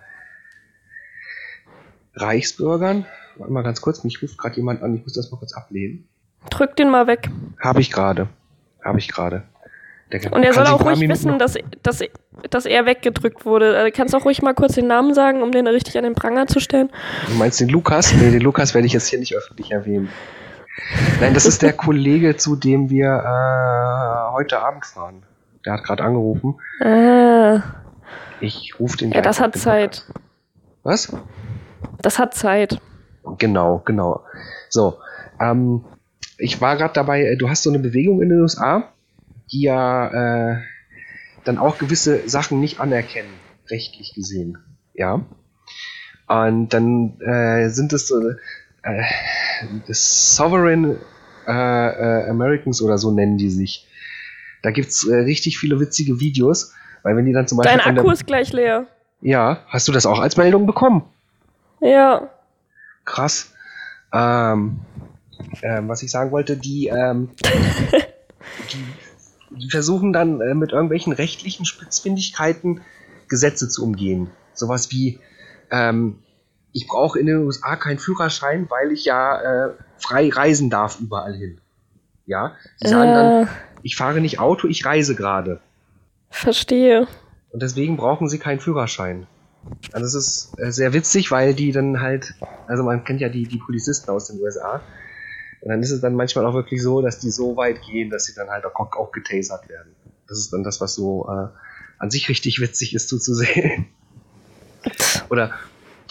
Reichsbürgern. 2.15 3.05
Warte 3.37 3.53
mal 3.53 3.63
ganz 3.63 3.81
kurz, 3.81 4.03
mich 4.03 4.21
ruft 4.21 4.37
gerade 4.37 4.55
jemand 4.57 4.81
an, 4.81 4.95
ich 4.95 5.03
muss 5.03 5.13
das 5.13 5.31
mal 5.31 5.37
kurz 5.37 5.53
ablehnen. 5.53 6.07
Drück 6.49 6.75
den 6.75 6.89
mal 6.89 7.07
weg. 7.07 7.29
Habe 7.59 7.81
ich 7.81 7.91
gerade. 7.91 8.27
Habe 8.83 8.99
ich 8.99 9.07
gerade. 9.07 9.43
Und 10.31 10.43
er 10.43 10.53
soll 10.53 10.67
auch 10.67 10.85
ruhig 10.85 10.99
Minuten 10.99 11.11
wissen, 11.11 11.39
dass, 11.39 11.55
dass, 11.81 12.01
dass 12.49 12.65
er 12.65 12.85
weggedrückt 12.85 13.45
wurde. 13.45 13.85
Äh, 13.87 13.91
kannst 13.91 14.13
auch 14.15 14.23
ruhig 14.23 14.41
mal 14.41 14.53
kurz 14.53 14.75
den 14.75 14.87
Namen 14.87 15.13
sagen, 15.13 15.41
um 15.41 15.51
den 15.51 15.65
richtig 15.67 15.97
an 15.97 16.03
den 16.03 16.13
Pranger 16.13 16.45
zu 16.47 16.59
stellen. 16.59 16.89
Du 17.27 17.33
meinst 17.35 17.59
den 17.59 17.69
Lukas? 17.69 18.13
Nee, 18.13 18.31
den 18.31 18.41
Lukas 18.41 18.73
werde 18.75 18.85
ich 18.85 18.93
jetzt 18.93 19.07
hier 19.07 19.19
nicht 19.19 19.35
öffentlich 19.35 19.71
erwähnen. 19.71 20.09
Nein, 21.19 21.33
das 21.33 21.45
ist 21.45 21.61
der 21.63 21.73
Kollege, 21.85 22.37
zu 22.37 22.55
dem 22.55 22.89
wir 22.89 23.07
äh, 23.07 24.33
heute 24.33 24.59
Abend 24.61 24.85
fahren. 24.85 25.23
Der 25.65 25.73
hat 25.73 25.83
gerade 25.83 26.03
angerufen. 26.03 26.55
Ah, 26.81 27.63
Ich 28.41 28.75
rufe 28.79 28.97
den 28.97 29.11
ja, 29.11 29.21
das 29.21 29.39
hat 29.39 29.55
Zeit. 29.57 30.03
Podcast. 30.05 30.11
Was? 30.83 31.17
Das 32.01 32.19
hat 32.19 32.35
Zeit. 32.35 32.79
Genau, 33.39 33.81
genau. 33.83 34.21
So, 34.69 34.97
ähm, 35.41 35.83
ich 36.37 36.61
war 36.61 36.77
gerade 36.77 36.93
dabei, 36.93 37.23
äh, 37.23 37.37
du 37.37 37.49
hast 37.49 37.63
so 37.63 37.71
eine 37.71 37.79
Bewegung 37.79 38.21
in 38.21 38.29
den 38.29 38.41
USA, 38.41 38.89
die 39.55 39.61
ja 39.61 40.53
äh, 40.53 40.61
dann 41.45 41.57
auch 41.57 41.77
gewisse 41.77 42.27
Sachen 42.27 42.59
nicht 42.59 42.79
anerkennen, 42.79 43.33
rechtlich 43.69 44.13
gesehen. 44.13 44.57
Ja. 44.93 45.21
Und 46.27 46.69
dann 46.69 47.19
äh, 47.21 47.69
sind 47.69 47.93
es 47.93 48.07
so 48.07 48.19
äh, 48.83 49.03
das 49.87 50.35
Sovereign 50.35 50.97
äh, 51.47 51.51
äh, 51.51 52.29
Americans 52.29 52.81
oder 52.81 52.97
so 52.97 53.11
nennen 53.11 53.37
die 53.37 53.49
sich. 53.49 53.87
Da 54.61 54.71
gibt's 54.71 55.07
äh, 55.07 55.15
richtig 55.15 55.57
viele 55.57 55.79
witzige 55.79 56.19
Videos, 56.19 56.73
weil 57.03 57.15
wenn 57.15 57.25
die 57.25 57.33
dann 57.33 57.47
zum 57.47 57.59
Beispiel 57.59 57.77
Dein 57.77 57.97
Akku 57.97 58.11
ist 58.11 58.25
gleich 58.25 58.51
leer. 58.51 58.87
ja, 59.21 59.63
hast 59.67 59.87
du 59.87 59.91
das 59.91 60.05
auch 60.05 60.19
als 60.19 60.37
Meldung 60.37 60.65
bekommen? 60.65 61.03
Ja. 61.79 62.29
Krass. 63.05 63.53
Ähm, 64.11 64.79
ähm, 65.61 65.87
was 65.87 66.01
ich 66.01 66.09
sagen 66.09 66.31
wollte, 66.31 66.57
die, 66.57 66.87
ähm, 66.87 67.29
die, 68.71 68.85
die 69.49 69.69
versuchen 69.69 70.13
dann 70.13 70.41
äh, 70.41 70.53
mit 70.53 70.71
irgendwelchen 70.71 71.13
rechtlichen 71.13 71.65
Spitzfindigkeiten 71.65 72.81
Gesetze 73.27 73.69
zu 73.69 73.83
umgehen. 73.83 74.29
Sowas 74.53 74.91
wie, 74.91 75.19
ähm, 75.71 76.19
ich 76.71 76.87
brauche 76.87 77.19
in 77.19 77.25
den 77.25 77.37
USA 77.45 77.75
keinen 77.75 77.99
Führerschein, 77.99 78.67
weil 78.69 78.91
ich 78.91 79.05
ja 79.05 79.67
äh, 79.67 79.73
frei 79.97 80.29
reisen 80.29 80.69
darf 80.69 80.99
überall 80.99 81.33
hin. 81.35 81.59
Ja, 82.25 82.55
sie 82.77 82.89
sagen 82.89 83.13
dann, 83.13 83.43
Äh, 83.43 83.47
ich 83.83 83.95
fahre 83.95 84.19
nicht 84.19 84.39
Auto, 84.39 84.67
ich 84.67 84.85
reise 84.85 85.15
gerade. 85.15 85.59
verstehe. 86.29 87.07
Und 87.51 87.61
deswegen 87.61 87.97
brauchen 87.97 88.27
sie 88.27 88.39
keinen 88.39 88.59
Führerschein. 88.59 89.27
Also 89.93 90.05
es 90.05 90.15
ist 90.15 90.59
äh, 90.59 90.71
sehr 90.71 90.93
witzig, 90.93 91.31
weil 91.31 91.53
die 91.53 91.71
dann 91.71 92.01
halt, 92.01 92.33
also 92.67 92.83
man 92.83 93.03
kennt 93.03 93.21
ja 93.21 93.29
die, 93.29 93.43
die 93.47 93.57
Polizisten 93.57 94.09
aus 94.11 94.27
den 94.27 94.39
USA. 94.41 94.81
Und 95.65 95.71
dann 95.71 95.81
ist 95.81 95.89
es 95.89 95.99
dann 95.99 96.13
manchmal 96.13 96.45
auch 96.45 96.53
wirklich 96.53 96.79
so, 96.83 97.01
dass 97.01 97.17
die 97.17 97.31
so 97.31 97.57
weit 97.57 97.81
gehen, 97.81 98.11
dass 98.11 98.25
sie 98.25 98.35
dann 98.35 98.49
halt 98.49 98.65
auch, 98.65 98.75
auch 98.75 99.11
getasert 99.11 99.67
werden. 99.67 99.95
Das 100.27 100.37
ist 100.37 100.53
dann 100.53 100.63
das, 100.63 100.79
was 100.79 100.93
so 100.93 101.27
äh, 101.27 101.47
an 101.97 102.11
sich 102.11 102.29
richtig 102.29 102.61
witzig 102.61 102.93
ist 102.93 103.09
zuzusehen. 103.09 103.87
Oder 105.31 105.55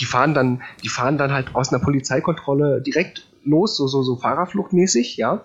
die 0.00 0.06
fahren 0.06 0.34
dann, 0.34 0.60
die 0.82 0.88
fahren 0.88 1.18
dann 1.18 1.30
halt 1.30 1.54
aus 1.54 1.72
einer 1.72 1.80
Polizeikontrolle 1.80 2.82
direkt 2.82 3.28
los, 3.44 3.76
so, 3.76 3.86
so, 3.86 4.02
so 4.02 4.16
Fahrerfluchtmäßig, 4.16 5.18
ja. 5.18 5.44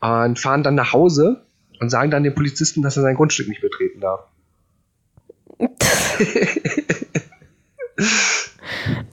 Und 0.00 0.40
fahren 0.40 0.64
dann 0.64 0.74
nach 0.74 0.92
Hause 0.92 1.46
und 1.78 1.90
sagen 1.90 2.10
dann 2.10 2.24
dem 2.24 2.34
Polizisten, 2.34 2.82
dass 2.82 2.96
er 2.96 3.04
sein 3.04 3.14
Grundstück 3.14 3.46
nicht 3.46 3.60
betreten 3.60 4.00
darf. 4.00 4.26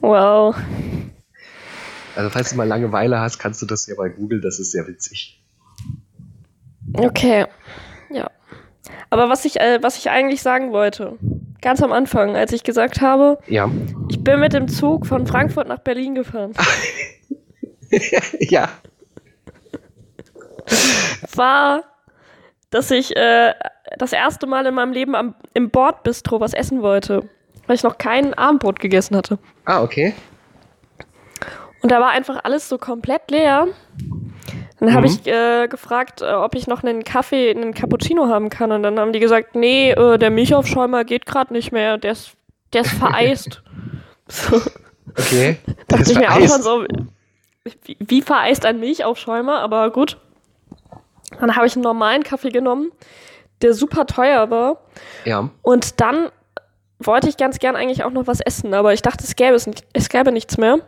Wow. 0.00 0.56
Also 2.16 2.30
falls 2.30 2.50
du 2.50 2.56
mal 2.56 2.66
Langeweile 2.66 3.20
hast, 3.20 3.38
kannst 3.38 3.62
du 3.62 3.66
das 3.66 3.86
ja 3.86 3.94
bei 3.96 4.08
Google, 4.08 4.40
das 4.40 4.58
ist 4.58 4.72
sehr 4.72 4.86
witzig. 4.86 5.40
Okay. 6.92 7.46
Ja. 8.10 8.30
Aber 9.10 9.28
was 9.28 9.44
ich, 9.44 9.60
äh, 9.60 9.78
was 9.82 9.96
ich 9.98 10.10
eigentlich 10.10 10.42
sagen 10.42 10.72
wollte, 10.72 11.16
ganz 11.62 11.82
am 11.82 11.92
Anfang, 11.92 12.36
als 12.36 12.52
ich 12.52 12.62
gesagt 12.64 13.00
habe, 13.00 13.38
Ja. 13.46 13.70
ich 14.08 14.22
bin 14.24 14.40
mit 14.40 14.52
dem 14.52 14.68
Zug 14.68 15.06
von 15.06 15.26
Frankfurt 15.26 15.68
nach 15.68 15.78
Berlin 15.80 16.14
gefahren, 16.14 16.52
ja. 18.40 18.68
war, 21.34 21.84
dass 22.70 22.90
ich 22.90 23.16
äh, 23.16 23.54
das 23.98 24.12
erste 24.12 24.46
Mal 24.46 24.66
in 24.66 24.74
meinem 24.74 24.92
Leben 24.92 25.14
am, 25.14 25.34
im 25.54 25.70
Bordbistro 25.70 26.40
was 26.40 26.52
essen 26.54 26.82
wollte, 26.82 27.28
weil 27.66 27.76
ich 27.76 27.82
noch 27.82 27.98
kein 27.98 28.34
Abendbrot 28.34 28.78
gegessen 28.80 29.16
hatte. 29.16 29.38
Ah, 29.64 29.82
okay. 29.82 30.14
Und 31.82 31.90
da 31.90 32.00
war 32.00 32.10
einfach 32.10 32.40
alles 32.44 32.68
so 32.68 32.78
komplett 32.78 33.30
leer. 33.30 33.68
Dann 34.78 34.94
habe 34.94 35.06
Mhm. 35.08 35.12
ich 35.14 35.26
äh, 35.26 35.68
gefragt, 35.68 36.22
äh, 36.22 36.32
ob 36.32 36.54
ich 36.54 36.66
noch 36.66 36.82
einen 36.82 37.04
Kaffee, 37.04 37.50
einen 37.50 37.74
Cappuccino 37.74 38.28
haben 38.28 38.48
kann. 38.50 38.72
Und 38.72 38.82
dann 38.82 38.98
haben 38.98 39.12
die 39.12 39.20
gesagt, 39.20 39.54
nee, 39.54 39.90
äh, 39.92 40.18
der 40.18 40.30
Milchaufschäumer 40.30 41.04
geht 41.04 41.26
gerade 41.26 41.52
nicht 41.52 41.70
mehr. 41.72 41.98
Der 41.98 42.12
ist, 42.12 42.32
der 42.72 42.82
ist 42.82 42.92
vereist. 42.92 43.62
so, 44.28 44.60
Okay. 45.16 45.58
dachte 45.88 46.02
Das 46.04 46.10
ich 46.10 46.18
mir 46.18 46.28
auch 46.30 46.34
vereist. 46.34 46.52
schon 46.54 46.62
so, 46.62 46.84
wie, 47.84 47.96
wie 47.98 48.22
vereist 48.22 48.64
ein 48.64 48.78
Milchaufschäumer? 48.80 49.60
Aber 49.60 49.90
gut. 49.90 50.16
Dann 51.40 51.56
habe 51.56 51.66
ich 51.66 51.74
einen 51.76 51.82
normalen 51.84 52.22
Kaffee 52.22 52.50
genommen, 52.50 52.90
der 53.62 53.72
super 53.74 54.06
teuer 54.06 54.50
war. 54.50 54.78
Ja. 55.24 55.50
Und 55.62 56.00
dann 56.00 56.30
wollte 56.98 57.28
ich 57.28 57.36
ganz 57.36 57.58
gern 57.58 57.76
eigentlich 57.76 58.04
auch 58.04 58.10
noch 58.10 58.26
was 58.26 58.40
essen, 58.40 58.74
aber 58.74 58.92
ich 58.92 59.02
dachte, 59.02 59.24
es 59.24 59.36
gäbe, 59.36 59.54
es 59.54 59.66
nicht, 59.66 59.84
es 59.92 60.08
gäbe 60.08 60.32
nichts 60.32 60.58
mehr. 60.58 60.78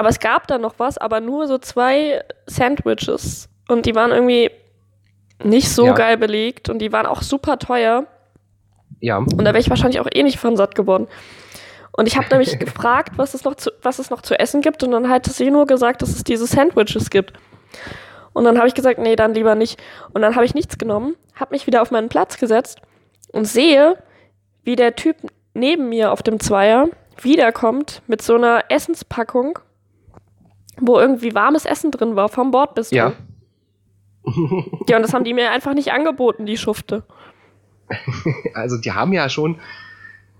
Aber 0.00 0.08
es 0.08 0.18
gab 0.18 0.46
da 0.46 0.56
noch 0.56 0.78
was, 0.78 0.96
aber 0.96 1.20
nur 1.20 1.46
so 1.46 1.58
zwei 1.58 2.24
Sandwiches. 2.46 3.50
Und 3.68 3.84
die 3.84 3.94
waren 3.94 4.12
irgendwie 4.12 4.50
nicht 5.44 5.68
so 5.68 5.84
Ja. 5.84 5.92
geil 5.92 6.16
belegt 6.16 6.70
und 6.70 6.78
die 6.78 6.90
waren 6.90 7.04
auch 7.04 7.20
super 7.20 7.58
teuer. 7.58 8.06
Ja. 9.00 9.18
Und 9.18 9.40
da 9.44 9.52
wäre 9.52 9.58
ich 9.58 9.68
wahrscheinlich 9.68 10.00
auch 10.00 10.08
eh 10.10 10.22
nicht 10.22 10.38
von 10.38 10.56
satt 10.56 10.74
geworden. 10.74 11.06
Und 11.92 12.06
ich 12.08 12.16
habe 12.16 12.28
nämlich 12.30 12.58
gefragt, 12.58 13.18
was 13.18 13.34
es, 13.34 13.44
noch 13.44 13.56
zu, 13.56 13.72
was 13.82 13.98
es 13.98 14.08
noch 14.08 14.22
zu 14.22 14.40
essen 14.40 14.62
gibt. 14.62 14.82
Und 14.82 14.92
dann 14.92 15.10
hat 15.10 15.26
sie 15.26 15.50
nur 15.50 15.66
gesagt, 15.66 16.00
dass 16.00 16.08
es 16.08 16.24
diese 16.24 16.46
Sandwiches 16.46 17.10
gibt. 17.10 17.34
Und 18.32 18.44
dann 18.44 18.56
habe 18.56 18.68
ich 18.68 18.74
gesagt, 18.74 18.98
nee, 19.00 19.16
dann 19.16 19.34
lieber 19.34 19.54
nicht. 19.54 19.78
Und 20.14 20.22
dann 20.22 20.34
habe 20.34 20.46
ich 20.46 20.54
nichts 20.54 20.78
genommen, 20.78 21.14
habe 21.34 21.54
mich 21.54 21.66
wieder 21.66 21.82
auf 21.82 21.90
meinen 21.90 22.08
Platz 22.08 22.38
gesetzt 22.38 22.80
und 23.32 23.44
sehe, 23.44 23.98
wie 24.64 24.76
der 24.76 24.96
Typ 24.96 25.16
neben 25.52 25.90
mir 25.90 26.10
auf 26.10 26.22
dem 26.22 26.40
Zweier 26.40 26.88
wiederkommt 27.20 28.00
mit 28.06 28.22
so 28.22 28.36
einer 28.36 28.64
Essenspackung, 28.70 29.58
wo 30.80 30.98
irgendwie 30.98 31.34
warmes 31.34 31.64
Essen 31.64 31.90
drin 31.90 32.16
war, 32.16 32.28
vom 32.28 32.50
Bordbistro. 32.50 32.96
Ja. 32.96 33.12
Ja, 34.86 34.96
und 34.96 35.02
das 35.02 35.14
haben 35.14 35.24
die 35.24 35.32
mir 35.32 35.50
einfach 35.50 35.72
nicht 35.74 35.92
angeboten, 35.92 36.44
die 36.46 36.56
Schufte. 36.58 37.02
Also 38.54 38.76
die 38.76 38.92
haben 38.92 39.12
ja 39.12 39.28
schon 39.28 39.58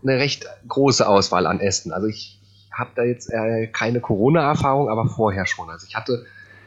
eine 0.02 0.18
recht 0.18 0.46
große 0.68 1.06
Auswahl 1.08 1.46
an 1.46 1.60
Essen. 1.60 1.90
Also 1.92 2.06
ich 2.06 2.40
habe 2.72 2.90
da 2.94 3.02
jetzt 3.02 3.30
äh, 3.32 3.66
keine 3.68 4.00
Corona-Erfahrung, 4.00 4.88
aber 4.88 5.06
vorher 5.08 5.46
schon. 5.46 5.68
Also 5.70 5.86
ich 5.88 5.96
hatte, 5.96 6.24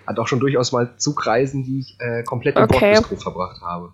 hatte 0.08 0.22
auch 0.22 0.28
schon 0.28 0.40
durchaus 0.40 0.72
mal 0.72 0.98
Zugreisen, 0.98 1.64
die 1.64 1.80
ich 1.80 1.98
äh, 2.00 2.24
komplett 2.24 2.58
im 2.58 2.64
Okay. 2.64 2.94
Bordbistro 2.96 3.16
verbracht 3.18 3.62
habe. 3.62 3.94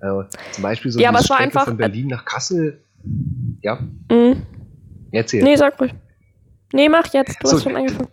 Also, 0.00 0.24
zum 0.52 0.62
Beispiel 0.62 0.90
so 0.90 0.98
Ja, 0.98 1.12
die 1.12 1.22
Strecke 1.22 1.40
einfach- 1.42 1.64
von 1.66 1.76
Berlin 1.76 2.06
nach 2.08 2.24
Kassel. 2.24 2.82
Ja, 3.62 3.78
Mhm. 4.10 4.42
erzähl. 5.12 5.42
Nee, 5.42 5.56
sag 5.56 5.78
ruhig. 5.80 5.94
Nee, 6.72 6.88
mach 6.88 7.06
jetzt, 7.12 7.36
du 7.42 7.48
So. 7.48 7.56
hast 7.56 7.62
schon 7.64 7.76
angefangen. 7.76 8.08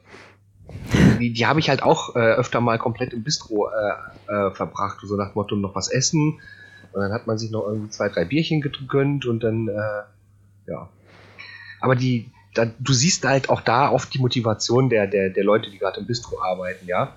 Die, 1.20 1.34
die 1.34 1.46
habe 1.46 1.60
ich 1.60 1.70
halt 1.70 1.84
auch 1.84 2.16
äh, 2.16 2.20
öfter 2.20 2.62
mal 2.62 2.78
komplett 2.78 3.14
im 3.14 3.24
Bistro 3.24 3.70
äh, 3.70 4.32
äh, 4.32 4.52
verbracht. 4.52 5.00
So 5.04 5.16
nach 5.16 5.30
dem 5.30 5.36
Motto 5.36 5.56
noch 5.56 5.76
was 5.76 5.90
essen. 5.90 6.40
Und 6.94 7.02
dann 7.02 7.12
hat 7.12 7.28
man 7.28 7.38
sich 7.38 7.52
noch 7.52 7.68
irgendwie 7.68 7.90
zwei, 7.90 8.10
drei 8.10 8.26
Bierchen 8.26 8.62
gegönnt 8.62 9.26
und 9.26 9.44
dann, 9.44 9.68
äh, 9.68 10.70
ja. 10.72 10.90
Aber 11.82 11.96
die, 11.96 12.30
da, 12.54 12.66
du 12.80 12.94
siehst 12.94 13.26
halt 13.26 13.50
auch 13.50 13.62
da 13.62 13.92
oft 13.92 14.14
die 14.14 14.20
Motivation 14.20 14.90
der, 14.90 15.08
der, 15.08 15.30
der 15.30 15.44
Leute, 15.44 15.70
die 15.70 15.78
gerade 15.78 16.00
im 16.00 16.08
Bistro 16.08 16.40
arbeiten, 16.42 16.88
ja. 16.88 17.16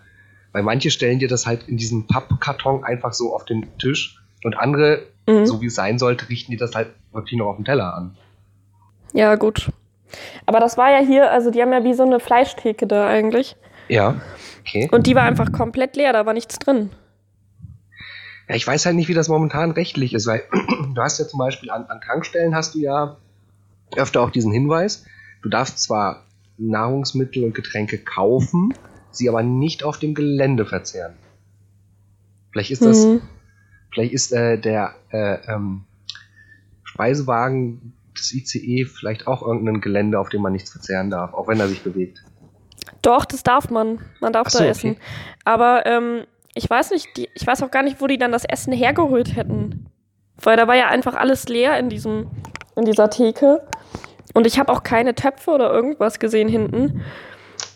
Weil 0.53 0.63
manche 0.63 0.91
stellen 0.91 1.19
dir 1.19 1.29
das 1.29 1.47
halt 1.47 1.69
in 1.69 1.77
diesen 1.77 2.07
Pappkarton 2.07 2.85
einfach 2.85 3.13
so 3.13 3.35
auf 3.35 3.45
den 3.45 3.67
Tisch 3.79 4.21
und 4.45 4.57
andere, 4.59 5.03
Mhm. 5.29 5.47
so 5.47 5.61
wie 5.61 5.67
es 5.67 5.75
sein 5.75 5.99
sollte, 5.99 6.29
richten 6.29 6.51
die 6.51 6.57
das 6.57 6.75
halt 6.75 6.89
wirklich 7.13 7.39
noch 7.39 7.47
auf 7.47 7.57
den 7.57 7.65
Teller 7.65 7.95
an. 7.95 8.17
Ja, 9.13 9.37
gut. 9.37 9.70
Aber 10.47 10.61
das 10.61 10.77
war 10.77 10.91
ja 10.91 10.99
hier, 10.99 11.31
also 11.31 11.51
die 11.51 11.61
haben 11.63 11.73
ja 11.73 11.85
wie 11.85 11.95
so 11.95 12.03
eine 12.05 12.21
Fleischtheke 12.21 12.87
da 12.87 13.07
eigentlich. 13.09 13.57
Ja. 13.89 14.21
Okay. 14.61 14.89
Und 14.93 15.07
die 15.07 15.15
war 15.15 15.23
einfach 15.23 15.53
komplett 15.53 15.97
leer, 15.97 16.13
da 16.13 16.27
war 16.27 16.33
nichts 16.35 16.59
drin. 16.59 16.91
Ja, 18.49 18.57
ich 18.57 18.67
weiß 18.67 18.87
halt 18.87 18.97
nicht, 18.97 19.09
wie 19.09 19.15
das 19.15 19.29
momentan 19.29 19.71
rechtlich 19.71 20.13
ist, 20.15 20.27
weil 20.27 20.43
du 20.95 21.01
hast 21.01 21.19
ja 21.19 21.27
zum 21.27 21.39
Beispiel 21.39 21.71
an, 21.71 21.85
an 21.87 22.01
Tankstellen 22.01 22.55
hast 22.55 22.75
du 22.75 22.79
ja 22.81 23.17
öfter 23.97 24.23
auch 24.23 24.31
diesen 24.31 24.53
Hinweis, 24.53 25.05
du 25.43 25.49
darfst 25.49 25.81
zwar 25.81 26.25
Nahrungsmittel 26.59 27.45
und 27.45 27.55
Getränke 27.55 27.99
kaufen, 27.99 28.75
sie 29.11 29.29
aber 29.29 29.43
nicht 29.43 29.83
auf 29.83 29.99
dem 29.99 30.15
Gelände 30.15 30.67
verzehren. 30.67 31.15
Vielleicht 32.53 32.71
ist 32.71 32.85
das, 32.85 33.05
Mhm. 33.05 33.23
vielleicht 33.93 34.13
ist 34.13 34.33
äh, 34.33 34.59
der 34.59 34.95
äh, 35.11 35.39
ähm, 35.53 35.85
Speisewagen 36.85 37.95
des 38.19 38.33
ICE 38.33 38.85
vielleicht 38.85 39.27
auch 39.27 39.43
irgendein 39.43 39.81
Gelände, 39.81 40.19
auf 40.19 40.29
dem 40.29 40.43
man 40.43 40.53
nichts 40.53 40.71
verzehren 40.73 41.11
darf, 41.11 41.33
auch 41.35 41.49
wenn 41.49 41.61
er 41.61 41.69
sich 41.69 41.83
bewegt. 41.83 42.25
Doch, 43.03 43.25
das 43.25 43.43
darf 43.43 43.71
man. 43.71 44.01
Man 44.21 44.33
darf 44.33 44.49
so, 44.51 44.59
da 44.59 44.65
okay. 44.65 44.71
essen. 44.71 44.97
Aber 45.45 45.87
ähm, 45.87 46.25
ich 46.55 46.69
weiß 46.69 46.91
nicht, 46.91 47.17
die, 47.17 47.29
ich 47.35 47.47
weiß 47.47 47.63
auch 47.63 47.71
gar 47.71 47.83
nicht, 47.83 48.01
wo 48.01 48.07
die 48.07 48.19
dann 48.19 48.33
das 48.33 48.45
Essen 48.45 48.73
hergeholt 48.73 49.37
hätten. 49.37 49.87
Weil 50.43 50.57
da 50.57 50.67
war 50.67 50.75
ja 50.77 50.89
einfach 50.89 51.15
alles 51.15 51.49
leer 51.49 51.79
in 51.79 51.89
diesem, 51.89 52.27
in 52.77 52.85
dieser 52.85 53.09
Theke. 53.11 53.67
Und 54.35 54.47
ich 54.47 54.59
habe 54.59 54.73
auch 54.73 54.83
keine 54.83 55.15
Töpfe 55.15 55.51
oder 55.51 55.73
irgendwas 55.73 56.19
gesehen 56.19 56.49
hinten. 56.49 57.03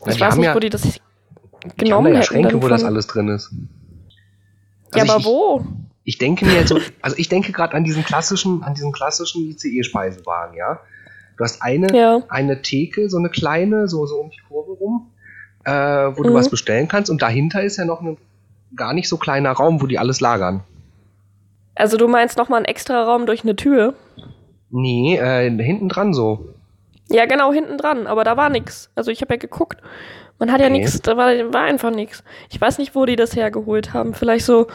Ja, 0.06 0.12
Ich 0.12 0.20
weiß 0.20 0.36
nicht, 0.36 0.46
ja- 0.46 0.54
wo 0.54 0.58
die 0.60 0.70
das 0.70 0.82
Die 0.82 0.88
haben 0.90 1.76
genommen 1.76 2.04
da 2.06 2.10
ja 2.10 2.16
hätten. 2.16 2.26
Schränke, 2.26 2.62
wo 2.62 2.68
das 2.68 2.84
alles 2.84 3.06
drin 3.06 3.28
ist. 3.28 3.52
Ja, 4.94 5.02
Also 5.02 5.12
aber 5.12 5.20
ich- 5.20 5.26
wo? 5.26 5.64
Ich 6.04 6.18
denke 6.18 6.44
mir 6.44 6.52
jetzt 6.54 6.68
so, 6.68 6.78
also 7.02 7.16
ich 7.18 7.28
denke 7.28 7.52
gerade 7.52 7.74
an 7.74 7.84
diesen 7.84 8.04
klassischen, 8.04 8.62
an 8.62 8.74
diesen 8.74 8.92
klassischen 8.92 9.42
ICE-Speisewagen, 9.50 10.56
ja. 10.56 10.80
Du 11.36 11.44
hast 11.44 11.62
eine, 11.62 11.94
Ja. 11.96 12.20
eine 12.28 12.62
Theke, 12.62 13.08
so 13.08 13.16
eine 13.18 13.30
kleine, 13.30 13.88
so, 13.88 14.06
so 14.06 14.16
um 14.20 14.30
die 14.30 14.40
Kurve 14.46 14.72
rum, 14.72 15.10
äh, 15.64 15.70
wo 15.72 16.22
du 16.22 16.30
Mhm. 16.30 16.34
was 16.34 16.50
bestellen 16.50 16.88
kannst 16.88 17.10
und 17.10 17.22
dahinter 17.22 17.62
ist 17.62 17.76
ja 17.78 17.84
noch 17.84 18.00
ein 18.02 18.18
gar 18.76 18.92
nicht 18.92 19.08
so 19.08 19.16
kleiner 19.16 19.52
Raum, 19.52 19.80
wo 19.80 19.86
die 19.86 19.98
alles 19.98 20.20
lagern. 20.20 20.62
Also 21.76 21.96
du 21.96 22.06
meinst 22.06 22.36
nochmal 22.38 22.58
einen 22.58 22.66
extra 22.66 23.02
Raum 23.02 23.24
durch 23.26 23.42
eine 23.42 23.56
Tür? 23.56 23.94
Nee, 24.70 25.16
äh, 25.16 25.50
hinten 25.62 25.88
dran 25.88 26.12
so. 26.12 26.48
Ja, 27.08 27.26
genau, 27.26 27.52
hinten 27.52 27.78
dran, 27.78 28.06
aber 28.06 28.24
da 28.24 28.36
war 28.36 28.48
nix. 28.50 28.90
Also 28.94 29.10
ich 29.10 29.20
habe 29.22 29.34
ja 29.34 29.38
geguckt. 29.38 29.80
Man 30.38 30.50
hat 30.50 30.60
ja 30.60 30.66
Okay. 30.66 30.78
nix, 30.78 31.00
da 31.02 31.16
war, 31.16 31.28
war 31.52 31.62
einfach 31.62 31.90
nix. 31.92 32.24
Ich 32.50 32.60
weiß 32.60 32.78
nicht, 32.78 32.94
wo 32.94 33.06
die 33.06 33.16
das 33.16 33.36
hergeholt 33.36 33.92
haben. 33.92 34.14
Vielleicht 34.14 34.44
so, 34.44 34.66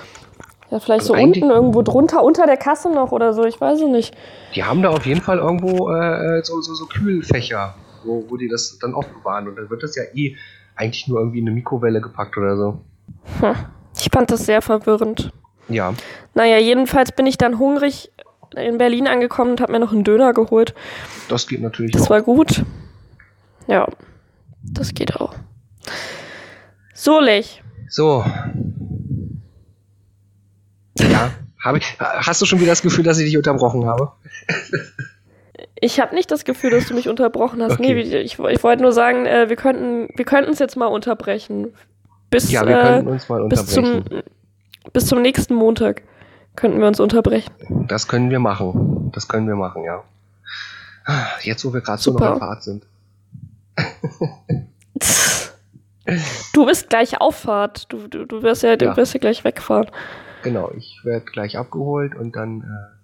ja, 0.72 0.80
vielleicht 0.80 1.02
Also 1.02 1.16
so 1.16 1.20
unten 1.22 1.50
irgendwo 1.50 1.82
drunter, 1.82 2.24
unter 2.24 2.46
der 2.46 2.58
Kasse 2.58 2.90
noch 2.92 3.12
oder 3.12 3.34
so, 3.34 3.44
ich 3.46 3.60
weiß 3.60 3.82
es 3.82 3.88
nicht. 3.88 4.16
Die 4.56 4.64
haben 4.64 4.82
da 4.82 4.90
auf 4.90 5.06
jeden 5.06 5.22
Fall 5.22 5.40
irgendwo 5.40 5.90
äh, 5.92 6.42
so, 6.44 6.62
so, 6.62 6.74
so 6.76 6.86
Kühlfächer, 6.86 7.76
wo, 8.04 8.24
wo 8.30 8.38
die 8.38 8.48
das 8.48 8.78
dann 8.80 8.94
aufbewahren. 8.94 9.48
Und 9.48 9.56
dann 9.58 9.70
wird 9.70 9.84
das 9.84 9.96
ja 9.96 10.04
eh 10.14 10.36
eigentlich 10.76 11.08
nur 11.08 11.20
irgendwie 11.20 11.40
in 11.40 11.48
eine 11.48 11.56
Mikrowelle 11.56 12.02
gepackt 12.02 12.38
oder 12.38 12.56
so. 12.56 12.82
Hm. 13.42 13.56
Ich 13.98 14.10
fand 14.14 14.32
das 14.32 14.46
sehr 14.46 14.62
verwirrend. 14.62 15.32
Ja. 15.68 15.94
Naja, 16.36 16.58
jedenfalls 16.58 17.12
bin 17.12 17.26
ich 17.26 17.38
dann 17.38 17.60
hungrig 17.60 18.12
in 18.56 18.78
Berlin 18.78 19.08
angekommen 19.08 19.52
und 19.52 19.62
habe 19.62 19.72
mir 19.74 19.80
noch 19.80 19.92
einen 19.92 20.04
Döner 20.04 20.34
geholt. 20.34 20.74
Das 21.28 21.48
geht 21.48 21.62
natürlich 21.62 21.92
Das 21.92 22.04
auch. 22.04 22.10
war 22.12 22.22
gut. 22.22 22.64
Ja, 23.68 23.88
das 24.64 24.94
geht 24.94 25.16
auch. 25.18 25.36
So, 26.94 27.20
Lech. 27.20 27.62
So. 27.88 28.24
Ja, 31.00 31.32
habe 31.64 31.78
ich. 31.80 31.98
Hast 32.00 32.42
du 32.42 32.46
schon 32.46 32.60
wieder 32.60 32.72
das 32.72 32.82
Gefühl, 32.82 33.04
dass 33.04 33.18
ich 33.20 33.26
dich 33.26 33.38
unterbrochen 33.38 33.86
habe? 33.86 34.12
Ich 35.82 36.00
habe 36.00 36.16
nicht 36.16 36.30
das 36.32 36.46
Gefühl, 36.46 36.72
dass 36.72 36.88
du 36.88 36.94
mich 36.94 37.08
unterbrochen 37.10 37.62
hast. 37.62 37.74
Okay. 37.74 37.94
Nee, 37.94 38.02
ich, 38.22 38.38
ich 38.40 38.64
wollte 38.64 38.82
nur 38.82 38.92
sagen, 38.92 39.26
äh, 39.26 39.50
wir 39.50 39.56
könnten 39.56 40.10
wir 40.16 40.26
könnten 40.26 40.52
es 40.52 40.60
jetzt 40.60 40.76
mal 40.78 40.88
unterbrechen. 40.88 41.74
Bis, 42.30 42.52
Ja, 42.52 42.66
wir 42.68 42.78
äh, 42.80 42.84
könnten 42.84 43.08
uns 43.10 43.28
mal 43.30 43.48
bis, 43.48 43.66
zum, 43.68 43.86
unterbrechen. 43.86 44.24
bis 44.94 45.06
zum 45.08 45.22
nächsten 45.22 45.54
Montag 45.56 46.04
könnten 46.56 46.80
wir 46.80 46.88
uns 46.88 47.00
unterbrechen. 47.00 47.52
Das 47.88 48.08
können 48.08 48.30
wir 48.30 48.40
machen. 48.40 49.12
Das 49.14 49.28
können 49.28 49.48
wir 49.48 49.56
machen, 49.56 49.84
ja. 49.84 50.04
Jetzt, 51.42 51.66
wo 51.66 51.74
wir 51.74 51.82
gerade 51.82 52.02
so 52.02 52.12
noch 52.14 52.22
auf 52.22 52.40
Fahrt 52.40 52.64
sind. 52.64 52.86
Du 56.54 56.66
bist 56.66 56.90
gleich 56.90 57.22
Auffahrt. 57.22 57.92
Du, 57.92 58.08
du, 58.08 58.26
du 58.26 58.42
wirst 58.42 58.64
ja, 58.64 58.76
du 58.76 58.86
Ja. 58.86 58.98
wirst 58.98 59.14
ja 59.14 59.20
gleich 59.20 59.44
wegfahren. 59.44 59.90
Genau, 60.44 60.72
ich 60.76 61.00
werde 61.04 61.26
gleich 61.26 61.58
abgeholt 61.58 62.16
und 62.16 62.36
dann 62.36 62.62
äh, 62.62 62.98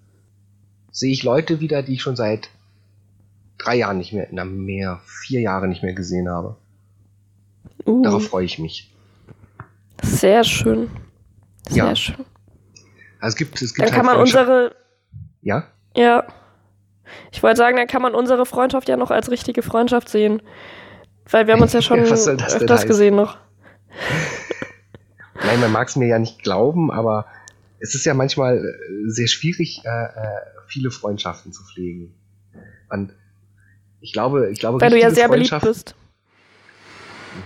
sehe 0.90 1.12
ich 1.12 1.22
Leute 1.22 1.60
wieder, 1.60 1.82
die 1.82 1.94
ich 1.94 2.02
schon 2.02 2.16
seit 2.16 2.48
drei 3.58 3.76
Jahren 3.76 3.98
nicht 3.98 4.12
mehr, 4.12 4.28
na 4.30 4.44
mehr, 4.44 5.00
vier 5.04 5.40
Jahre 5.40 5.68
nicht 5.68 5.82
mehr 5.82 5.92
gesehen 5.94 6.28
habe. 6.28 6.56
Uh, 7.84 8.02
Darauf 8.02 8.26
freue 8.26 8.44
ich 8.44 8.58
mich. 8.58 8.92
sehr 10.02 10.44
schön. 10.44 10.90
Sehr 11.68 11.84
Ja. 11.84 11.96
schön. 11.96 12.16
Also 13.20 13.34
es 13.34 13.36
gibt, 13.36 13.60
es 13.62 13.74
gibt 13.74 13.88
Dann 13.88 13.94
kann 13.94 14.06
man 14.06 14.16
unsere, 14.18 14.74
Ja? 15.42 15.64
ja. 15.96 16.26
Ich 17.32 17.42
wollte 17.42 17.56
sagen, 17.58 17.76
dann 17.76 17.86
kann 17.86 18.02
man 18.02 18.14
unsere 18.14 18.46
Freundschaft 18.46 18.88
ja 18.88 18.96
noch 18.96 19.10
als 19.10 19.30
richtige 19.30 19.62
Freundschaft 19.62 20.08
sehen. 20.08 20.42
Weil 21.30 21.46
wir 21.46 21.54
haben 21.54 21.62
uns 21.62 21.72
ja 21.72 21.82
schon 21.82 21.98
denn 21.98 22.12
öfters 22.12 22.48
heißen? 22.70 22.88
gesehen 22.88 23.16
noch. 23.16 23.36
Nein, 25.46 25.60
man 25.60 25.72
mag 25.72 25.88
es 25.88 25.96
mir 25.96 26.06
ja 26.08 26.18
nicht 26.18 26.42
glauben, 26.42 26.90
aber 26.90 27.26
es 27.78 27.94
ist 27.94 28.04
ja 28.04 28.14
manchmal 28.14 28.58
äh, 28.58 29.08
sehr 29.08 29.26
schwierig, 29.28 29.82
äh, 29.84 29.88
äh, 29.88 30.40
viele 30.66 30.90
Freundschaften 30.90 31.52
zu 31.52 31.62
pflegen. 31.64 32.14
Und 32.90 33.12
ich 34.00 34.12
glaube, 34.12 34.50
ich 34.50 34.58
glaube, 34.58 34.80
Weil 34.80 34.90
du 34.90 34.98
ja 34.98 35.10
sehr 35.10 35.28
beliebt 35.28 35.50
bist. 35.62 35.94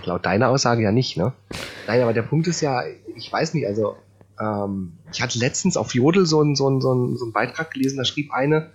Laut 0.05 0.25
deiner 0.25 0.49
Aussage 0.49 0.81
ja 0.83 0.91
nicht, 0.91 1.17
ne? 1.17 1.33
Nein, 1.87 2.01
aber 2.01 2.13
der 2.13 2.21
Punkt 2.23 2.47
ist 2.47 2.61
ja, 2.61 2.83
ich 3.15 3.31
weiß 3.31 3.53
nicht, 3.53 3.67
also 3.67 3.97
ähm, 4.39 4.93
ich 5.11 5.21
hatte 5.21 5.37
letztens 5.39 5.75
auf 5.77 5.93
Jodel 5.93 6.25
so 6.25 6.39
einen 6.41 6.55
so 6.55 6.67
einen- 6.67 6.81
so 6.81 6.91
einen- 6.91 7.17
so 7.17 7.25
einen 7.25 7.33
Beitrag 7.33 7.71
gelesen, 7.71 7.97
da 7.97 8.05
schrieb 8.05 8.31
eine, 8.31 8.71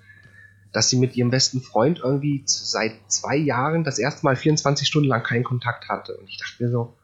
dass 0.72 0.90
sie 0.90 0.98
mit 0.98 1.16
ihrem 1.16 1.30
besten 1.30 1.62
Freund 1.62 2.00
irgendwie 2.04 2.42
seit 2.44 2.92
zwei 3.08 3.36
Jahren 3.36 3.82
das 3.82 3.98
erste 3.98 4.24
Mal 4.26 4.36
24 4.36 4.86
Stunden 4.86 5.08
lang 5.08 5.22
keinen 5.22 5.44
Kontakt 5.44 5.88
hatte. 5.88 6.16
Und 6.18 6.28
ich 6.28 6.36
dachte 6.38 6.62
mir 6.62 6.70
so, 6.70 6.94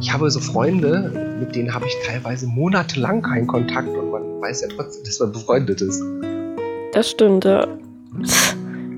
ich 0.00 0.12
habe 0.12 0.30
so 0.30 0.40
Freunde, 0.40 1.36
mit 1.40 1.54
denen 1.54 1.72
habe 1.74 1.86
ich 1.86 1.96
teilweise 2.06 2.46
monatelang 2.46 3.22
keinen 3.22 3.46
Kontakt 3.46 3.88
und 3.88 4.10
man 4.10 4.40
weiß 4.40 4.62
ja 4.62 4.68
trotzdem, 4.76 5.04
dass 5.04 5.20
man 5.20 5.32
befreundet 5.32 5.80
ist. 5.80 6.02
Das 6.92 7.10
stimmt, 7.10 7.44
ja. 7.44 7.66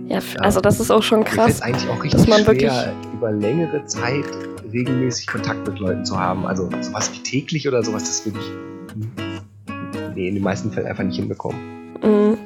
Ja, 0.09 0.19
also 0.41 0.61
das 0.61 0.81
ist 0.81 0.91
auch 0.91 1.03
schon 1.03 1.21
Mir 1.21 1.27
fällt 1.27 1.49
es 1.51 1.61
krass. 1.61 1.63
eigentlich 1.63 1.89
auch 1.89 2.03
dass 2.05 2.15
richtig 2.15 2.29
man 2.29 2.45
schwer, 2.45 2.93
über 3.15 3.31
längere 3.31 3.85
Zeit 3.87 4.25
regelmäßig 4.73 5.27
Kontakt 5.27 5.67
mit 5.69 5.79
Leuten 5.79 6.05
zu 6.05 6.19
haben. 6.19 6.47
Also 6.47 6.69
sowas 6.81 7.13
wie 7.13 7.23
täglich 7.23 7.69
oder 7.69 7.83
sowas, 7.83 8.05
das 8.05 8.27
würde 8.27 8.39
ich 8.39 10.15
nee, 10.15 10.29
in 10.29 10.35
den 10.35 10.43
meisten 10.43 10.71
Fällen 10.73 10.87
einfach 10.87 11.05
nicht 11.05 11.17
hinbekommen. 11.17 11.61
Mhm. 12.03 12.39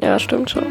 Ja, 0.00 0.18
stimmt 0.18 0.50
schon. 0.50 0.66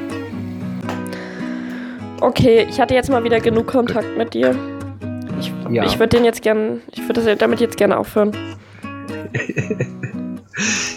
Okay, 2.21 2.65
ich 2.69 2.79
hatte 2.79 2.93
jetzt 2.93 3.09
mal 3.09 3.23
wieder 3.23 3.39
genug 3.39 3.67
Kontakt 3.67 4.17
mit 4.17 4.33
dir. 4.33 4.55
Ich, 5.69 5.75
Ja. 5.75 5.83
ich 5.85 5.99
würde 5.99 6.17
den 6.17 6.25
jetzt 6.25 6.41
gern, 6.41 6.81
ich 6.91 7.01
würde 7.07 7.35
damit 7.35 7.59
jetzt 7.59 7.77
gerne 7.77 7.97
aufhören. 7.97 8.31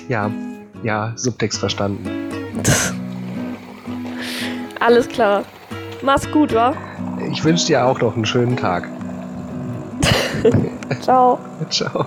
Ja, 0.08 0.30
ja, 0.82 1.12
Subtext 1.16 1.58
verstanden. 1.60 2.08
Alles 4.80 5.06
klar. 5.06 5.44
Mach's 6.02 6.30
gut, 6.32 6.54
wa? 6.54 6.74
Ich 7.30 7.44
wünsche 7.44 7.66
dir 7.66 7.84
auch 7.84 8.00
noch 8.00 8.16
einen 8.16 8.24
schönen 8.24 8.56
Tag. 8.56 8.88
Ciao. 11.02 11.38
Ciao. 11.68 12.06